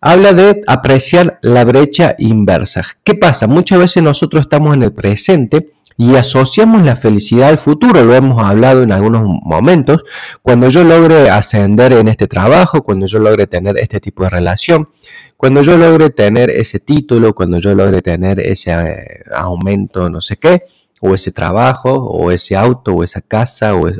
habla 0.00 0.32
de 0.32 0.62
apreciar 0.66 1.38
la 1.42 1.64
brecha 1.64 2.14
inversa. 2.18 2.82
¿Qué 3.04 3.14
pasa? 3.14 3.46
Muchas 3.46 3.78
veces 3.78 4.02
nosotros 4.02 4.40
estamos 4.40 4.74
en 4.74 4.84
el 4.84 4.92
presente 4.92 5.72
y 5.98 6.14
asociamos 6.14 6.82
la 6.82 6.96
felicidad 6.96 7.50
al 7.50 7.58
futuro, 7.58 8.04
lo 8.04 8.14
hemos 8.14 8.42
hablado 8.42 8.82
en 8.82 8.92
algunos 8.92 9.22
momentos, 9.24 10.04
cuando 10.40 10.68
yo 10.70 10.82
logre 10.82 11.28
ascender 11.28 11.92
en 11.92 12.08
este 12.08 12.26
trabajo, 12.26 12.82
cuando 12.82 13.06
yo 13.06 13.18
logre 13.18 13.46
tener 13.46 13.76
este 13.78 14.00
tipo 14.00 14.22
de 14.22 14.30
relación, 14.30 14.88
cuando 15.36 15.60
yo 15.60 15.76
logre 15.76 16.08
tener 16.08 16.50
ese 16.50 16.78
título, 16.78 17.34
cuando 17.34 17.58
yo 17.58 17.74
logre 17.74 18.00
tener 18.00 18.40
ese 18.40 18.70
eh, 18.70 19.24
aumento, 19.34 20.08
no 20.08 20.20
sé 20.20 20.36
qué, 20.36 20.62
o 21.00 21.14
ese 21.14 21.32
trabajo, 21.32 21.92
o 21.92 22.30
ese 22.30 22.56
auto, 22.56 22.92
o 22.92 23.04
esa 23.04 23.20
casa, 23.20 23.74
o, 23.74 23.90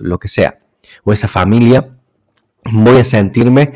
lo 0.00 0.18
que 0.18 0.28
sea, 0.28 0.58
o 1.02 1.12
esa 1.12 1.28
familia, 1.28 1.96
voy 2.64 2.98
a 2.98 3.04
sentirme 3.04 3.74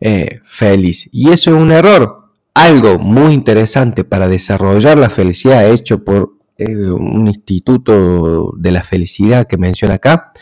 eh, 0.00 0.40
feliz. 0.44 1.08
Y 1.12 1.30
eso 1.30 1.50
es 1.50 1.56
un 1.56 1.72
error. 1.72 2.30
Algo 2.54 2.98
muy 2.98 3.32
interesante 3.32 4.04
para 4.04 4.28
desarrollar 4.28 4.98
la 4.98 5.10
felicidad 5.10 5.68
hecho 5.70 6.04
por 6.04 6.36
eh, 6.58 6.90
un 6.90 7.28
instituto 7.28 8.54
de 8.56 8.70
la 8.72 8.82
felicidad 8.82 9.46
que 9.46 9.58
menciona 9.58 9.94
acá, 9.94 10.32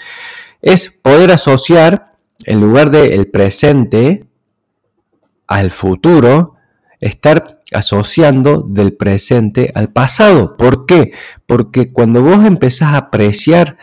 es 0.63 0.89
poder 0.89 1.33
asociar 1.33 2.13
en 2.45 2.61
lugar 2.61 2.93
del 2.93 3.27
presente 3.27 4.25
al 5.49 5.73
futuro, 5.73 6.55
estar 7.01 7.63
asociando 7.73 8.63
del 8.63 8.93
presente 8.93 9.73
al 9.75 9.93
pasado. 9.93 10.57
¿Por 10.57 10.87
qué? 10.87 11.13
Porque 11.47 11.93
cuando 11.93 12.23
vos 12.23 12.45
empezás 12.45 12.95
a 12.95 12.99
apreciar 12.99 13.77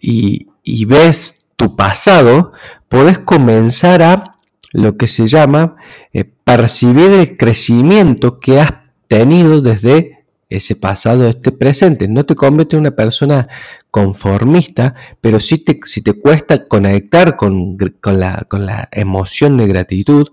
y, 0.00 0.48
ves 0.86 1.46
tu 1.56 1.76
pasado, 1.76 2.52
podés 2.88 3.18
comenzar 3.18 4.02
a 4.02 4.38
lo 4.72 4.96
que 4.96 5.08
se 5.08 5.26
llama 5.26 5.76
eh, 6.12 6.24
percibir 6.24 7.10
el 7.10 7.36
crecimiento 7.36 8.38
que 8.38 8.60
has 8.60 8.72
tenido 9.06 9.60
desde 9.60 10.24
ese 10.48 10.76
pasado 10.76 11.28
este 11.28 11.52
presente. 11.52 12.08
No 12.08 12.24
te 12.24 12.34
convierte 12.34 12.76
en 12.76 12.80
una 12.80 12.90
persona 12.92 13.48
conformista, 13.90 14.94
pero 15.20 15.40
si 15.40 15.58
te, 15.58 15.80
si 15.84 16.02
te 16.02 16.14
cuesta 16.14 16.66
conectar 16.66 17.36
con, 17.36 17.76
la, 18.04 18.46
con 18.48 18.66
la 18.66 18.88
emoción 18.92 19.56
de 19.56 19.66
gratitud, 19.66 20.28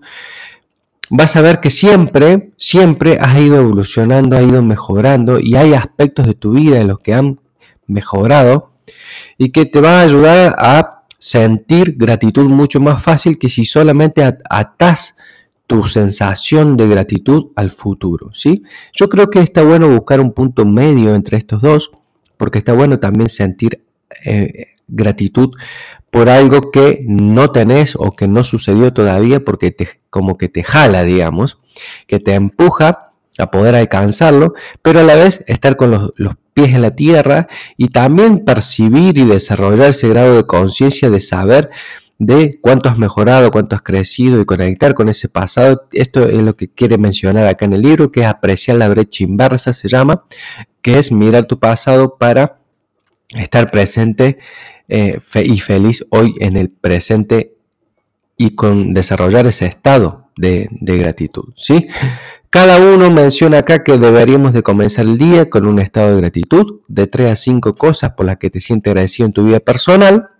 vas 1.10 1.36
a 1.36 1.42
ver 1.42 1.60
que 1.60 1.70
siempre, 1.70 2.52
siempre 2.56 3.18
has 3.20 3.38
ido 3.38 3.60
evolucionando, 3.60 4.36
has 4.36 4.44
ido 4.44 4.62
mejorando 4.62 5.40
y 5.40 5.56
hay 5.56 5.74
aspectos 5.74 6.26
de 6.26 6.34
tu 6.34 6.52
vida 6.52 6.80
en 6.80 6.88
los 6.88 7.00
que 7.00 7.14
han 7.14 7.40
mejorado 7.86 8.69
y 9.38 9.50
que 9.50 9.66
te 9.66 9.80
van 9.80 9.92
a 9.92 10.00
ayudar 10.02 10.54
a 10.58 11.02
sentir 11.18 11.94
gratitud 11.96 12.46
mucho 12.46 12.80
más 12.80 13.02
fácil 13.02 13.38
que 13.38 13.48
si 13.48 13.64
solamente 13.64 14.22
atas 14.48 15.14
tu 15.66 15.84
sensación 15.84 16.76
de 16.76 16.88
gratitud 16.88 17.52
al 17.54 17.70
futuro, 17.70 18.30
¿sí? 18.34 18.64
Yo 18.92 19.08
creo 19.08 19.30
que 19.30 19.38
está 19.38 19.62
bueno 19.62 19.88
buscar 19.88 20.18
un 20.20 20.32
punto 20.32 20.66
medio 20.66 21.14
entre 21.14 21.36
estos 21.36 21.62
dos, 21.62 21.92
porque 22.36 22.58
está 22.58 22.72
bueno 22.72 22.98
también 22.98 23.28
sentir 23.28 23.84
eh, 24.24 24.66
gratitud 24.88 25.50
por 26.10 26.28
algo 26.28 26.72
que 26.72 27.04
no 27.06 27.52
tenés 27.52 27.94
o 27.96 28.16
que 28.16 28.26
no 28.26 28.42
sucedió 28.42 28.92
todavía 28.92 29.44
porque 29.44 29.70
te, 29.70 30.00
como 30.10 30.36
que 30.36 30.48
te 30.48 30.64
jala, 30.64 31.04
digamos, 31.04 31.58
que 32.08 32.18
te 32.18 32.34
empuja 32.34 33.12
a 33.38 33.50
poder 33.50 33.76
alcanzarlo, 33.76 34.54
pero 34.82 35.00
a 35.00 35.04
la 35.04 35.14
vez 35.14 35.44
estar 35.46 35.76
con 35.76 35.92
los, 35.92 36.12
los 36.16 36.34
pies 36.54 36.74
en 36.74 36.82
la 36.82 36.94
tierra 36.94 37.48
y 37.76 37.88
también 37.88 38.44
percibir 38.44 39.18
y 39.18 39.24
desarrollar 39.24 39.90
ese 39.90 40.08
grado 40.08 40.36
de 40.36 40.46
conciencia 40.46 41.10
de 41.10 41.20
saber 41.20 41.70
de 42.18 42.58
cuánto 42.60 42.90
has 42.90 42.98
mejorado, 42.98 43.50
cuánto 43.50 43.74
has 43.74 43.82
crecido 43.82 44.40
y 44.40 44.44
conectar 44.44 44.94
con 44.94 45.08
ese 45.08 45.28
pasado. 45.28 45.88
Esto 45.92 46.28
es 46.28 46.38
lo 46.38 46.54
que 46.54 46.68
quiere 46.68 46.98
mencionar 46.98 47.46
acá 47.46 47.64
en 47.64 47.72
el 47.72 47.80
libro, 47.80 48.12
que 48.12 48.20
es 48.20 48.26
apreciar 48.26 48.76
la 48.76 48.88
brecha 48.88 49.24
inversa, 49.24 49.72
se 49.72 49.88
llama, 49.88 50.24
que 50.82 50.98
es 50.98 51.10
mirar 51.10 51.46
tu 51.46 51.58
pasado 51.58 52.18
para 52.18 52.60
estar 53.30 53.70
presente 53.70 54.38
eh, 54.88 55.20
y 55.44 55.60
feliz 55.60 56.04
hoy 56.10 56.34
en 56.40 56.56
el 56.56 56.68
presente 56.68 57.54
y 58.36 58.54
con 58.54 58.92
desarrollar 58.92 59.46
ese 59.46 59.66
estado 59.66 60.30
de, 60.36 60.68
gratitud. 60.80 61.52
¿sí? 61.56 61.88
Cada 62.50 62.80
uno 62.80 63.12
menciona 63.12 63.58
acá 63.58 63.84
que 63.84 63.96
deberíamos 63.96 64.52
de 64.52 64.64
comenzar 64.64 65.06
el 65.06 65.16
día 65.18 65.48
con 65.48 65.66
un 65.66 65.78
estado 65.78 66.16
de 66.16 66.20
gratitud, 66.20 66.80
de 66.88 67.06
3 67.06 67.30
a 67.30 67.36
5 67.36 67.76
cosas 67.76 68.14
por 68.14 68.26
las 68.26 68.38
que 68.38 68.50
te 68.50 68.60
sientes 68.60 68.90
agradecido 68.90 69.26
en 69.26 69.32
tu 69.32 69.44
vida 69.44 69.60
personal 69.60 70.30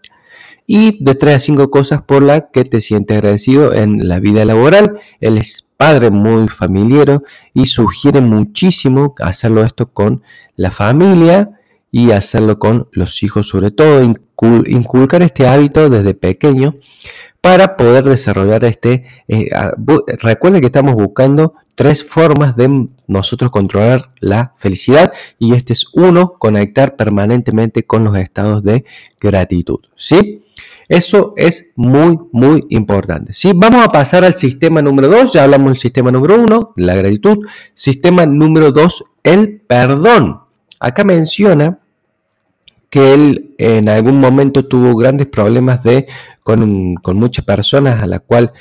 y 0.67 1.05
de 1.05 1.15
3 1.15 1.37
a 1.37 1.39
5 1.39 1.71
cosas 1.71 2.03
por 2.03 2.25
las 2.25 2.47
que 2.53 2.65
te 2.65 2.81
sientes 2.81 3.17
agradecido 3.17 3.73
en 3.75 4.09
la 4.09 4.19
vida 4.19 4.45
laboral. 4.45 4.99
Él 5.21 5.39
es 5.39 5.69
padre 5.77 6.11
muy 6.11 6.49
familiar 6.49 7.23
y 7.55 7.67
sugiere 7.67 8.21
muchísimo 8.21 9.15
hacerlo 9.21 9.63
esto 9.63 9.93
con 9.93 10.25
la 10.57 10.73
familia 10.73 11.61
y 11.93 12.11
hacerlo 12.11 12.59
con 12.59 12.89
los 12.91 13.23
hijos, 13.23 13.47
sobre 13.47 13.71
todo 13.71 14.03
inculcar 14.67 15.23
este 15.23 15.47
hábito 15.47 15.89
desde 15.89 16.15
pequeño 16.15 16.75
para 17.41 17.77
poder 17.77 18.05
desarrollar 18.05 18.65
este... 18.65 19.07
Eh, 19.29 19.49
recuerden 20.21 20.61
que 20.61 20.67
estamos 20.67 20.95
buscando 20.95 21.55
tres 21.75 22.05
formas 22.05 22.57
de 22.57 22.89
nosotros 23.07 23.51
controlar 23.51 24.11
la 24.21 24.55
felicidad 24.59 25.13
y 25.39 25.55
este 25.55 25.73
es 25.73 25.87
uno, 25.95 26.35
conectar 26.39 26.97
permanentemente 26.97 27.85
con 27.85 28.05
los 28.05 28.17
estados 28.17 28.63
de 28.63 28.85
gratitud. 29.21 29.81
¿Sí? 29.97 30.45
Eso 30.89 31.35
es 31.37 31.73
muy, 31.77 32.19
muy 32.33 32.67
importante. 32.69 33.33
¿sí? 33.33 33.53
Vamos 33.55 33.83
a 33.83 33.93
pasar 33.93 34.25
al 34.25 34.35
sistema 34.35 34.83
número 34.83 35.09
2. 35.09 35.33
Ya 35.33 35.45
hablamos 35.45 35.73
del 35.73 35.81
sistema 35.81 36.11
número 36.11 36.41
1, 36.41 36.75
la 36.77 36.95
gratitud. 36.95 37.47
Sistema 37.75 38.27
número 38.27 38.73
2, 38.73 39.05
el 39.23 39.61
perdón. 39.61 40.41
Acá 40.79 41.05
menciona 41.05 41.80
que 42.91 43.15
él 43.15 43.55
en 43.59 43.89
algún 43.89 44.21
momento 44.21 44.67
tuvo 44.67 44.97
grandes 44.97 45.29
problemas 45.29 45.83
de, 45.85 46.09
con, 46.43 46.97
muchas 47.15 47.45
personas 47.45 48.03
a 48.03 48.07
la 48.07 48.19
cual 48.19 48.53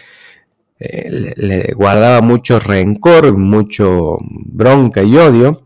eh, 0.80 1.34
le, 1.36 1.74
guardaba 1.74 2.22
mucho 2.22 2.60
rencor, 2.60 3.36
mucho 3.36 4.18
bronca 4.22 5.02
y 5.02 5.18
odio. 5.18 5.64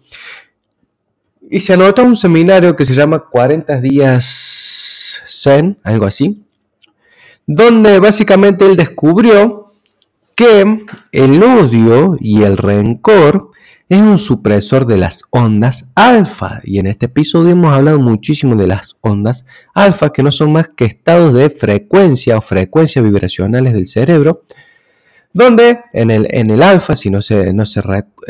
Y 1.49 1.59
se 1.59 1.73
anotó 1.73 2.03
un 2.03 2.15
seminario 2.15 2.75
que 2.75 2.85
se 2.85 2.95
llama 2.95 3.19
40 3.19 3.81
días 3.81 5.21
Zen, 5.27 5.77
algo 5.83 6.05
así, 6.05 6.43
donde 7.45 7.99
básicamente 7.99 8.65
él 8.65 8.77
descubrió 8.77 9.73
que 10.35 10.85
el 11.11 11.43
odio 11.43 12.17
y 12.19 12.43
el 12.43 12.57
rencor 12.57 13.51
es 13.93 14.01
un 14.01 14.17
supresor 14.17 14.87
de 14.87 14.97
las 14.97 15.23
ondas 15.29 15.91
alfa. 15.93 16.61
Y 16.63 16.79
en 16.79 16.87
este 16.87 17.05
episodio 17.05 17.51
hemos 17.51 17.73
hablado 17.73 17.99
muchísimo 17.99 18.55
de 18.55 18.65
las 18.65 18.95
ondas 19.01 19.45
alfa, 19.75 20.11
que 20.11 20.23
no 20.23 20.31
son 20.31 20.51
más 20.51 20.69
que 20.75 20.85
estados 20.85 21.33
de 21.33 21.51
frecuencia 21.51 22.37
o 22.37 22.41
frecuencias 22.41 23.05
vibracionales 23.05 23.73
del 23.73 23.85
cerebro, 23.85 24.45
donde 25.31 25.81
en 25.93 26.09
el, 26.09 26.27
en 26.31 26.49
el 26.49 26.63
alfa, 26.63 26.95
si 26.95 27.11
no, 27.11 27.21
se, 27.21 27.53
no, 27.53 27.67
se 27.67 27.81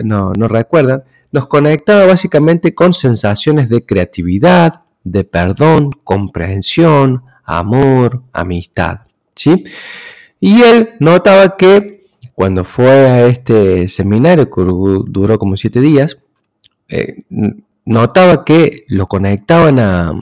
no, 0.03 0.33
no 0.33 0.47
recuerdan, 0.49 1.03
nos 1.31 1.47
conectaba 1.47 2.05
básicamente 2.05 2.75
con 2.75 2.93
sensaciones 2.93 3.69
de 3.69 3.85
creatividad, 3.85 4.81
de 5.05 5.23
perdón, 5.23 5.91
comprensión, 6.03 7.23
amor, 7.45 8.23
amistad. 8.33 8.99
¿sí? 9.35 9.63
Y 10.41 10.61
él 10.61 10.91
notaba 10.99 11.55
que 11.55 12.02
cuando 12.35 12.63
fue 12.63 12.89
a 12.89 13.27
este 13.27 13.87
seminario 13.87 14.49
que 14.49 14.61
duró 14.61 15.37
como 15.37 15.57
siete 15.57 15.81
días, 15.81 16.17
eh, 16.89 17.23
notaba 17.85 18.45
que 18.45 18.85
lo 18.87 19.07
conectaban 19.07 19.79
a, 19.79 20.13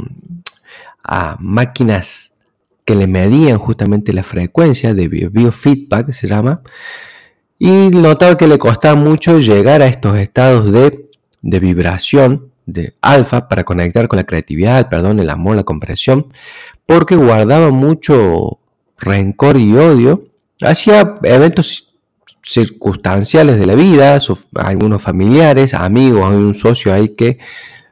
máquinas 1.40 2.34
que 2.86 2.96
le 2.96 3.08
medían 3.08 3.58
justamente 3.58 4.14
la 4.14 4.24
frecuencia 4.24 4.94
de 4.94 5.08
biofeedback, 5.08 6.14
se 6.14 6.28
llama, 6.28 6.62
y 7.60 7.90
notaba 7.90 8.38
que 8.38 8.48
le 8.48 8.58
costaba 8.58 8.96
mucho 8.96 9.40
llegar 9.40 9.82
a 9.82 9.88
estos 9.88 10.18
estados 10.18 10.72
de, 10.72 11.10
vibración 11.42 12.52
de 12.66 12.96
alfa 13.02 13.50
para 13.50 13.64
conectar 13.64 14.08
con 14.08 14.18
la 14.18 14.26
creatividad, 14.26 14.80
el 14.80 14.86
perdón, 14.88 15.20
el 15.20 15.30
amor, 15.30 15.56
la 15.56 15.64
comprensión, 15.64 16.32
porque 16.86 17.16
guardaba 17.16 17.72
mucho 17.72 18.60
rencor 18.98 19.58
y 19.58 19.76
odio 19.76 20.26
hacia 20.62 21.20
eventos 21.24 21.91
circunstanciales 22.44 23.60
de 23.60 23.66
la 23.66 23.76
vida, 23.76 24.20
algunos 24.56 25.02
familiares, 25.02 25.74
amigos, 25.74 26.32
hay 26.32 26.38
un 26.38 26.54
socio 26.54 26.94
ahí 26.94 27.10
que 27.10 27.40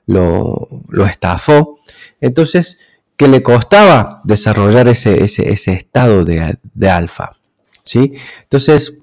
lo, 0.06 0.68
estafó. 1.10 1.80
Entonces, 2.22 2.80
que 3.16 3.28
le 3.28 3.44
costaba 3.44 4.22
desarrollar 4.24 4.88
ese, 4.88 5.24
ese, 5.24 5.74
estado 5.74 6.26
de, 6.26 6.90
alfa. 6.90 7.38
¿sí? 7.84 8.14
Entonces, 8.44 8.98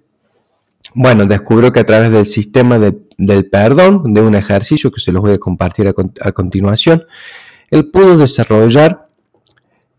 bueno, 0.95 1.27
descubrió 1.27 1.73
que 1.73 1.81
a 1.81 1.87
través 1.87 2.11
del 2.11 2.27
sistema 2.27 2.79
del 2.79 3.49
perdón, 3.49 4.15
de 4.15 4.23
un 4.23 4.35
ejercicio 4.35 4.91
que 4.91 5.01
se 5.01 5.13
los 5.13 5.23
voy 5.23 5.33
a 5.33 5.39
compartir 5.39 5.89
a 5.89 6.33
continuación, 6.33 7.05
él 7.71 7.91
pudo 7.91 8.17
desarrollar 8.17 9.06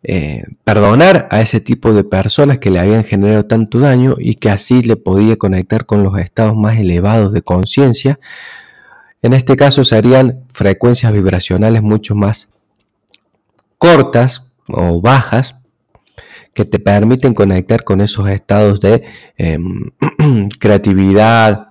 eh, 0.09 0.45
perdonar 0.63 1.27
a 1.31 1.41
ese 1.41 1.59
tipo 1.59 1.91
de 1.91 2.05
personas 2.05 2.59
que 2.59 2.69
le 2.71 2.79
habían 2.79 3.03
generado 3.03 3.45
tanto 3.45 3.79
daño 3.79 4.15
y 4.17 4.35
que 4.35 4.49
así 4.49 4.81
le 4.81 4.95
podía 4.95 5.35
conectar 5.35 5.85
con 5.85 6.01
los 6.01 6.17
estados 6.17 6.55
más 6.55 6.77
elevados 6.77 7.33
de 7.33 7.41
conciencia 7.41 8.17
En 9.21 9.33
este 9.33 9.57
caso 9.57 9.83
serían 9.83 10.45
frecuencias 10.47 11.11
vibracionales 11.11 11.81
mucho 11.81 12.15
más 12.15 12.47
cortas 13.77 14.49
o 14.69 15.01
bajas 15.01 15.55
que 16.53 16.63
te 16.63 16.79
permiten 16.79 17.33
conectar 17.33 17.83
con 17.83 17.99
esos 17.99 18.29
estados 18.29 18.79
de 18.79 19.03
em, 19.37 19.91
creatividad, 20.59 21.67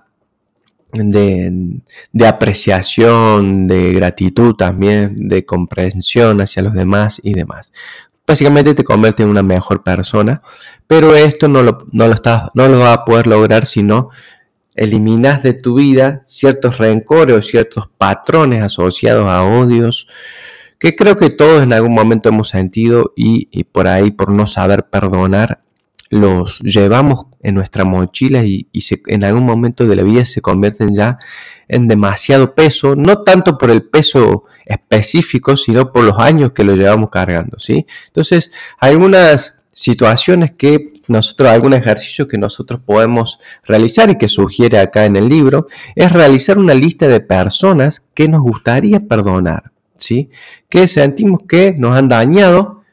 de, 0.93 1.81
apreciación, 2.25 3.67
de 3.67 3.93
gratitud 3.93 4.55
también, 4.55 5.15
de 5.17 5.45
comprensión 5.45 6.41
hacia 6.41 6.63
los 6.63 6.73
demás 6.73 7.19
y 7.23 7.33
demás. 7.33 7.71
Básicamente 8.27 8.73
te 8.73 8.83
convierte 8.83 9.23
en 9.23 9.29
una 9.29 9.41
mejor 9.41 9.83
persona, 9.83 10.41
pero 10.85 11.15
esto 11.15 11.47
no 11.47 11.63
lo, 11.63 11.87
no 11.91 12.07
lo, 12.07 12.15
no 12.53 12.67
lo 12.67 12.79
vas 12.79 12.97
a 12.97 13.05
poder 13.05 13.25
lograr 13.25 13.65
si 13.65 13.83
no 13.83 14.09
eliminas 14.77 15.43
de 15.43 15.53
tu 15.53 15.75
vida 15.75 16.23
ciertos 16.25 16.77
rencores 16.77 17.35
o 17.35 17.41
ciertos 17.41 17.89
patrones 17.97 18.61
asociados 18.61 19.27
a 19.27 19.43
odios, 19.43 20.07
que 20.79 20.95
creo 20.95 21.17
que 21.17 21.31
todos 21.31 21.63
en 21.63 21.73
algún 21.73 21.93
momento 21.93 22.29
hemos 22.29 22.49
sentido 22.49 23.11
y, 23.15 23.63
por 23.65 23.87
ahí 23.87 24.11
por 24.11 24.31
no 24.31 24.47
saber 24.47 24.85
perdonar 24.85 25.61
los 26.09 26.59
llevamos 26.59 27.25
en 27.41 27.55
nuestra 27.55 27.83
mochila 27.83 28.45
y, 28.45 28.67
en 29.07 29.23
algún 29.23 29.43
momento 29.43 29.85
de 29.87 29.95
la 29.95 30.03
vida 30.03 30.25
se 30.25 30.41
convierten 30.41 30.95
ya 30.95 31.17
en 31.67 31.87
demasiado 31.87 32.53
peso, 32.55 32.95
no 32.95 33.23
tanto 33.23 33.57
por 33.57 33.71
el 33.71 33.83
peso 33.83 34.45
específico, 34.67 35.57
sino 35.57 35.91
por 35.91 36.03
los 36.03 36.19
años 36.19 36.51
que 36.51 36.63
lo 36.63 36.75
llevamos 36.75 37.09
cargando, 37.09 37.59
¿sí? 37.59 37.85
Entonces, 38.07 38.51
algunas 38.79 39.59
situaciones 39.73 40.51
que 40.57 41.01
nosotros, 41.07 41.49
algún 41.49 41.73
ejercicio 41.73 42.27
que 42.27 42.37
nosotros 42.37 42.81
podemos 42.85 43.39
realizar 43.63 44.09
y 44.09 44.17
que 44.17 44.27
sugiere 44.27 44.79
acá 44.79 45.05
en 45.05 45.15
el 45.15 45.29
libro, 45.29 45.67
es 45.95 46.11
realizar 46.11 46.57
una 46.57 46.73
lista 46.73 47.07
de 47.07 47.19
personas 47.19 48.03
que 48.13 48.27
nos 48.27 48.41
gustaría 48.41 48.99
perdonar. 48.99 49.71
¿sí? 49.97 50.29
que 50.69 50.87
sentimos 50.87 51.41
que 51.47 51.73
nos 51.77 51.97
han 51.97 52.09
dañado, 52.09 52.83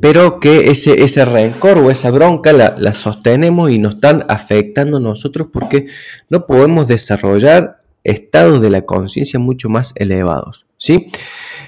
pero 0.00 0.40
que 0.40 0.70
ese, 0.70 1.02
ese 1.02 1.24
rencor 1.24 1.78
o 1.78 1.90
esa 1.90 2.10
bronca 2.10 2.52
la, 2.52 2.92
sostenemos 2.92 3.70
y 3.70 3.78
nos 3.78 3.94
están 3.94 4.24
afectando 4.28 5.00
nosotros 5.00 5.48
porque 5.52 5.86
no 6.28 6.46
podemos 6.46 6.86
desarrollar 6.86 7.79
estados 8.04 8.60
de 8.60 8.70
la 8.70 8.82
conciencia 8.82 9.38
mucho 9.38 9.68
más 9.68 9.92
elevados. 9.96 10.66
¿sí? 10.78 11.10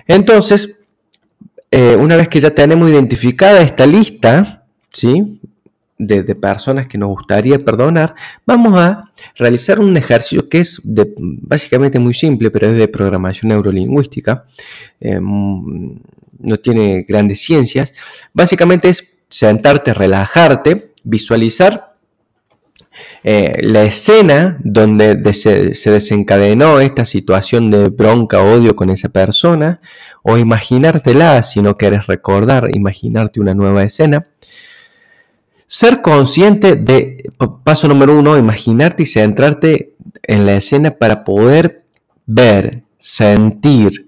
Entonces, 0.06 0.76
eh, 1.70 1.96
una 1.96 2.16
vez 2.16 2.28
que 2.28 2.40
ya 2.40 2.50
tenemos 2.50 2.90
identificada 2.90 3.62
esta 3.62 3.86
lista, 3.86 4.64
¿sí? 4.92 5.40
de, 5.98 6.34
personas 6.34 6.86
que 6.88 6.98
nos 6.98 7.10
gustaría 7.10 7.64
perdonar, 7.64 8.14
vamos 8.44 8.78
a 8.78 9.10
realizar 9.36 9.78
un 9.78 9.96
ejercicio 9.96 10.48
que 10.48 10.60
es 10.60 10.80
básicamente 10.84 11.98
muy 11.98 12.14
simple, 12.14 12.50
pero 12.50 12.68
es 12.68 12.74
de 12.74 12.88
programación 12.88 13.50
neurolingüística. 13.50 14.44
Eh, 15.00 15.20
no 16.42 16.56
tiene 16.56 17.04
grandes 17.08 17.40
ciencias. 17.40 17.94
Básicamente 18.32 18.88
es 18.88 19.16
sentarte, 19.28 19.94
relajarte, 19.94 20.92
visualizar 21.04 21.91
eh, 23.24 23.58
la 23.62 23.84
escena 23.84 24.58
donde 24.64 25.32
se, 25.32 25.74
se, 25.74 25.90
desencadenó 25.90 26.80
esta 26.80 27.04
situación 27.04 27.70
de 27.70 27.88
bronca, 27.88 28.42
odio 28.42 28.74
con 28.74 28.90
esa 28.90 29.08
persona, 29.08 29.80
o 30.22 30.38
imaginártela 30.38 31.42
si 31.42 31.62
no 31.62 31.76
quieres 31.76 32.06
recordar, 32.06 32.68
imaginarte 32.72 33.40
una 33.40 33.54
nueva 33.54 33.82
escena. 33.84 34.26
Ser 35.66 36.02
consciente 36.02 36.76
de, 36.76 37.30
paso 37.64 37.88
número 37.88 38.18
uno, 38.18 38.36
imaginarte 38.36 39.04
y 39.04 39.06
centrarte 39.06 39.94
en 40.22 40.44
la 40.44 40.56
escena 40.56 40.90
para 40.90 41.24
poder 41.24 41.84
ver, 42.26 42.82
sentir, 42.98 44.06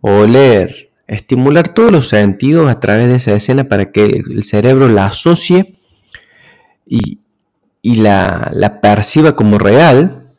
oler, 0.00 0.90
estimular 1.06 1.72
todos 1.72 1.90
los 1.90 2.08
sentidos 2.08 2.68
a 2.70 2.78
través 2.78 3.08
de 3.08 3.16
esa 3.16 3.32
escena 3.32 3.64
para 3.64 3.86
que 3.86 4.04
el, 4.04 4.44
cerebro 4.44 4.88
la 4.88 5.06
asocie 5.06 5.76
y, 6.86 7.20
la, 7.96 8.50
la, 8.54 8.80
perciba 8.80 9.34
como 9.36 9.58
real. 9.58 10.32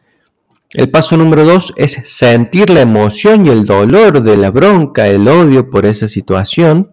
El 0.74 0.90
paso 0.90 1.18
número 1.18 1.46
dos 1.46 1.74
es 1.78 2.00
sentir 2.06 2.70
la 2.70 2.82
emoción 2.82 3.46
y 3.46 3.50
el 3.50 3.66
dolor 3.66 4.22
de 4.22 4.38
la 4.38 4.52
bronca, 4.52 5.08
el 5.08 5.28
odio 5.28 5.70
por 5.70 5.86
esa 5.86 6.08
situación, 6.08 6.92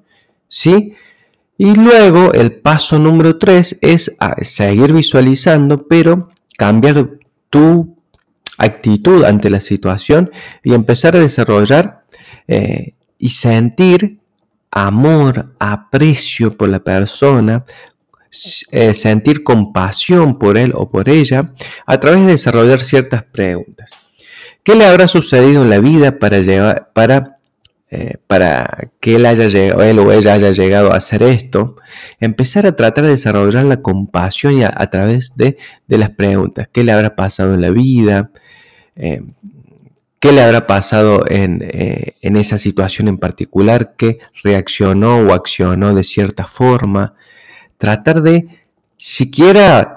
¿sí? 0.49 0.95
Y 1.59 1.75
luego 1.75 2.33
el 2.35 2.53
paso 2.53 2.99
número 2.99 3.39
3 3.39 3.79
es 3.81 4.15
ah, 4.21 4.37
seguir 4.43 4.93
visualizando, 4.93 5.87
pero 5.87 6.29
cambiar 6.59 7.09
tu 7.49 7.97
actitud 8.59 9.25
ante 9.25 9.51
la 9.51 9.61
situación 9.61 10.31
y 10.63 10.75
empezar 10.75 11.17
a 11.17 11.21
desarrollar 11.21 12.05
eh, 12.47 12.95
y 13.19 13.31
sentir 13.31 14.19
amor, 14.71 15.55
aprecio 15.59 16.57
por 16.57 16.69
la 16.69 16.81
persona, 16.81 17.65
eh, 18.71 18.95
sentir 18.95 19.43
compasión 19.43 20.39
por 20.39 20.59
él 20.59 20.73
o 20.75 20.91
por 20.91 21.09
ella 21.09 21.53
a 21.87 21.99
través 22.01 22.27
de 22.27 22.33
desarrollar 22.33 22.81
ciertas 22.81 23.23
preguntas. 23.25 23.91
¿Qué 24.63 24.75
le 24.75 24.85
habrá 24.85 25.09
sucedido 25.09 25.63
en 25.63 25.71
la 25.71 25.79
vida 25.79 26.19
para, 26.19 26.41
llevar, 26.41 26.91
para 26.93 27.37
eh, 27.89 28.17
para 28.27 28.89
que 28.99 29.15
él, 29.15 29.27
haya 29.27 29.47
llegado, 29.47 29.83
él 29.85 30.01
o 30.01 30.11
ella 30.11 30.35
haya 30.35 30.51
llegado 30.51 30.93
a 30.93 30.97
hacer 30.97 31.23
esto, 31.23 31.77
empezar 32.19 32.67
a 32.67 32.75
tratar 32.75 33.05
de 33.05 33.11
desarrollar 33.11 33.65
la 33.65 33.81
compasión 33.81 34.61
a, 34.65 34.91
través 34.91 35.33
de, 35.37 35.57
las 35.87 36.11
preguntas. 36.11 36.69
¿Qué 36.73 36.83
le 36.83 36.91
habrá 36.91 37.15
pasado 37.15 37.55
en 37.55 37.61
la 37.61 37.71
vida? 37.71 38.33
Eh, 38.97 39.23
¿Qué 40.19 40.33
le 40.33 40.43
habrá 40.43 40.67
pasado 40.67 41.25
eh, 41.31 42.15
en, 42.21 42.37
esa 42.37 42.59
situación 42.59 43.07
en 43.07 43.19
particular? 43.19 43.95
¿Qué 43.97 44.19
reaccionó 44.43 45.19
o 45.19 45.33
accionó 45.33 45.95
de 45.95 46.03
cierta 46.03 46.49
forma? 46.49 47.15
Tratar 47.79 48.23
de 48.23 48.49
siquiera 48.97 49.93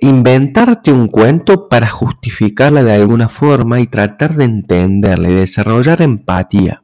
inventarte 0.00 0.90
un 0.92 1.08
cuento 1.08 1.68
para 1.68 1.88
justificarla 1.88 2.82
de 2.82 2.94
alguna 2.94 3.28
forma 3.28 3.80
y 3.80 3.86
tratar 3.86 4.34
de 4.34 4.44
entenderla 4.44 5.28
y 5.28 5.34
desarrollar 5.34 6.00
empatía. 6.00 6.82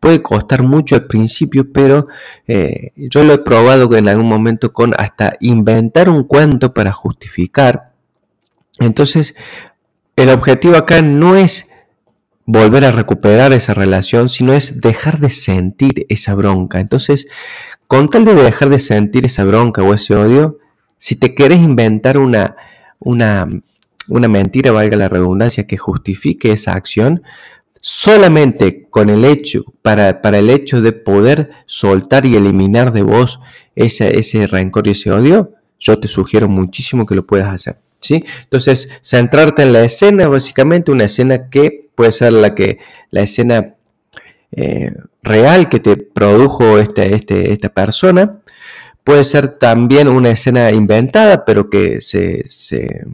Puede 0.00 0.20
costar 0.20 0.62
mucho 0.62 0.96
al 0.96 1.06
principio, 1.06 1.72
pero 1.72 2.08
eh, 2.46 2.92
yo 2.96 3.24
lo 3.24 3.32
he 3.32 3.38
probado 3.38 3.94
en 3.96 4.08
algún 4.08 4.28
momento 4.28 4.72
con 4.72 4.92
hasta 4.98 5.36
inventar 5.40 6.10
un 6.10 6.24
cuento 6.24 6.74
para 6.74 6.92
justificar. 6.92 7.92
Entonces, 8.78 9.34
el 10.16 10.28
objetivo 10.28 10.76
acá 10.76 11.00
no 11.00 11.36
es 11.36 11.70
volver 12.46 12.84
a 12.84 12.92
recuperar 12.92 13.52
esa 13.52 13.74
relación, 13.74 14.28
sino 14.28 14.52
es 14.52 14.80
dejar 14.80 15.18
de 15.18 15.30
sentir 15.30 16.06
esa 16.08 16.34
bronca. 16.34 16.80
Entonces, 16.80 17.26
con 17.86 18.08
tal 18.10 18.24
de 18.24 18.34
dejar 18.34 18.68
de 18.68 18.78
sentir 18.78 19.26
esa 19.26 19.44
bronca 19.44 19.82
o 19.82 19.94
ese 19.94 20.14
odio, 20.14 20.58
si 20.98 21.16
te 21.16 21.34
querés 21.34 21.58
inventar 21.58 22.18
una, 22.18 22.56
una, 22.98 23.48
una 24.08 24.28
mentira, 24.28 24.72
valga 24.72 24.96
la 24.96 25.08
redundancia, 25.08 25.66
que 25.66 25.76
justifique 25.76 26.52
esa 26.52 26.72
acción, 26.72 27.22
solamente 27.80 28.86
con 28.88 29.10
el 29.10 29.24
hecho, 29.24 29.64
para, 29.82 30.22
para, 30.22 30.38
el 30.38 30.48
hecho 30.48 30.80
de 30.80 30.92
poder 30.92 31.50
soltar 31.66 32.24
y 32.24 32.36
eliminar 32.36 32.92
de 32.92 33.02
vos 33.02 33.40
ese, 33.76 34.18
ese 34.18 34.46
rencor 34.46 34.86
y 34.86 34.92
ese 34.92 35.10
odio, 35.10 35.52
yo 35.78 35.98
te 35.98 36.08
sugiero 36.08 36.48
muchísimo 36.48 37.04
que 37.04 37.14
lo 37.14 37.26
puedas 37.26 37.52
hacer. 37.52 37.78
¿sí? 38.00 38.24
Entonces, 38.44 38.88
centrarte 39.02 39.62
en 39.62 39.72
la 39.72 39.84
escena, 39.84 40.28
básicamente 40.28 40.90
una 40.90 41.04
escena 41.04 41.50
que 41.50 41.83
puede 41.94 42.12
ser 42.12 42.32
la 42.32 42.54
que 42.54 42.78
la 43.10 43.22
escena 43.22 43.74
eh, 44.52 44.92
real 45.22 45.68
que 45.68 45.80
te 45.80 45.96
produjo 45.96 46.78
este, 46.78 47.14
este, 47.14 47.52
esta 47.52 47.68
persona, 47.70 48.40
Puede 49.04 49.26
ser 49.26 49.58
también 49.58 50.08
una 50.08 50.30
escena 50.30 50.72
inventada, 50.72 51.44
pero 51.44 51.68
que 51.68 52.00
se, 52.00 52.42
se, 52.48 53.04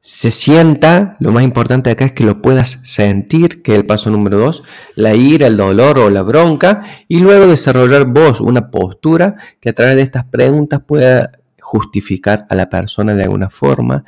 sienta. 0.00 1.18
Lo 1.20 1.30
más 1.30 1.44
importante 1.44 1.90
acá 1.90 2.06
es 2.06 2.12
que 2.12 2.24
lo 2.24 2.40
puedas 2.40 2.80
sentir, 2.84 3.62
que 3.62 3.72
es 3.72 3.78
el 3.78 3.84
paso 3.84 4.10
número 4.10 4.38
dos, 4.38 4.62
la 4.94 5.14
ira, 5.14 5.46
el 5.46 5.58
dolor 5.58 5.98
o 5.98 6.08
la 6.08 6.22
bronca, 6.22 6.84
y 7.06 7.18
luego 7.20 7.46
desarrollar 7.46 8.06
vos 8.06 8.40
una 8.40 8.70
postura 8.70 9.36
que 9.60 9.68
a 9.68 9.74
través 9.74 9.96
de 9.96 10.02
estas 10.02 10.24
preguntas 10.24 10.80
pueda 10.86 11.32
justificar 11.60 12.46
a 12.48 12.54
la 12.54 12.70
persona 12.70 13.14
de 13.14 13.24
alguna 13.24 13.50
forma 13.50 14.04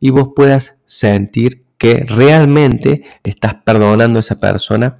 y 0.00 0.08
vos 0.10 0.30
puedas 0.34 0.76
sentir 0.86 1.64
que 1.80 2.04
realmente 2.06 3.04
estás 3.24 3.54
perdonando 3.64 4.18
a 4.18 4.20
esa 4.20 4.38
persona 4.38 4.98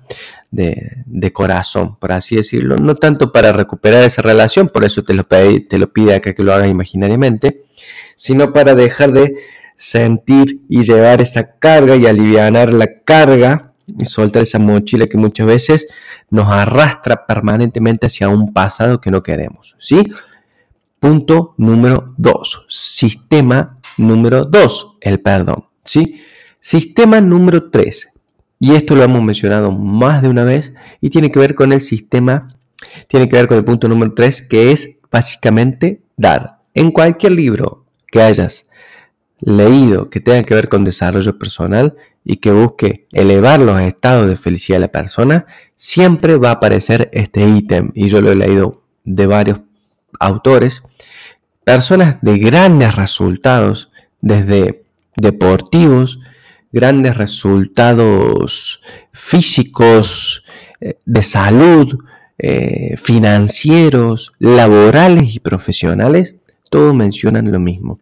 de, 0.50 1.30
corazón, 1.34 1.96
por 1.96 2.10
así 2.12 2.36
decirlo. 2.36 2.78
No 2.78 2.94
tanto 2.94 3.32
para 3.32 3.52
recuperar 3.52 4.02
esa 4.02 4.22
relación, 4.22 4.70
por 4.70 4.86
eso 4.86 5.04
te 5.04 5.12
lo, 5.12 5.28
pide, 5.28 5.60
te 5.60 5.76
lo 5.76 5.92
pide 5.92 6.14
acá 6.14 6.32
que 6.32 6.42
lo 6.42 6.54
hagas 6.54 6.68
imaginariamente, 6.68 7.64
sino 8.16 8.54
para 8.54 8.74
dejar 8.74 9.12
de 9.12 9.36
sentir 9.76 10.62
y 10.70 10.82
llevar 10.82 11.20
esa 11.20 11.58
carga 11.58 11.96
y 11.96 12.06
aliviar 12.06 12.72
la 12.72 13.00
carga 13.04 13.74
y 13.86 14.06
soltar 14.06 14.44
esa 14.44 14.58
mochila 14.58 15.06
que 15.06 15.18
muchas 15.18 15.46
veces 15.46 15.86
nos 16.30 16.48
arrastra 16.48 17.26
permanentemente 17.26 18.06
hacia 18.06 18.30
un 18.30 18.54
pasado 18.54 19.02
que 19.02 19.10
no 19.10 19.22
queremos, 19.22 19.76
¿sí? 19.78 20.02
punto 20.98 21.54
número 21.58 22.14
2. 22.16 22.64
Sistema 22.68 23.76
número 23.98 24.46
2, 24.46 24.96
el 25.02 25.20
perdón. 25.20 25.66
¿sí? 25.84 26.22
Sistema 26.60 27.22
número 27.22 27.70
3. 27.70 28.12
Y 28.58 28.74
esto 28.74 28.94
lo 28.94 29.02
hemos 29.02 29.22
mencionado 29.22 29.72
más 29.72 30.20
de 30.20 30.28
una 30.28 30.44
vez 30.44 30.74
y 31.00 31.08
tiene 31.08 31.30
que 31.30 31.38
ver 31.38 31.54
con 31.54 31.72
el 31.72 31.80
sistema, 31.80 32.54
tiene 33.08 33.28
que 33.28 33.36
ver 33.36 33.48
con 33.48 33.56
el 33.56 33.64
punto 33.64 33.88
número 33.88 34.12
3, 34.12 34.42
que 34.42 34.70
es 34.70 34.98
básicamente 35.10 36.02
dar. 36.18 36.58
En 36.74 36.90
cualquier 36.90 37.32
libro 37.32 37.86
que 38.12 38.20
hayas 38.20 38.66
leído 39.40 40.10
que 40.10 40.20
tenga 40.20 40.42
que 40.42 40.54
ver 40.54 40.68
con 40.68 40.84
desarrollo 40.84 41.38
personal 41.38 41.96
y 42.24 42.36
que 42.36 42.52
busque 42.52 43.06
elevar 43.12 43.60
los 43.60 43.80
estados 43.80 44.28
de 44.28 44.36
felicidad 44.36 44.76
de 44.76 44.80
la 44.82 44.92
persona, 44.92 45.46
siempre 45.76 46.36
va 46.36 46.50
a 46.50 46.54
aparecer 46.54 47.08
este 47.14 47.48
ítem. 47.48 47.90
Y 47.94 48.10
yo 48.10 48.20
lo 48.20 48.30
he 48.30 48.36
leído 48.36 48.82
de 49.04 49.24
varios 49.24 49.60
autores. 50.18 50.82
Personas 51.64 52.18
de 52.20 52.36
grandes 52.38 52.94
resultados, 52.94 53.90
desde 54.20 54.84
deportivos, 55.16 56.18
grandes 56.72 57.16
resultados 57.16 58.80
físicos, 59.12 60.44
eh, 60.80 60.98
de 61.04 61.22
salud, 61.22 61.98
eh, 62.38 62.96
financieros, 62.96 64.32
laborales 64.38 65.34
y 65.34 65.40
profesionales, 65.40 66.36
todos 66.70 66.94
mencionan 66.94 67.50
lo 67.52 67.60
mismo. 67.60 67.98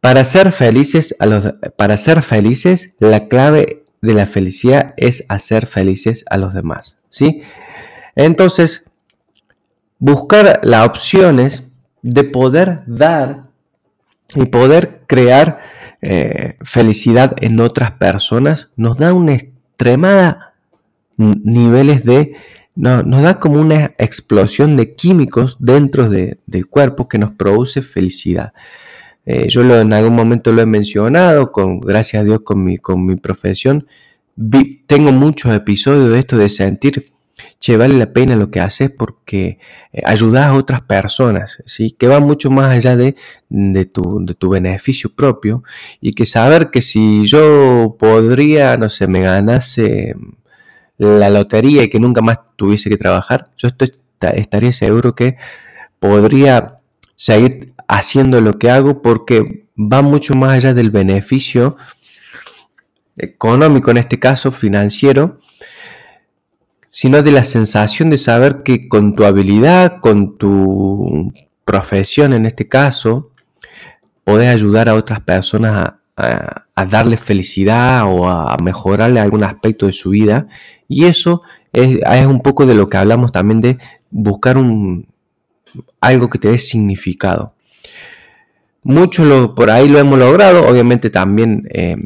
Para 0.00 0.24
ser 0.24 0.50
felices, 0.50 1.14
a 1.18 1.26
los, 1.26 1.44
para 1.76 1.96
ser 1.96 2.22
felices, 2.22 2.94
la 2.98 3.28
clave 3.28 3.84
de 4.00 4.14
la 4.14 4.26
felicidad 4.26 4.94
es 4.96 5.24
hacer 5.28 5.66
felices 5.66 6.24
a 6.30 6.38
los 6.38 6.54
demás, 6.54 6.96
¿sí? 7.10 7.42
Entonces, 8.16 8.90
buscar 9.98 10.60
las 10.62 10.86
opciones 10.86 11.64
de 12.02 12.24
poder 12.24 12.82
dar 12.86 13.44
y 14.34 14.46
poder 14.46 15.02
crear 15.06 15.60
eh, 16.02 16.56
felicidad 16.62 17.34
en 17.40 17.60
otras 17.60 17.92
personas 17.92 18.70
nos 18.76 18.96
da 18.96 19.12
una 19.12 19.34
extremada 19.34 20.54
niveles 21.16 22.04
de 22.04 22.34
nos 22.74 23.22
da 23.22 23.38
como 23.38 23.60
una 23.60 23.94
explosión 23.98 24.76
de 24.76 24.94
químicos 24.94 25.56
dentro 25.60 26.08
del 26.08 26.66
cuerpo 26.68 27.08
que 27.08 27.18
nos 27.18 27.32
produce 27.32 27.82
felicidad. 27.82 28.54
Eh, 29.26 29.48
yo 29.48 29.62
lo, 29.62 29.78
en 29.80 29.92
algún 29.92 30.14
momento 30.14 30.50
lo 30.52 30.62
he 30.62 30.66
mencionado, 30.66 31.52
con, 31.52 31.80
gracias 31.80 32.22
a 32.22 32.24
Dios 32.24 32.40
con 32.42 32.64
mi, 32.64 32.78
con 32.78 33.04
mi 33.04 33.16
profesión, 33.16 33.86
tengo 34.86 35.12
muchos 35.12 35.54
episodios 35.54 36.10
de 36.10 36.18
esto 36.20 36.38
de 36.38 36.48
sentir, 36.48 37.12
che, 37.58 37.76
vale 37.76 37.96
la 37.96 38.12
pena 38.12 38.36
lo 38.36 38.50
que 38.50 38.60
haces 38.60 38.90
porque 38.90 39.58
eh, 39.92 40.02
ayudas 40.04 40.46
a 40.46 40.54
otras 40.54 40.82
personas, 40.82 41.62
¿sí? 41.66 41.90
que 41.92 42.06
va 42.06 42.20
mucho 42.20 42.50
más 42.50 42.70
allá 42.70 42.96
de, 42.96 43.16
de, 43.48 43.84
tu, 43.86 44.24
de 44.24 44.34
tu 44.34 44.50
beneficio 44.50 45.14
propio 45.14 45.62
y 46.00 46.12
que 46.12 46.26
saber 46.26 46.70
que 46.70 46.82
si 46.82 47.26
yo 47.26 47.96
podría, 47.98 48.76
no 48.76 48.88
sé, 48.90 49.06
me 49.06 49.20
ganase 49.22 50.14
la 50.98 51.30
lotería 51.30 51.82
y 51.82 51.88
que 51.88 51.98
nunca 51.98 52.20
más 52.20 52.40
tuviese 52.56 52.90
que 52.90 52.96
trabajar, 52.96 53.50
yo 53.56 53.68
estaría 54.34 54.72
seguro 54.72 55.14
que 55.14 55.36
podría 55.98 56.80
seguir 57.16 57.72
haciendo 57.88 58.40
lo 58.40 58.58
que 58.58 58.70
hago 58.70 59.02
porque 59.02 59.66
va 59.76 60.02
mucho 60.02 60.34
más 60.34 60.52
allá 60.52 60.74
del 60.74 60.90
beneficio 60.90 61.76
económico, 63.16 63.90
en 63.90 63.98
este 63.98 64.18
caso 64.18 64.50
financiero, 64.50 65.40
sino 66.90 67.22
de 67.22 67.30
la 67.30 67.44
sensación 67.44 68.10
de 68.10 68.18
saber 68.18 68.62
que 68.64 68.88
con 68.88 69.14
tu 69.14 69.24
habilidad, 69.24 70.00
con 70.00 70.36
tu 70.36 71.32
profesión 71.64 72.32
en 72.32 72.46
este 72.46 72.68
caso, 72.68 73.30
podés 74.24 74.48
ayudar 74.48 74.88
a 74.88 74.94
otras 74.94 75.20
personas 75.20 75.94
a, 76.16 76.66
darle 76.86 77.16
felicidad 77.16 78.04
o 78.06 78.26
a 78.26 78.56
mejorarle 78.62 79.20
algún 79.20 79.44
aspecto 79.44 79.86
de 79.86 79.92
su 79.92 80.10
vida. 80.10 80.48
Y 80.88 81.04
eso 81.04 81.42
es, 81.72 82.26
un 82.26 82.40
poco 82.40 82.66
de 82.66 82.74
lo 82.74 82.88
que 82.88 82.96
hablamos 82.96 83.32
también 83.32 83.60
de 83.60 83.78
buscar 84.10 84.58
un, 84.58 85.06
algo 86.00 86.28
que 86.28 86.38
te 86.38 86.48
dé 86.48 86.58
significado. 86.58 87.54
Mucho 88.82 89.24
lo, 89.24 89.54
por 89.54 89.70
ahí 89.70 89.88
lo 89.88 89.98
hemos 89.98 90.18
logrado, 90.18 90.66
obviamente 90.66 91.10
también 91.10 91.68
eh, 91.70 91.96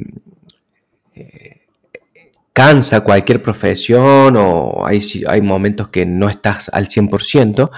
cansa 2.55 3.01
cualquier 3.01 3.43
profesión 3.43 4.37
o 4.39 4.87
hay, 4.87 5.03
hay 5.29 5.43
momentos 5.43 5.89
que 5.89 6.07
no 6.07 6.29
estás 6.31 6.71
al 6.73 6.89
100%, 6.89 7.71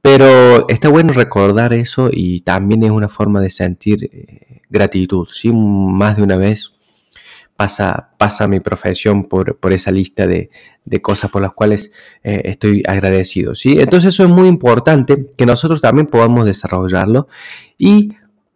pero 0.00 0.68
está 0.68 0.88
bueno 0.88 1.12
recordar 1.12 1.74
eso 1.74 2.08
y 2.12 2.40
también 2.40 2.84
es 2.84 2.92
una 2.92 3.08
forma 3.08 3.40
de 3.40 3.50
sentir 3.50 4.08
eh, 4.12 4.62
gratitud, 4.70 5.26
¿sí? 5.32 5.52
más 5.52 6.16
de 6.16 6.22
una 6.22 6.36
vez 6.36 6.72
pasa, 7.56 8.10
pasa 8.16 8.46
mi 8.46 8.60
profesión 8.60 9.24
por, 9.24 9.58
esa 9.70 9.90
lista 9.90 10.28
de, 10.28 10.50
cosas 11.02 11.28
por 11.28 11.42
las 11.42 11.52
cuales 11.52 11.90
eh, 12.22 12.42
estoy 12.44 12.82
agradecido. 12.86 13.56
¿sí? 13.56 13.80
Entonces 13.80 14.14
eso 14.14 14.22
es 14.22 14.28
muy 14.28 14.46
importante 14.46 15.32
que 15.36 15.46
nosotros 15.46 15.80
también 15.80 16.06
podamos 16.06 16.46
desarrollarlo 16.46 17.26
y 17.76 18.12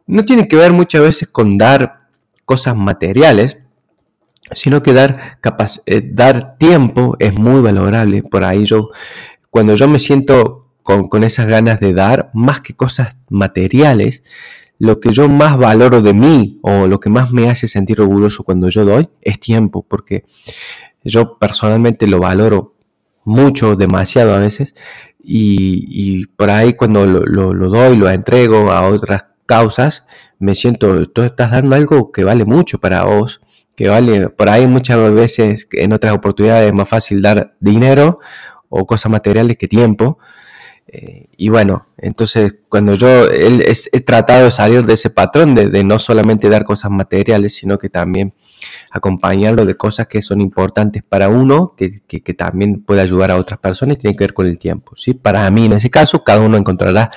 no 0.07 0.25
tiene 0.25 0.47
que 0.47 0.55
ver 0.55 0.73
muchas 0.73 1.03
veces 1.03 1.29
con 1.29 1.59
dar 1.59 2.07
cosas 2.45 2.77
materiales, 2.77 3.59
sino 4.55 4.83
que 4.83 4.93
dar, 4.93 5.39
eh, 5.87 6.03
dar 6.05 6.57
tiempo 6.59 7.17
es 7.19 7.35
muy 7.35 7.61
valorable. 7.61 8.23
Por 8.23 8.45
ahí 8.45 8.65
yo, 8.67 8.91
cuando 9.51 9.75
yo 9.75 9.89
me 9.89 9.99
siento 9.99 10.69
con, 10.83 11.09
con 11.09 11.25
esas 11.25 11.47
ganas 11.47 11.81
de 11.81 11.95
dar, 11.95 12.31
más 12.35 12.61
que 12.61 12.75
cosas 12.75 13.17
materiales, 13.29 14.23
lo 14.81 14.99
que 14.99 15.13
yo 15.13 15.29
más 15.29 15.59
valoro 15.59 16.01
de 16.01 16.15
mí 16.15 16.59
o 16.63 16.87
lo 16.87 17.01
que 17.01 17.11
más 17.11 17.33
me 17.33 17.51
hace 17.51 17.69
sentir 17.69 18.01
orgulloso 18.01 18.45
cuando 18.45 18.71
yo 18.71 18.85
doy 18.87 19.11
es 19.21 19.39
tiempo, 19.39 19.85
porque 19.87 20.25
yo 21.05 21.39
personalmente 21.39 22.07
lo 22.07 22.19
valoro 22.19 22.75
mucho, 23.25 23.77
demasiado 23.77 24.35
a 24.35 24.39
veces, 24.39 24.75
y, 25.23 26.27
por 26.29 26.49
ahí 26.51 26.73
cuando 26.73 27.05
lo, 27.05 27.53
doy, 27.53 27.97
lo 27.97 28.09
entrego 28.09 28.73
a 28.73 28.89
otras 28.89 29.27
causas, 29.45 30.05
me 30.39 30.55
siento, 30.55 31.09
tú 31.11 31.23
estás 31.23 31.51
dando 31.51 31.77
algo 31.77 32.11
que 32.11 32.25
vale 32.25 32.47
mucho 32.47 32.79
para 32.79 33.05
vos, 33.05 33.41
que 33.81 33.89
vale, 33.89 34.29
por 34.29 34.51
ahí 34.51 34.67
muchas 34.67 35.11
veces 35.15 35.67
en 35.73 35.95
otras 35.95 36.13
oportunidades 36.13 36.67
es 36.67 36.75
más 36.75 36.87
fácil 36.87 37.23
dar 37.23 37.55
dinero 37.61 38.19
o 38.69 38.85
cosas 38.85 39.11
materiales 39.11 39.57
que 39.57 39.69
tiempo, 39.69 40.19
eh, 40.87 41.29
y 41.39 41.49
bueno, 41.49 41.87
entonces 41.97 42.57
cuando 42.69 42.95
yo 42.95 43.09
he 43.31 44.01
tratado 44.03 44.45
de 44.45 44.51
salir 44.51 44.85
de 44.85 44.93
ese 44.93 45.09
patrón 45.09 45.55
de, 45.55 45.83
no 45.83 45.99
solamente 45.99 46.51
dar 46.51 46.63
cosas 46.65 46.91
materiales, 46.91 47.55
sino 47.55 47.79
que 47.79 47.89
también 47.89 48.35
acompañarlo 48.91 49.65
de 49.65 49.79
cosas 49.79 50.09
que 50.09 50.21
son 50.21 50.43
importantes 50.43 51.03
para 51.03 51.31
uno, 51.31 51.75
que, 51.75 52.03
también 52.35 52.83
puede 52.83 53.01
ayudar 53.01 53.31
a 53.31 53.37
otras 53.37 53.61
personas 53.61 53.97
y 53.97 54.01
tiene 54.01 54.15
que 54.15 54.25
ver 54.25 54.35
con 54.35 54.45
el 54.45 54.59
tiempo. 54.59 54.95
¿sí? 54.95 55.15
Para 55.15 55.51
mí, 55.51 55.65
en 55.65 55.73
ese 55.73 55.89
caso, 55.89 56.23
cada 56.23 56.41
uno 56.41 56.59
encontrará 56.59 57.11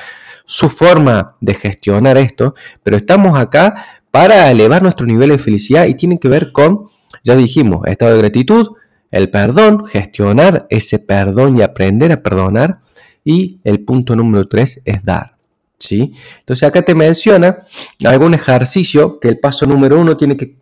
su 0.45 0.69
forma 0.69 1.35
de 1.41 1.55
gestionar 1.55 2.17
esto, 2.17 2.55
pero 2.83 2.95
estamos 2.95 3.37
acá 3.37 4.02
para 4.13 4.51
elevar 4.51 4.83
nuestro 4.83 5.07
nivel 5.07 5.29
de 5.29 5.39
felicidad 5.39 5.87
y 5.87 5.95
tiene 5.95 6.19
que 6.19 6.27
ver 6.27 6.51
con, 6.51 6.91
ya 7.23 7.35
dijimos, 7.35 7.87
estado 7.87 8.13
de 8.13 8.19
gratitud, 8.19 8.67
el 9.09 9.31
perdón, 9.31 9.87
gestionar 9.87 10.67
ese 10.69 10.99
perdón 10.99 11.57
y 11.57 11.63
aprender 11.63 12.11
a 12.11 12.21
perdonar 12.21 12.81
y 13.25 13.59
el 13.63 13.79
punto 13.79 14.15
número 14.15 14.47
3 14.47 14.81
es 14.85 15.03
dar. 15.03 15.37
¿sí? 15.79 16.13
Entonces 16.41 16.67
acá 16.67 16.83
te 16.83 16.93
menciona 16.93 17.63
algún 18.05 18.35
ejercicio 18.35 19.19
que 19.19 19.29
el 19.29 19.39
paso 19.39 19.65
número 19.65 19.99
1 19.99 20.15
tiene 20.15 20.37
que 20.37 20.57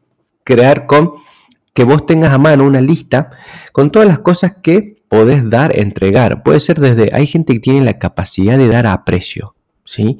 crear 0.45 0.85
con 0.85 1.15
que 1.73 1.83
vos 1.83 2.05
tengas 2.05 2.31
a 2.31 2.37
mano 2.37 2.63
una 2.63 2.79
lista 2.79 3.31
con 3.73 3.91
todas 3.91 4.07
las 4.07 4.19
cosas 4.19 4.53
que 4.63 5.03
podés 5.09 5.49
dar, 5.49 5.77
entregar. 5.77 6.41
Puede 6.41 6.61
ser 6.61 6.79
desde, 6.79 7.13
hay 7.13 7.27
gente 7.27 7.51
que 7.51 7.59
tiene 7.59 7.83
la 7.83 7.99
capacidad 7.99 8.57
de 8.57 8.69
dar 8.69 8.87
a 8.87 9.03
precio, 9.03 9.55
¿sí? 9.83 10.19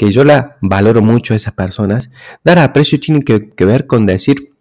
Que 0.00 0.12
yo 0.12 0.24
la 0.24 0.56
valoro 0.62 1.02
mucho 1.02 1.34
a 1.34 1.36
esas 1.36 1.52
personas. 1.52 2.08
Dar 2.42 2.58
a 2.58 2.72
precio 2.72 2.98
tiene 2.98 3.20
que, 3.20 3.52
ver 3.66 3.86
con 3.86 4.06
decir 4.06 4.54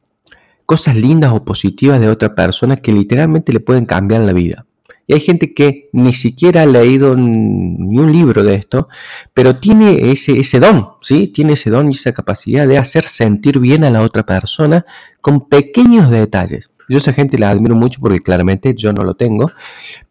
cosas 0.66 0.98
lindas 0.98 1.32
o 1.32 1.46
positivas 1.46 2.02
de 2.02 2.10
otra 2.10 2.36
persona 2.36 2.76
que 2.76 2.92
literalmente 2.92 3.54
le 3.54 3.62
pueden 3.62 3.86
cambiar 3.86 4.20
la 4.20 4.34
vida. 4.34 4.66
Y 5.08 5.14
hay 5.14 5.22
gente 5.22 5.54
que 5.54 5.88
ni 5.94 6.12
siquiera 6.12 6.64
ha 6.64 6.66
leído 6.66 7.16
ni 7.16 7.98
un 7.98 8.12
libro 8.12 8.44
de 8.44 8.56
esto, 8.56 8.90
pero 9.34 9.56
tiene 9.56 10.12
ese, 10.12 10.38
ese 10.38 10.60
don, 10.60 10.90
¿sí? 11.00 11.30
Tiene 11.30 11.54
ese 11.54 11.70
don 11.70 11.90
y 11.90 11.94
esa 11.94 12.12
capacidad 12.12 12.68
de 12.68 12.78
hacer 12.78 13.06
sentir 13.06 13.60
bien 13.60 13.86
a 13.86 13.90
la 13.90 14.02
otra 14.02 14.26
persona 14.26 14.86
con 15.22 15.48
pequeños 15.48 16.12
detalles. 16.12 16.70
Yo 16.90 16.98
esa 16.98 17.14
gente 17.14 17.40
la 17.40 17.50
admiro 17.50 17.76
mucho 17.76 18.02
porque 18.02 18.20
claramente 18.20 18.74
yo 18.76 18.92
no 18.92 19.04
lo 19.04 19.14
tengo, 19.14 19.54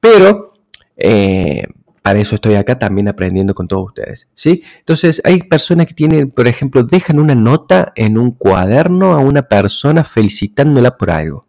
pero 0.00 0.54
eh, 0.96 1.64
para 2.08 2.20
eso 2.20 2.36
estoy 2.36 2.54
acá 2.54 2.78
también 2.78 3.06
aprendiendo 3.06 3.54
con 3.54 3.68
todos 3.68 3.88
ustedes, 3.88 4.28
¿sí? 4.34 4.62
Entonces 4.78 5.20
hay 5.24 5.42
personas 5.42 5.86
que 5.88 5.92
tienen, 5.92 6.30
por 6.30 6.48
ejemplo, 6.48 6.82
dejan 6.82 7.20
una 7.20 7.34
nota 7.34 7.92
en 7.96 8.16
un 8.16 8.30
cuaderno 8.30 9.12
a 9.12 9.18
una 9.18 9.42
persona 9.42 10.04
felicitándola 10.04 10.96
por 10.96 11.10
algo 11.10 11.48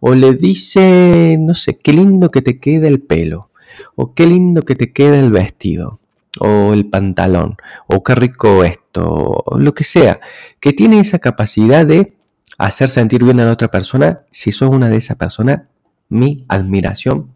o 0.00 0.14
le 0.14 0.34
dice, 0.34 1.38
no 1.40 1.54
sé, 1.54 1.78
qué 1.78 1.94
lindo 1.94 2.30
que 2.30 2.42
te 2.42 2.60
queda 2.60 2.88
el 2.88 3.00
pelo, 3.00 3.48
o 3.94 4.12
qué 4.12 4.26
lindo 4.26 4.60
que 4.64 4.74
te 4.74 4.92
queda 4.92 5.18
el 5.18 5.30
vestido, 5.30 5.98
o 6.40 6.74
el 6.74 6.90
pantalón, 6.90 7.56
o 7.86 8.02
qué 8.04 8.16
rico 8.16 8.64
esto, 8.64 9.06
o 9.46 9.58
lo 9.58 9.72
que 9.72 9.84
sea, 9.84 10.20
que 10.60 10.74
tiene 10.74 11.00
esa 11.00 11.20
capacidad 11.20 11.86
de 11.86 12.12
hacer 12.58 12.90
sentir 12.90 13.24
bien 13.24 13.40
a 13.40 13.46
la 13.46 13.52
otra 13.52 13.68
persona, 13.68 14.24
si 14.30 14.52
sos 14.52 14.68
una 14.68 14.90
de 14.90 14.98
esas 14.98 15.16
personas, 15.16 15.62
mi 16.10 16.44
admiración 16.48 17.32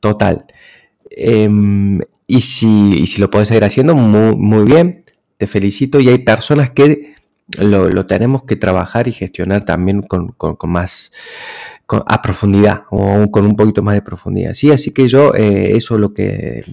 total. 0.00 0.44
Em, 1.16 2.00
y, 2.26 2.40
si, 2.40 3.06
lo 3.18 3.30
puedes 3.30 3.48
seguir 3.48 3.64
haciendo, 3.64 3.94
muy, 3.94 4.34
muy, 4.36 4.64
bien, 4.64 5.04
te 5.36 5.46
felicito. 5.46 6.00
Y 6.00 6.08
hay 6.08 6.18
personas 6.18 6.70
que 6.70 7.14
lo, 7.58 8.06
tenemos 8.06 8.44
que 8.44 8.56
trabajar 8.56 9.08
y 9.08 9.12
gestionar 9.12 9.64
también 9.64 10.02
con, 10.02 10.34
más 10.64 11.12
a 11.88 12.22
profundidad 12.22 12.84
o 12.90 13.30
con 13.30 13.44
un 13.44 13.56
poquito 13.56 13.82
más 13.82 13.94
de 13.94 14.02
profundidad. 14.02 14.54
¿sí? 14.54 14.70
Así 14.70 14.90
que 14.92 15.08
yo, 15.08 15.34
eh, 15.34 15.76
eso 15.76 15.94
es 15.94 16.00
lo 16.00 16.14
que 16.14 16.64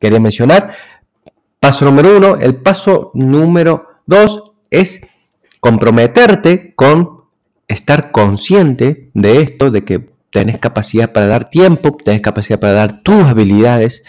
quería 0.00 0.20
mencionar. 0.20 0.74
Paso 1.60 1.84
número 1.84 2.16
uno. 2.16 2.36
El 2.36 2.56
paso 2.56 3.10
número 3.14 3.86
dos 4.06 4.52
es 4.70 5.00
comprometerte 5.60 6.74
con 6.74 7.22
estar 7.68 8.12
consciente 8.12 9.10
de 9.14 9.42
esto, 9.42 9.70
de 9.70 9.84
que 9.84 10.15
tenés 10.36 10.58
capacidad 10.58 11.12
para 11.12 11.26
dar 11.28 11.48
tiempo, 11.48 11.96
tenés 11.96 12.20
capacidad 12.20 12.60
para 12.60 12.74
dar 12.74 13.02
tus 13.02 13.24
habilidades, 13.24 14.04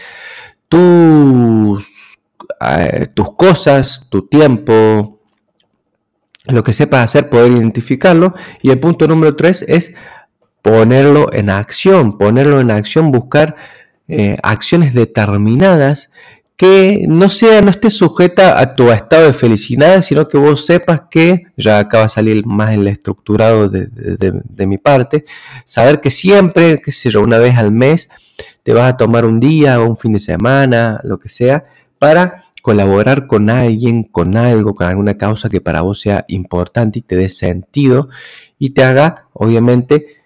tus, 0.67 1.87
eh, 2.59 3.07
tus 3.13 3.33
cosas, 3.37 4.07
tu 4.09 4.27
tiempo, 4.27 5.21
lo 6.43 6.63
que 6.65 6.73
sepas 6.73 7.05
hacer, 7.05 7.29
poder 7.29 7.53
identificarlo. 7.53 8.33
Y 8.61 8.71
el 8.71 8.79
punto 8.81 9.07
número 9.07 9.37
tres 9.37 9.63
es 9.69 9.93
ponerlo 10.61 11.31
en 11.31 11.49
acción, 11.49 12.17
ponerlo 12.17 12.59
en 12.59 12.71
acción, 12.71 13.13
buscar 13.13 13.55
eh, 14.09 14.35
acciones 14.43 14.93
determinadas 14.93 16.11
que 16.57 17.05
no 17.07 17.29
sea, 17.29 17.61
no 17.61 17.69
esté 17.69 17.91
sujeta 17.91 18.59
a 18.59 18.73
tu 18.73 18.91
estado 18.91 19.27
de 19.27 19.33
felicidad, 19.33 20.01
sino 20.01 20.27
que 20.27 20.39
vos 20.39 20.65
sepas 20.65 21.03
que, 21.09 21.43
ya 21.55 21.77
acaba 21.77 22.05
de 22.05 22.09
salir 22.09 22.45
más 22.47 22.73
el 22.73 22.87
estructurado 22.87 23.69
de, 23.69 24.65
mi 24.65 24.79
parte, 24.79 25.23
saber 25.65 26.01
que 26.01 26.09
siempre, 26.09 26.81
qué 26.81 26.91
sé 26.91 27.11
yo, 27.11 27.21
una 27.21 27.37
vez 27.37 27.55
al 27.57 27.71
mes, 27.71 28.09
te 28.63 28.73
vas 28.73 28.91
a 28.91 28.97
tomar 28.97 29.23
un 29.25 29.39
día 29.39 29.79
o 29.79 29.87
un 29.87 29.97
fin 29.97 30.13
de 30.13 30.19
semana, 30.19 30.99
lo 31.03 31.19
que 31.19 31.29
sea, 31.29 31.65
para 31.99 32.45
colaborar 32.63 33.27
con 33.27 33.51
alguien, 33.51 34.03
con 34.03 34.35
algo, 34.35 34.73
con 34.73 34.87
alguna 34.87 35.15
causa 35.15 35.49
que 35.49 35.61
para 35.61 35.81
vos 35.81 36.01
sea 36.01 36.25
importante 36.27 36.99
y 36.99 37.01
te 37.03 37.15
dé 37.15 37.29
sentido 37.29 38.09
y 38.57 38.71
te 38.71 38.83
haga, 38.83 39.27
obviamente, 39.31 40.17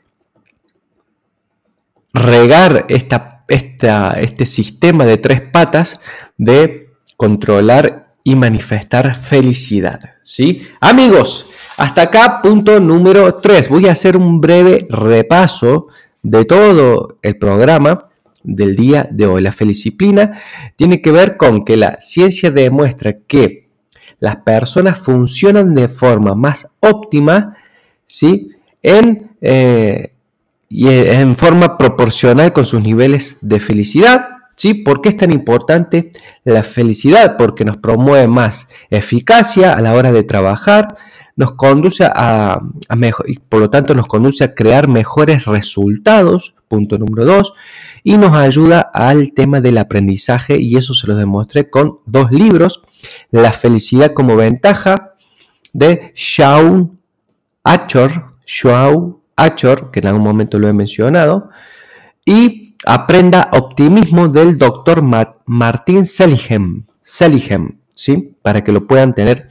regar 2.14 2.86
esta 2.88 3.41
este 3.52 4.46
sistema 4.46 5.06
de 5.06 5.18
tres 5.18 5.42
patas 5.42 6.00
de 6.38 6.90
controlar 7.18 8.14
y 8.24 8.36
manifestar 8.36 9.16
felicidad. 9.16 10.16
¿sí? 10.24 10.68
Amigos, 10.80 11.46
hasta 11.78 12.04
acá 12.04 12.42
punto 12.42 12.80
número 12.80 13.36
3. 13.36 13.70
Voy 13.70 13.88
a 13.88 13.92
hacer 13.92 14.16
un 14.16 14.40
breve 14.40 14.88
repaso 14.90 15.88
de 16.24 16.46
todo 16.46 17.18
el 17.22 17.38
programa 17.38 18.10
del 18.44 18.76
día 18.76 19.08
de 19.12 19.26
hoy. 19.26 19.42
La 19.42 19.52
feliciplina 19.52 20.42
tiene 20.76 21.02
que 21.02 21.12
ver 21.12 21.38
con 21.38 21.66
que 21.66 21.78
la 21.78 21.98
ciencia 22.00 22.52
demuestra 22.52 23.14
que 23.28 23.70
las 24.20 24.38
personas 24.38 25.00
funcionan 25.00 25.74
de 25.74 25.88
forma 25.88 26.36
más 26.36 26.68
óptima 26.80 27.58
¿sí? 28.06 28.52
en 28.84 29.32
eh, 29.42 30.11
y 30.74 30.88
en 30.88 31.36
forma 31.36 31.78
proporcional 31.78 32.54
con 32.54 32.66
sus 32.66 32.82
niveles 32.82 33.38
de 33.42 33.60
felicidad. 33.60 34.30
¿Sí? 34.56 34.74
¿Por 34.74 35.02
qué 35.02 35.10
es 35.10 35.18
tan 35.18 35.32
importante 35.32 36.12
la 36.44 36.64
felicidad? 36.64 37.36
Porque 37.38 37.66
nos 37.66 37.78
promueve 37.78 38.28
más 38.28 38.70
eficacia 38.90 39.74
a 39.74 39.82
la 39.82 39.94
hora 39.94 40.12
de 40.12 40.24
trabajar, 40.24 40.96
nos 41.36 41.54
conduce 41.54 42.06
a, 42.06 42.62
mejor, 42.96 43.30
y 43.30 43.40
por 43.40 43.60
lo 43.60 43.70
tanto 43.70 43.96
nos 43.96 44.08
conduce 44.08 44.44
a 44.44 44.54
crear 44.54 44.88
mejores 44.88 45.46
resultados, 45.46 46.56
punto 46.68 46.98
número 46.98 47.26
dos, 47.26 47.54
y 48.04 48.18
nos 48.18 48.34
ayuda 48.34 48.82
al 48.94 49.34
tema 49.34 49.62
del 49.62 49.78
aprendizaje 49.78 50.60
y 50.60 50.78
eso 50.78 50.94
se 50.94 51.08
lo 51.08 51.16
demostré 51.16 51.70
con 51.70 52.00
dos 52.06 52.32
libros, 52.32 52.82
La 53.32 53.52
felicidad 53.52 54.14
como 54.14 54.36
ventaja 54.36 55.16
de 55.74 56.12
Shaun 56.16 57.00
Achor, 57.64 58.36
Shaun 58.46 59.21
Achor, 59.44 59.92
que 59.92 60.00
en 60.00 60.08
algún 60.08 60.24
momento 60.24 60.60
lo 60.60 60.68
he 60.68 60.74
mencionado, 60.74 61.50
y 62.26 62.76
Aprenda 62.86 63.50
Optimismo 63.54 64.28
del 64.28 64.58
doctor 64.58 65.04
Martín 65.46 66.06
Seligem, 66.06 66.86
Seligem, 67.04 67.78
¿sí? 67.94 68.36
Para 68.42 68.64
que 68.64 68.72
lo 68.72 68.88
puedan 68.88 69.14
tener 69.14 69.50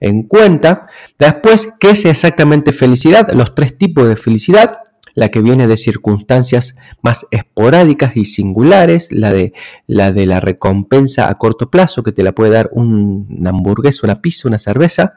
en 0.00 0.24
cuenta. 0.24 0.88
Después, 1.18 1.74
¿qué 1.78 1.90
es 1.90 2.04
exactamente 2.04 2.72
felicidad? 2.72 3.30
Los 3.32 3.54
tres 3.54 3.78
tipos 3.78 4.08
de 4.08 4.16
felicidad. 4.16 4.78
La 5.14 5.28
que 5.28 5.40
viene 5.40 5.66
de 5.66 5.76
circunstancias 5.76 6.74
más 7.02 7.26
esporádicas 7.30 8.16
y 8.16 8.24
singulares, 8.24 9.12
la 9.12 9.30
de 9.30 9.52
la, 9.86 10.10
de 10.10 10.24
la 10.24 10.40
recompensa 10.40 11.28
a 11.28 11.34
corto 11.34 11.70
plazo, 11.70 12.02
que 12.02 12.12
te 12.12 12.22
la 12.22 12.32
puede 12.32 12.52
dar 12.52 12.70
un, 12.72 13.26
una 13.38 13.50
hamburguesa, 13.50 14.00
una 14.04 14.22
pizza, 14.22 14.48
una 14.48 14.58
cerveza, 14.58 15.14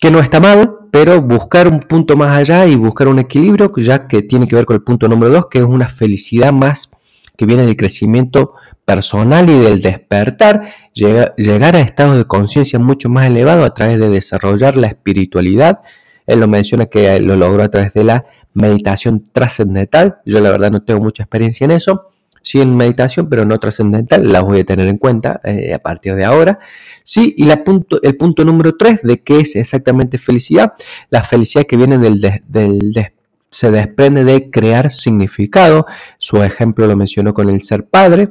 que 0.00 0.10
no 0.10 0.20
está 0.20 0.40
mal, 0.40 0.76
pero 0.90 1.22
buscar 1.22 1.68
un 1.68 1.80
punto 1.80 2.16
más 2.16 2.36
allá 2.36 2.66
y 2.66 2.76
buscar 2.76 3.08
un 3.08 3.18
equilibrio, 3.18 3.72
ya 3.76 4.06
que 4.06 4.22
tiene 4.22 4.46
que 4.46 4.56
ver 4.56 4.64
con 4.64 4.76
el 4.76 4.82
punto 4.82 5.08
número 5.08 5.32
dos, 5.32 5.46
que 5.50 5.58
es 5.58 5.64
una 5.64 5.88
felicidad 5.88 6.52
más 6.52 6.90
que 7.36 7.46
viene 7.46 7.66
del 7.66 7.76
crecimiento 7.76 8.54
personal 8.84 9.48
y 9.50 9.58
del 9.58 9.82
despertar, 9.82 10.72
llegar 10.94 11.76
a 11.76 11.80
estados 11.80 12.16
de 12.16 12.24
conciencia 12.24 12.78
mucho 12.78 13.08
más 13.08 13.26
elevados 13.26 13.66
a 13.66 13.74
través 13.74 13.98
de 13.98 14.08
desarrollar 14.08 14.76
la 14.76 14.86
espiritualidad. 14.86 15.80
Él 16.26 16.40
lo 16.40 16.48
menciona 16.48 16.86
que 16.86 17.18
lo 17.20 17.36
logró 17.36 17.62
a 17.62 17.68
través 17.68 17.92
de 17.92 18.04
la 18.04 18.26
meditación 18.54 19.26
trascendental. 19.32 20.18
Yo 20.24 20.40
la 20.40 20.50
verdad 20.50 20.70
no 20.70 20.82
tengo 20.82 21.00
mucha 21.00 21.24
experiencia 21.24 21.64
en 21.64 21.72
eso 21.72 22.10
sí 22.46 22.60
en 22.60 22.76
meditación, 22.76 23.28
pero 23.28 23.44
no 23.44 23.58
trascendental, 23.58 24.30
las 24.30 24.40
voy 24.42 24.60
a 24.60 24.64
tener 24.64 24.86
en 24.86 24.98
cuenta 24.98 25.40
eh, 25.42 25.74
a 25.74 25.80
partir 25.80 26.14
de 26.14 26.24
ahora. 26.24 26.60
Sí, 27.02 27.34
y 27.36 27.50
el 27.50 28.16
punto 28.16 28.44
número 28.44 28.76
tres 28.76 29.00
de 29.02 29.18
qué 29.18 29.40
es 29.40 29.56
exactamente 29.56 30.16
felicidad, 30.16 30.74
la 31.10 31.24
felicidad 31.24 31.64
que 31.64 31.76
viene 31.76 31.98
del, 31.98 32.20
se 33.50 33.72
desprende 33.72 34.22
de 34.22 34.48
crear 34.48 34.92
significado. 34.92 35.86
Su 36.18 36.40
ejemplo 36.44 36.86
lo 36.86 36.94
mencionó 36.94 37.34
con 37.34 37.50
el 37.50 37.64
ser 37.64 37.84
padre. 37.84 38.28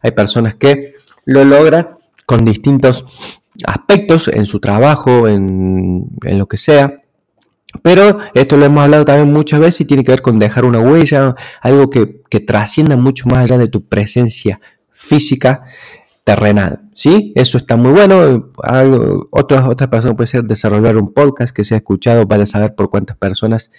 Hay 0.00 0.12
personas 0.12 0.54
que 0.54 0.94
lo 1.24 1.44
logran 1.44 1.88
con 2.26 2.44
distintos 2.44 3.04
aspectos 3.66 4.28
en 4.28 4.46
su 4.46 4.60
trabajo, 4.60 5.26
en, 5.26 6.06
en 6.24 6.38
lo 6.38 6.46
que 6.46 6.56
sea. 6.56 6.99
Pero 7.82 8.18
esto 8.34 8.56
lo 8.56 8.64
hemos 8.64 8.82
hablado 8.82 9.04
también 9.04 9.32
muchas 9.32 9.60
veces 9.60 9.82
y 9.82 9.84
tiene 9.84 10.04
que 10.04 10.12
ver 10.12 10.22
con 10.22 10.38
dejar 10.38 10.64
una 10.64 10.80
huella, 10.80 11.34
algo 11.60 11.88
que, 11.88 12.06
trascienda 12.46 12.96
mucho 12.96 13.28
más 13.28 13.38
allá 13.38 13.58
de 13.58 13.68
tu 13.68 13.86
presencia 13.86 14.60
física 14.92 15.62
terrenal. 16.24 16.82
¿sí? 16.94 17.32
Eso 17.34 17.58
está 17.58 17.76
muy 17.76 17.92
bueno. 17.92 18.50
Algo, 18.62 19.28
otras, 19.30 19.66
otras 19.66 19.88
personas 19.88 20.16
puede 20.16 20.28
ser 20.28 20.44
desarrollar 20.44 20.96
un 20.96 21.12
podcast 21.12 21.54
que 21.54 21.64
sea 21.64 21.78
escuchado 21.78 22.26
para 22.26 22.46
saber 22.46 22.74
por 22.74 22.90
cuántas 22.90 23.16
personas 23.16 23.70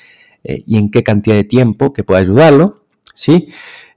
eh, 0.44 0.64
y 0.66 0.78
en 0.78 0.90
qué 0.90 1.04
cantidad 1.04 1.36
de 1.36 1.44
tiempo 1.44 1.94
que 1.94 2.04
pueda 2.04 2.22
ayudarlo. 2.22 2.86
¿sí? 3.14 3.50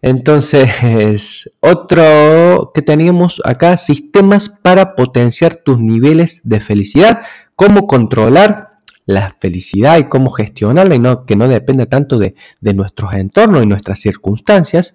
Entonces, 0.03 1.51
otro 1.61 2.73
que 2.75 2.83
tenemos 2.83 3.41
acá, 3.45 3.77
sistemas 3.77 4.49
para 4.49 4.97
potenciar 4.97 5.57
tus 5.57 5.81
niveles 5.81 6.41
de 6.45 6.61
felicidad, 6.61 7.23
cómo 7.57 7.87
controlar 7.87 8.74
la 9.07 9.37
felicidad 9.39 9.99
y 9.99 10.05
cómo 10.05 10.31
gestionarla 10.31 10.95
y 10.95 10.99
no, 10.99 11.27
que 11.27 11.37
no 11.37 11.49
depende 11.49 11.87
tanto 11.87 12.19
de, 12.19 12.35
de 12.61 12.75
nuestros 12.75 13.15
entornos 13.15 13.63
y 13.63 13.67
nuestras 13.67 14.01
circunstancias. 14.01 14.95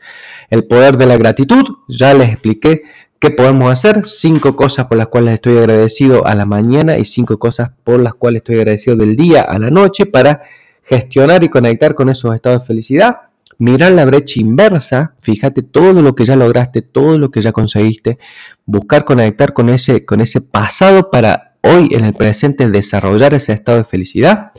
El 0.50 0.66
poder 0.66 0.98
de 0.98 1.06
la 1.06 1.18
gratitud, 1.18 1.64
ya 1.88 2.14
les 2.14 2.30
expliqué 2.30 2.84
qué 3.20 3.32
podemos 3.32 3.72
hacer, 3.72 4.06
cinco 4.06 4.56
cosas 4.56 4.88
por 4.88 4.98
las 4.98 5.08
cuales 5.08 5.36
estoy 5.36 5.58
agradecido 5.58 6.26
a 6.26 6.36
la 6.36 6.46
mañana 6.46 6.98
y 6.98 7.06
cinco 7.06 7.38
cosas 7.38 7.72
por 7.84 8.00
las 8.00 8.14
cuales 8.14 8.40
estoy 8.40 8.56
agradecido 8.56 8.96
del 8.96 9.16
día 9.16 9.42
a 9.42 9.60
la 9.60 9.70
noche 9.70 10.06
para 10.06 10.42
gestionar 10.84 11.44
y 11.44 11.50
conectar 11.50 11.94
con 11.94 12.10
esos 12.10 12.34
estados 12.34 12.62
de 12.62 12.68
felicidad. 12.68 13.18
Mirar 13.58 13.92
la 13.92 14.06
brecha 14.06 14.40
inversa, 14.40 15.16
fíjate 15.22 15.64
todo 15.64 16.02
lo 16.02 16.16
que 16.16 16.24
ya 16.24 16.38
lograste, 16.38 16.82
todo 16.82 17.20
lo 17.20 17.30
que 17.30 17.42
ya 17.42 17.52
conseguiste, 17.52 18.18
buscar 18.66 19.04
conectar 19.04 19.52
con 19.52 19.70
ese, 19.70 20.06
con 20.06 20.22
ese 20.22 20.40
pasado 20.40 21.12
para 21.12 21.49
hoy 21.62 21.90
en 21.92 22.06
el 22.06 22.14
presente 22.14 22.70
desarrollar 22.70 23.34
ese 23.34 23.54
estado 23.54 23.80
de 23.80 23.84
felicidad 23.84 24.52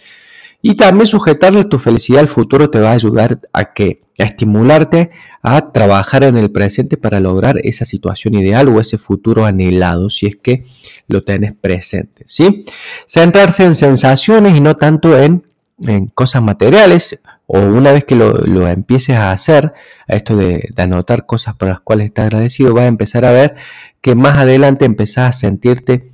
y 0.62 0.74
también 0.74 1.06
sujetarle 1.06 1.64
tu 1.64 1.78
felicidad 1.78 2.20
al 2.20 2.28
futuro 2.28 2.70
te 2.70 2.80
va 2.80 2.90
a 2.90 2.94
ayudar 2.94 3.40
a 3.52 3.72
que 3.72 4.02
estimularte 4.16 5.10
a 5.42 5.72
trabajar 5.72 6.24
en 6.24 6.36
el 6.36 6.50
presente 6.50 6.98
para 6.98 7.20
lograr 7.20 7.56
esa 7.64 7.86
situación 7.86 8.34
ideal 8.34 8.68
o 8.68 8.80
ese 8.80 8.98
futuro 8.98 9.46
anhelado 9.46 10.10
si 10.10 10.26
es 10.26 10.36
que 10.36 10.66
lo 11.08 11.24
tenés 11.24 11.54
presente, 11.54 12.24
¿sí? 12.26 12.66
Centrarse 13.06 13.64
en 13.64 13.74
sensaciones 13.74 14.54
y 14.54 14.60
no 14.60 14.76
tanto 14.76 15.18
en, 15.18 15.46
en 15.86 16.08
cosas 16.08 16.42
materiales 16.42 17.18
o 17.46 17.58
una 17.58 17.90
vez 17.90 18.04
que 18.04 18.14
lo, 18.14 18.68
empieces 18.68 19.16
a 19.16 19.32
hacer, 19.32 19.72
a 20.06 20.14
esto 20.14 20.36
de, 20.36 20.68
de, 20.72 20.82
anotar 20.82 21.26
cosas 21.26 21.56
por 21.56 21.68
las 21.68 21.80
cuales 21.80 22.06
estás 22.06 22.26
agradecido, 22.26 22.74
vas 22.74 22.84
a 22.84 22.88
empezar 22.88 23.24
a 23.24 23.32
ver 23.32 23.56
que 24.00 24.14
más 24.14 24.38
adelante 24.38 24.84
empezás 24.84 25.30
a 25.30 25.32
sentirte 25.32 26.10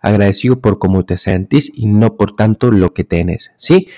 agradecido 0.00 0.60
por 0.60 0.78
cómo 0.78 1.04
te 1.04 1.18
sentís 1.18 1.70
y 1.74 1.86
no 1.86 2.16
por 2.16 2.36
tanto 2.36 2.70
lo 2.70 2.94
que 2.94 3.04
tenés, 3.04 3.52
¿sí? 3.56 3.88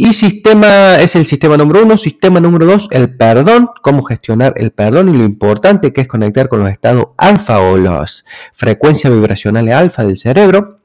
Y 0.00 0.12
sistema 0.12 0.94
es 0.94 1.16
el 1.16 1.26
sistema 1.26 1.56
número 1.56 1.82
uno. 1.82 1.98
Sistema 1.98 2.38
número 2.38 2.66
dos, 2.66 2.86
el 2.92 3.16
perdón. 3.16 3.70
Cómo 3.82 4.04
gestionar 4.04 4.54
el 4.56 4.70
perdón 4.70 5.08
y 5.08 5.18
lo 5.18 5.24
importante 5.24 5.92
que 5.92 6.02
es 6.02 6.06
conectar 6.06 6.48
con 6.48 6.60
los 6.60 6.70
estados 6.70 7.08
alfa 7.16 7.58
o 7.58 7.76
las 7.76 8.24
frecuencias 8.54 9.12
vibracionales 9.12 9.74
alfa 9.74 10.04
del 10.04 10.16
cerebro, 10.16 10.78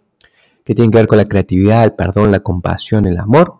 que 0.65 0.73
tienen 0.73 0.89
que 0.89 0.97
ver 0.97 1.05
con 1.05 1.19
la 1.19 1.27
creatividad, 1.27 1.83
el 1.83 1.93
perdón, 1.93 2.31
la 2.31 2.39
compasión, 2.39 3.05
el 3.05 3.19
amor. 3.19 3.59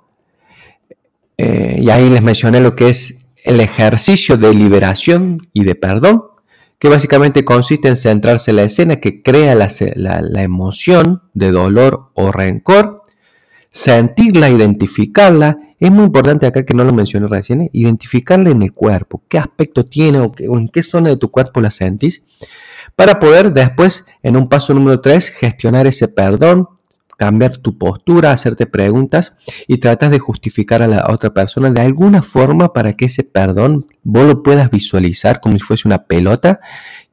Eh, 1.37 1.81
y 1.83 1.89
ahí 1.91 2.09
les 2.09 2.23
mencioné 2.23 2.59
lo 2.59 2.75
que 2.75 2.89
es 2.89 3.19
el 3.43 3.59
ejercicio 3.59 4.37
de 4.37 4.55
liberación 4.55 5.49
y 5.53 5.65
de 5.65 5.75
perdón, 5.75 6.23
que 6.83 6.89
básicamente 6.89 7.45
consiste 7.45 7.87
en 7.87 7.95
centrarse 7.95 8.51
en 8.51 8.57
la 8.57 8.63
escena 8.63 8.97
que 8.97 9.23
crea 9.23 9.55
la, 9.55 9.69
la 9.95 10.41
emoción 10.41 11.23
de 11.33 11.49
dolor 11.49 12.11
o 12.13 12.29
rencor 12.29 13.03
sentirla, 13.71 14.49
identificarla. 14.49 15.59
Es 15.79 15.89
muy 15.89 16.03
importante 16.03 16.45
acá 16.45 16.65
que 16.65 16.73
no 16.73 16.83
lo 16.83 16.93
mencioné 16.93 17.27
recién, 17.27 17.61
¿eh? 17.61 17.69
identificarla 17.71 18.49
en 18.49 18.63
el 18.63 18.73
cuerpo, 18.73 19.23
qué 19.29 19.37
aspecto 19.37 19.85
tiene 19.85 20.19
o, 20.19 20.33
en 20.37 20.67
qué 20.67 20.83
zona 20.83 21.07
de 21.07 21.15
tu 21.15 21.31
cuerpo 21.31 21.61
la 21.61 21.71
sentís, 21.71 22.21
para 22.97 23.17
poder 23.17 23.53
después, 23.53 24.03
en 24.21 24.35
un 24.35 24.49
paso 24.49 24.73
número 24.73 24.99
3, 24.99 25.29
gestionar 25.29 25.87
ese 25.87 26.09
perdón, 26.09 26.67
cambiar 27.17 27.57
tu 27.57 27.77
postura, 27.77 28.31
hacerte 28.31 28.65
preguntas 28.65 29.33
y 29.67 29.77
tratas 29.77 30.11
de 30.11 30.19
justificar 30.19 30.81
a 30.81 30.87
la 30.87 31.05
otra 31.09 31.33
persona 31.33 31.69
de 31.69 31.81
alguna 31.81 32.21
forma 32.21 32.73
para 32.73 32.93
que 32.93 33.05
ese 33.05 33.23
perdón 33.23 33.87
vos 34.03 34.25
lo 34.25 34.43
puedas 34.43 34.69
visualizar 34.71 35.39
como 35.39 35.55
si 35.55 35.61
fuese 35.61 35.87
una 35.87 36.05
pelota 36.05 36.59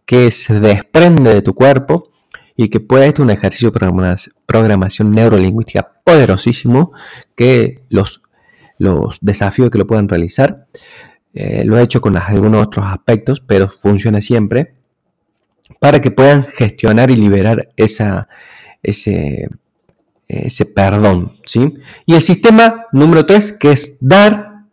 que 0.04 0.30
se 0.30 0.60
desprende 0.60 1.34
de 1.34 1.42
tu 1.42 1.54
cuerpo 1.54 2.10
y 2.56 2.68
que 2.68 2.80
puede 2.80 3.06
ser 3.06 3.22
un 3.22 3.30
ejercicio 3.30 3.70
de 3.70 4.16
programación 4.46 5.12
neurolingüística 5.12 5.92
poderosísimo 6.04 6.92
que 7.36 7.76
los, 7.88 8.22
los 8.78 9.18
desafíos 9.20 9.70
que 9.70 9.78
lo 9.78 9.86
puedan 9.86 10.08
realizar. 10.08 10.66
Eh, 11.32 11.62
lo 11.64 11.78
he 11.78 11.82
hecho 11.82 12.00
con 12.00 12.16
algunos 12.16 12.66
otros 12.66 12.86
aspectos, 12.86 13.40
pero 13.40 13.68
funciona 13.68 14.20
siempre 14.20 14.74
para 15.78 16.00
que 16.00 16.10
puedan 16.10 16.44
gestionar 16.44 17.10
y 17.10 17.16
liberar 17.16 17.70
esa, 17.76 18.28
ese, 18.82 19.48
ese 20.46 20.66
perdón. 20.66 21.32
¿sí? 21.44 21.74
Y 22.06 22.14
el 22.14 22.22
sistema 22.22 22.86
número 22.92 23.26
3, 23.26 23.52
que 23.52 23.72
es 23.72 23.98
dar, 24.00 24.64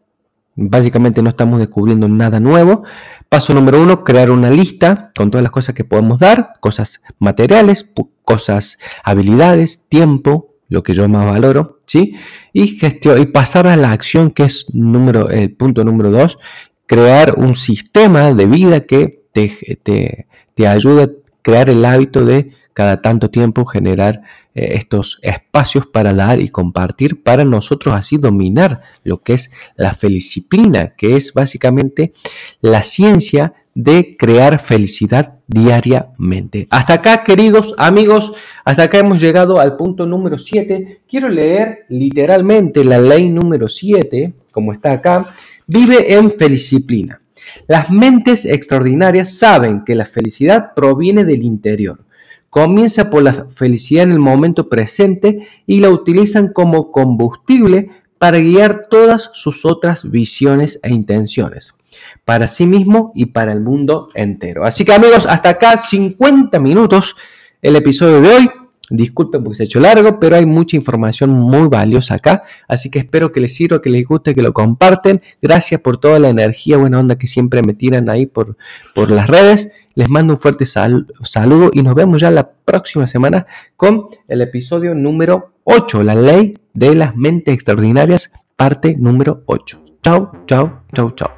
básicamente 0.55 1.21
no 1.21 1.29
estamos 1.29 1.59
descubriendo 1.59 2.07
nada 2.07 2.39
nuevo, 2.39 2.83
Paso 3.29 3.53
número 3.53 3.81
uno, 3.81 4.05
crear 4.05 4.31
una 4.31 4.49
lista 4.49 5.11
con 5.13 5.29
todas 5.29 5.43
las 5.43 5.51
cosas 5.51 5.75
que 5.75 5.83
podemos 5.83 6.17
dar, 6.17 6.53
cosas 6.61 7.01
materiales, 7.19 7.85
cosas, 8.23 8.77
habilidades, 9.03 9.89
tiempo, 9.89 10.55
lo 10.69 10.81
que 10.81 10.93
yo 10.93 11.09
más 11.09 11.25
valoro, 11.25 11.81
¿sí? 11.87 12.15
Y, 12.53 12.79
y 12.81 13.25
pasar 13.25 13.67
a 13.67 13.75
la 13.75 13.91
acción 13.91 14.31
que 14.31 14.43
es 14.43 14.67
número, 14.73 15.29
el 15.29 15.51
punto 15.51 15.83
número 15.83 16.09
dos, 16.09 16.37
crear 16.85 17.35
un 17.35 17.55
sistema 17.55 18.33
de 18.33 18.45
vida 18.45 18.85
que 18.85 19.25
te, 19.33 19.77
te, 19.83 20.27
te 20.55 20.67
ayude 20.67 21.03
a 21.03 21.09
crear 21.41 21.69
el 21.69 21.83
hábito 21.83 22.23
de 22.23 22.51
cada 22.73 23.01
tanto 23.01 23.29
tiempo 23.29 23.65
generar 23.65 24.21
eh, 24.57 24.73
estos 24.73 25.19
espacios 25.21 25.85
para 25.85 26.15
dar 26.15 26.41
y 26.41 26.49
compartir 26.49 27.21
para 27.21 27.45
nosotros 27.45 27.93
así 27.93 28.17
dominar 28.17 28.81
lo 29.03 29.21
que 29.21 29.33
es 29.33 29.51
la 29.75 29.93
felicipina, 29.93 30.95
que 30.95 31.15
es 31.15 31.31
básicamente 31.31 32.13
la 32.59 32.81
ciencia 32.81 33.53
de 33.75 34.17
crear 34.17 34.57
felicidad 34.57 35.35
diariamente. 35.45 36.65
Hasta 36.71 36.95
acá, 36.95 37.23
queridos 37.23 37.75
amigos, 37.77 38.33
hasta 38.65 38.83
acá 38.83 38.97
hemos 38.97 39.21
llegado 39.21 39.59
al 39.59 39.77
punto 39.77 40.07
número 40.07 40.39
7. 40.39 41.01
Quiero 41.07 41.29
leer 41.29 41.85
literalmente 41.89 42.83
la 42.83 42.97
ley 42.97 43.29
número 43.29 43.67
7, 43.67 44.33
como 44.49 44.73
está 44.73 44.93
acá. 44.93 45.35
Vive 45.67 46.15
en 46.15 46.31
felicipina. 46.31 47.21
Las 47.67 47.91
mentes 47.91 48.45
extraordinarias 48.45 49.37
saben 49.37 49.83
que 49.85 49.93
la 49.93 50.05
felicidad 50.05 50.73
proviene 50.73 51.25
del 51.25 51.43
interior 51.43 52.06
Comienza 52.49 53.09
por 53.09 53.23
la 53.23 53.47
felicidad 53.53 54.03
en 54.03 54.11
el 54.11 54.19
momento 54.19 54.69
presente 54.69 55.47
y 55.65 55.79
la 55.79 55.89
utilizan 55.89 56.53
como 56.53 56.91
combustible 56.91 57.89
para 58.17 58.39
guiar 58.39 58.87
todas 58.89 59.29
sus 59.33 59.65
otras 59.65 60.09
visiones 60.09 60.79
e 60.83 60.89
intenciones, 60.89 61.75
para 62.25 62.47
sí 62.47 62.65
mismo 62.65 63.11
y 63.15 63.27
para 63.27 63.51
el 63.51 63.61
mundo 63.61 64.09
entero. 64.15 64.65
Así 64.65 64.85
que 64.85 64.93
amigos, 64.93 65.25
hasta 65.27 65.49
acá 65.49 65.77
50 65.77 66.59
minutos 66.59 67.15
el 67.61 67.75
episodio 67.75 68.21
de 68.21 68.29
hoy. 68.29 68.49
Disculpen 68.89 69.43
porque 69.43 69.57
se 69.57 69.63
ha 69.63 69.65
hecho 69.65 69.81
largo, 69.81 70.17
pero 70.17 70.37
hay 70.37 70.45
mucha 70.45 70.77
información 70.77 71.31
muy 71.31 71.67
valiosa 71.67 72.15
acá. 72.15 72.43
Así 72.69 72.89
que 72.89 72.99
espero 72.99 73.33
que 73.33 73.41
les 73.41 73.53
sirva, 73.53 73.81
que 73.81 73.89
les 73.89 74.05
guste, 74.05 74.33
que 74.33 74.41
lo 74.41 74.53
comparten. 74.53 75.21
Gracias 75.41 75.81
por 75.81 75.99
toda 75.99 76.19
la 76.19 76.29
energía, 76.29 76.77
buena 76.77 76.99
onda 76.99 77.17
que 77.17 77.27
siempre 77.27 77.61
me 77.63 77.73
tiran 77.73 78.09
ahí 78.09 78.25
por, 78.25 78.55
por 78.95 79.11
las 79.11 79.27
redes. 79.27 79.71
Les 79.97 80.11
mando 80.11 80.33
un 80.33 80.39
fuerte 80.39 80.67
saludo 80.67 81.71
y 81.73 81.81
nos 81.81 81.95
vemos 81.95 82.21
ya 82.21 82.29
la 82.29 82.47
próxima 82.51 83.07
semana 83.07 83.47
con 83.75 84.09
el 84.27 84.41
episodio 84.41 84.93
número 84.93 85.53
8, 85.63 86.03
la 86.03 86.13
ley 86.13 86.55
de 86.75 86.93
las 86.93 87.15
mentes 87.15 87.55
extraordinarias, 87.55 88.31
parte 88.55 88.95
número 88.95 89.41
8. 89.47 89.83
Chao, 90.03 90.31
chao, 90.45 90.83
chao, 90.93 91.11
chao. 91.15 91.31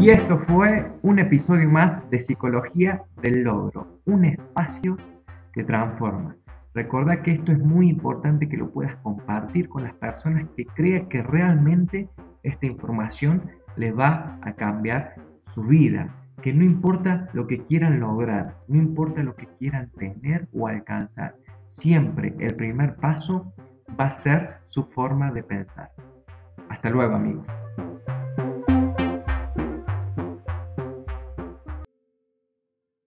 Y 0.00 0.10
esto 0.10 0.38
fue 0.46 0.92
un 1.02 1.18
episodio 1.18 1.68
más 1.68 2.08
de 2.08 2.22
Psicología 2.22 3.02
del 3.20 3.42
Logro, 3.42 3.98
un 4.04 4.26
espacio 4.26 4.96
que 5.52 5.64
transforma. 5.64 6.36
Recuerda 6.74 7.22
que 7.22 7.32
esto 7.32 7.52
es 7.52 7.58
muy 7.58 7.90
importante 7.90 8.48
que 8.48 8.56
lo 8.56 8.70
puedas 8.70 8.96
compartir 9.02 9.68
con 9.68 9.84
las 9.84 9.94
personas 9.94 10.48
que 10.56 10.64
crean 10.64 11.08
que 11.08 11.22
realmente 11.22 12.08
esta 12.42 12.66
información 12.66 13.42
les 13.76 13.96
va 13.96 14.38
a 14.42 14.54
cambiar 14.54 15.14
su 15.54 15.62
vida. 15.62 16.14
Que 16.42 16.52
no 16.52 16.64
importa 16.64 17.28
lo 17.34 17.46
que 17.46 17.58
quieran 17.66 18.00
lograr, 18.00 18.56
no 18.68 18.78
importa 18.78 19.22
lo 19.22 19.34
que 19.36 19.46
quieran 19.58 19.90
tener 19.98 20.48
o 20.52 20.66
alcanzar, 20.66 21.36
siempre 21.80 22.34
el 22.38 22.54
primer 22.56 22.96
paso 22.96 23.52
va 24.00 24.06
a 24.06 24.20
ser 24.20 24.56
su 24.68 24.84
forma 24.84 25.30
de 25.30 25.42
pensar. 25.42 25.90
Hasta 26.68 26.90
luego 26.90 27.14
amigos. 27.14 27.61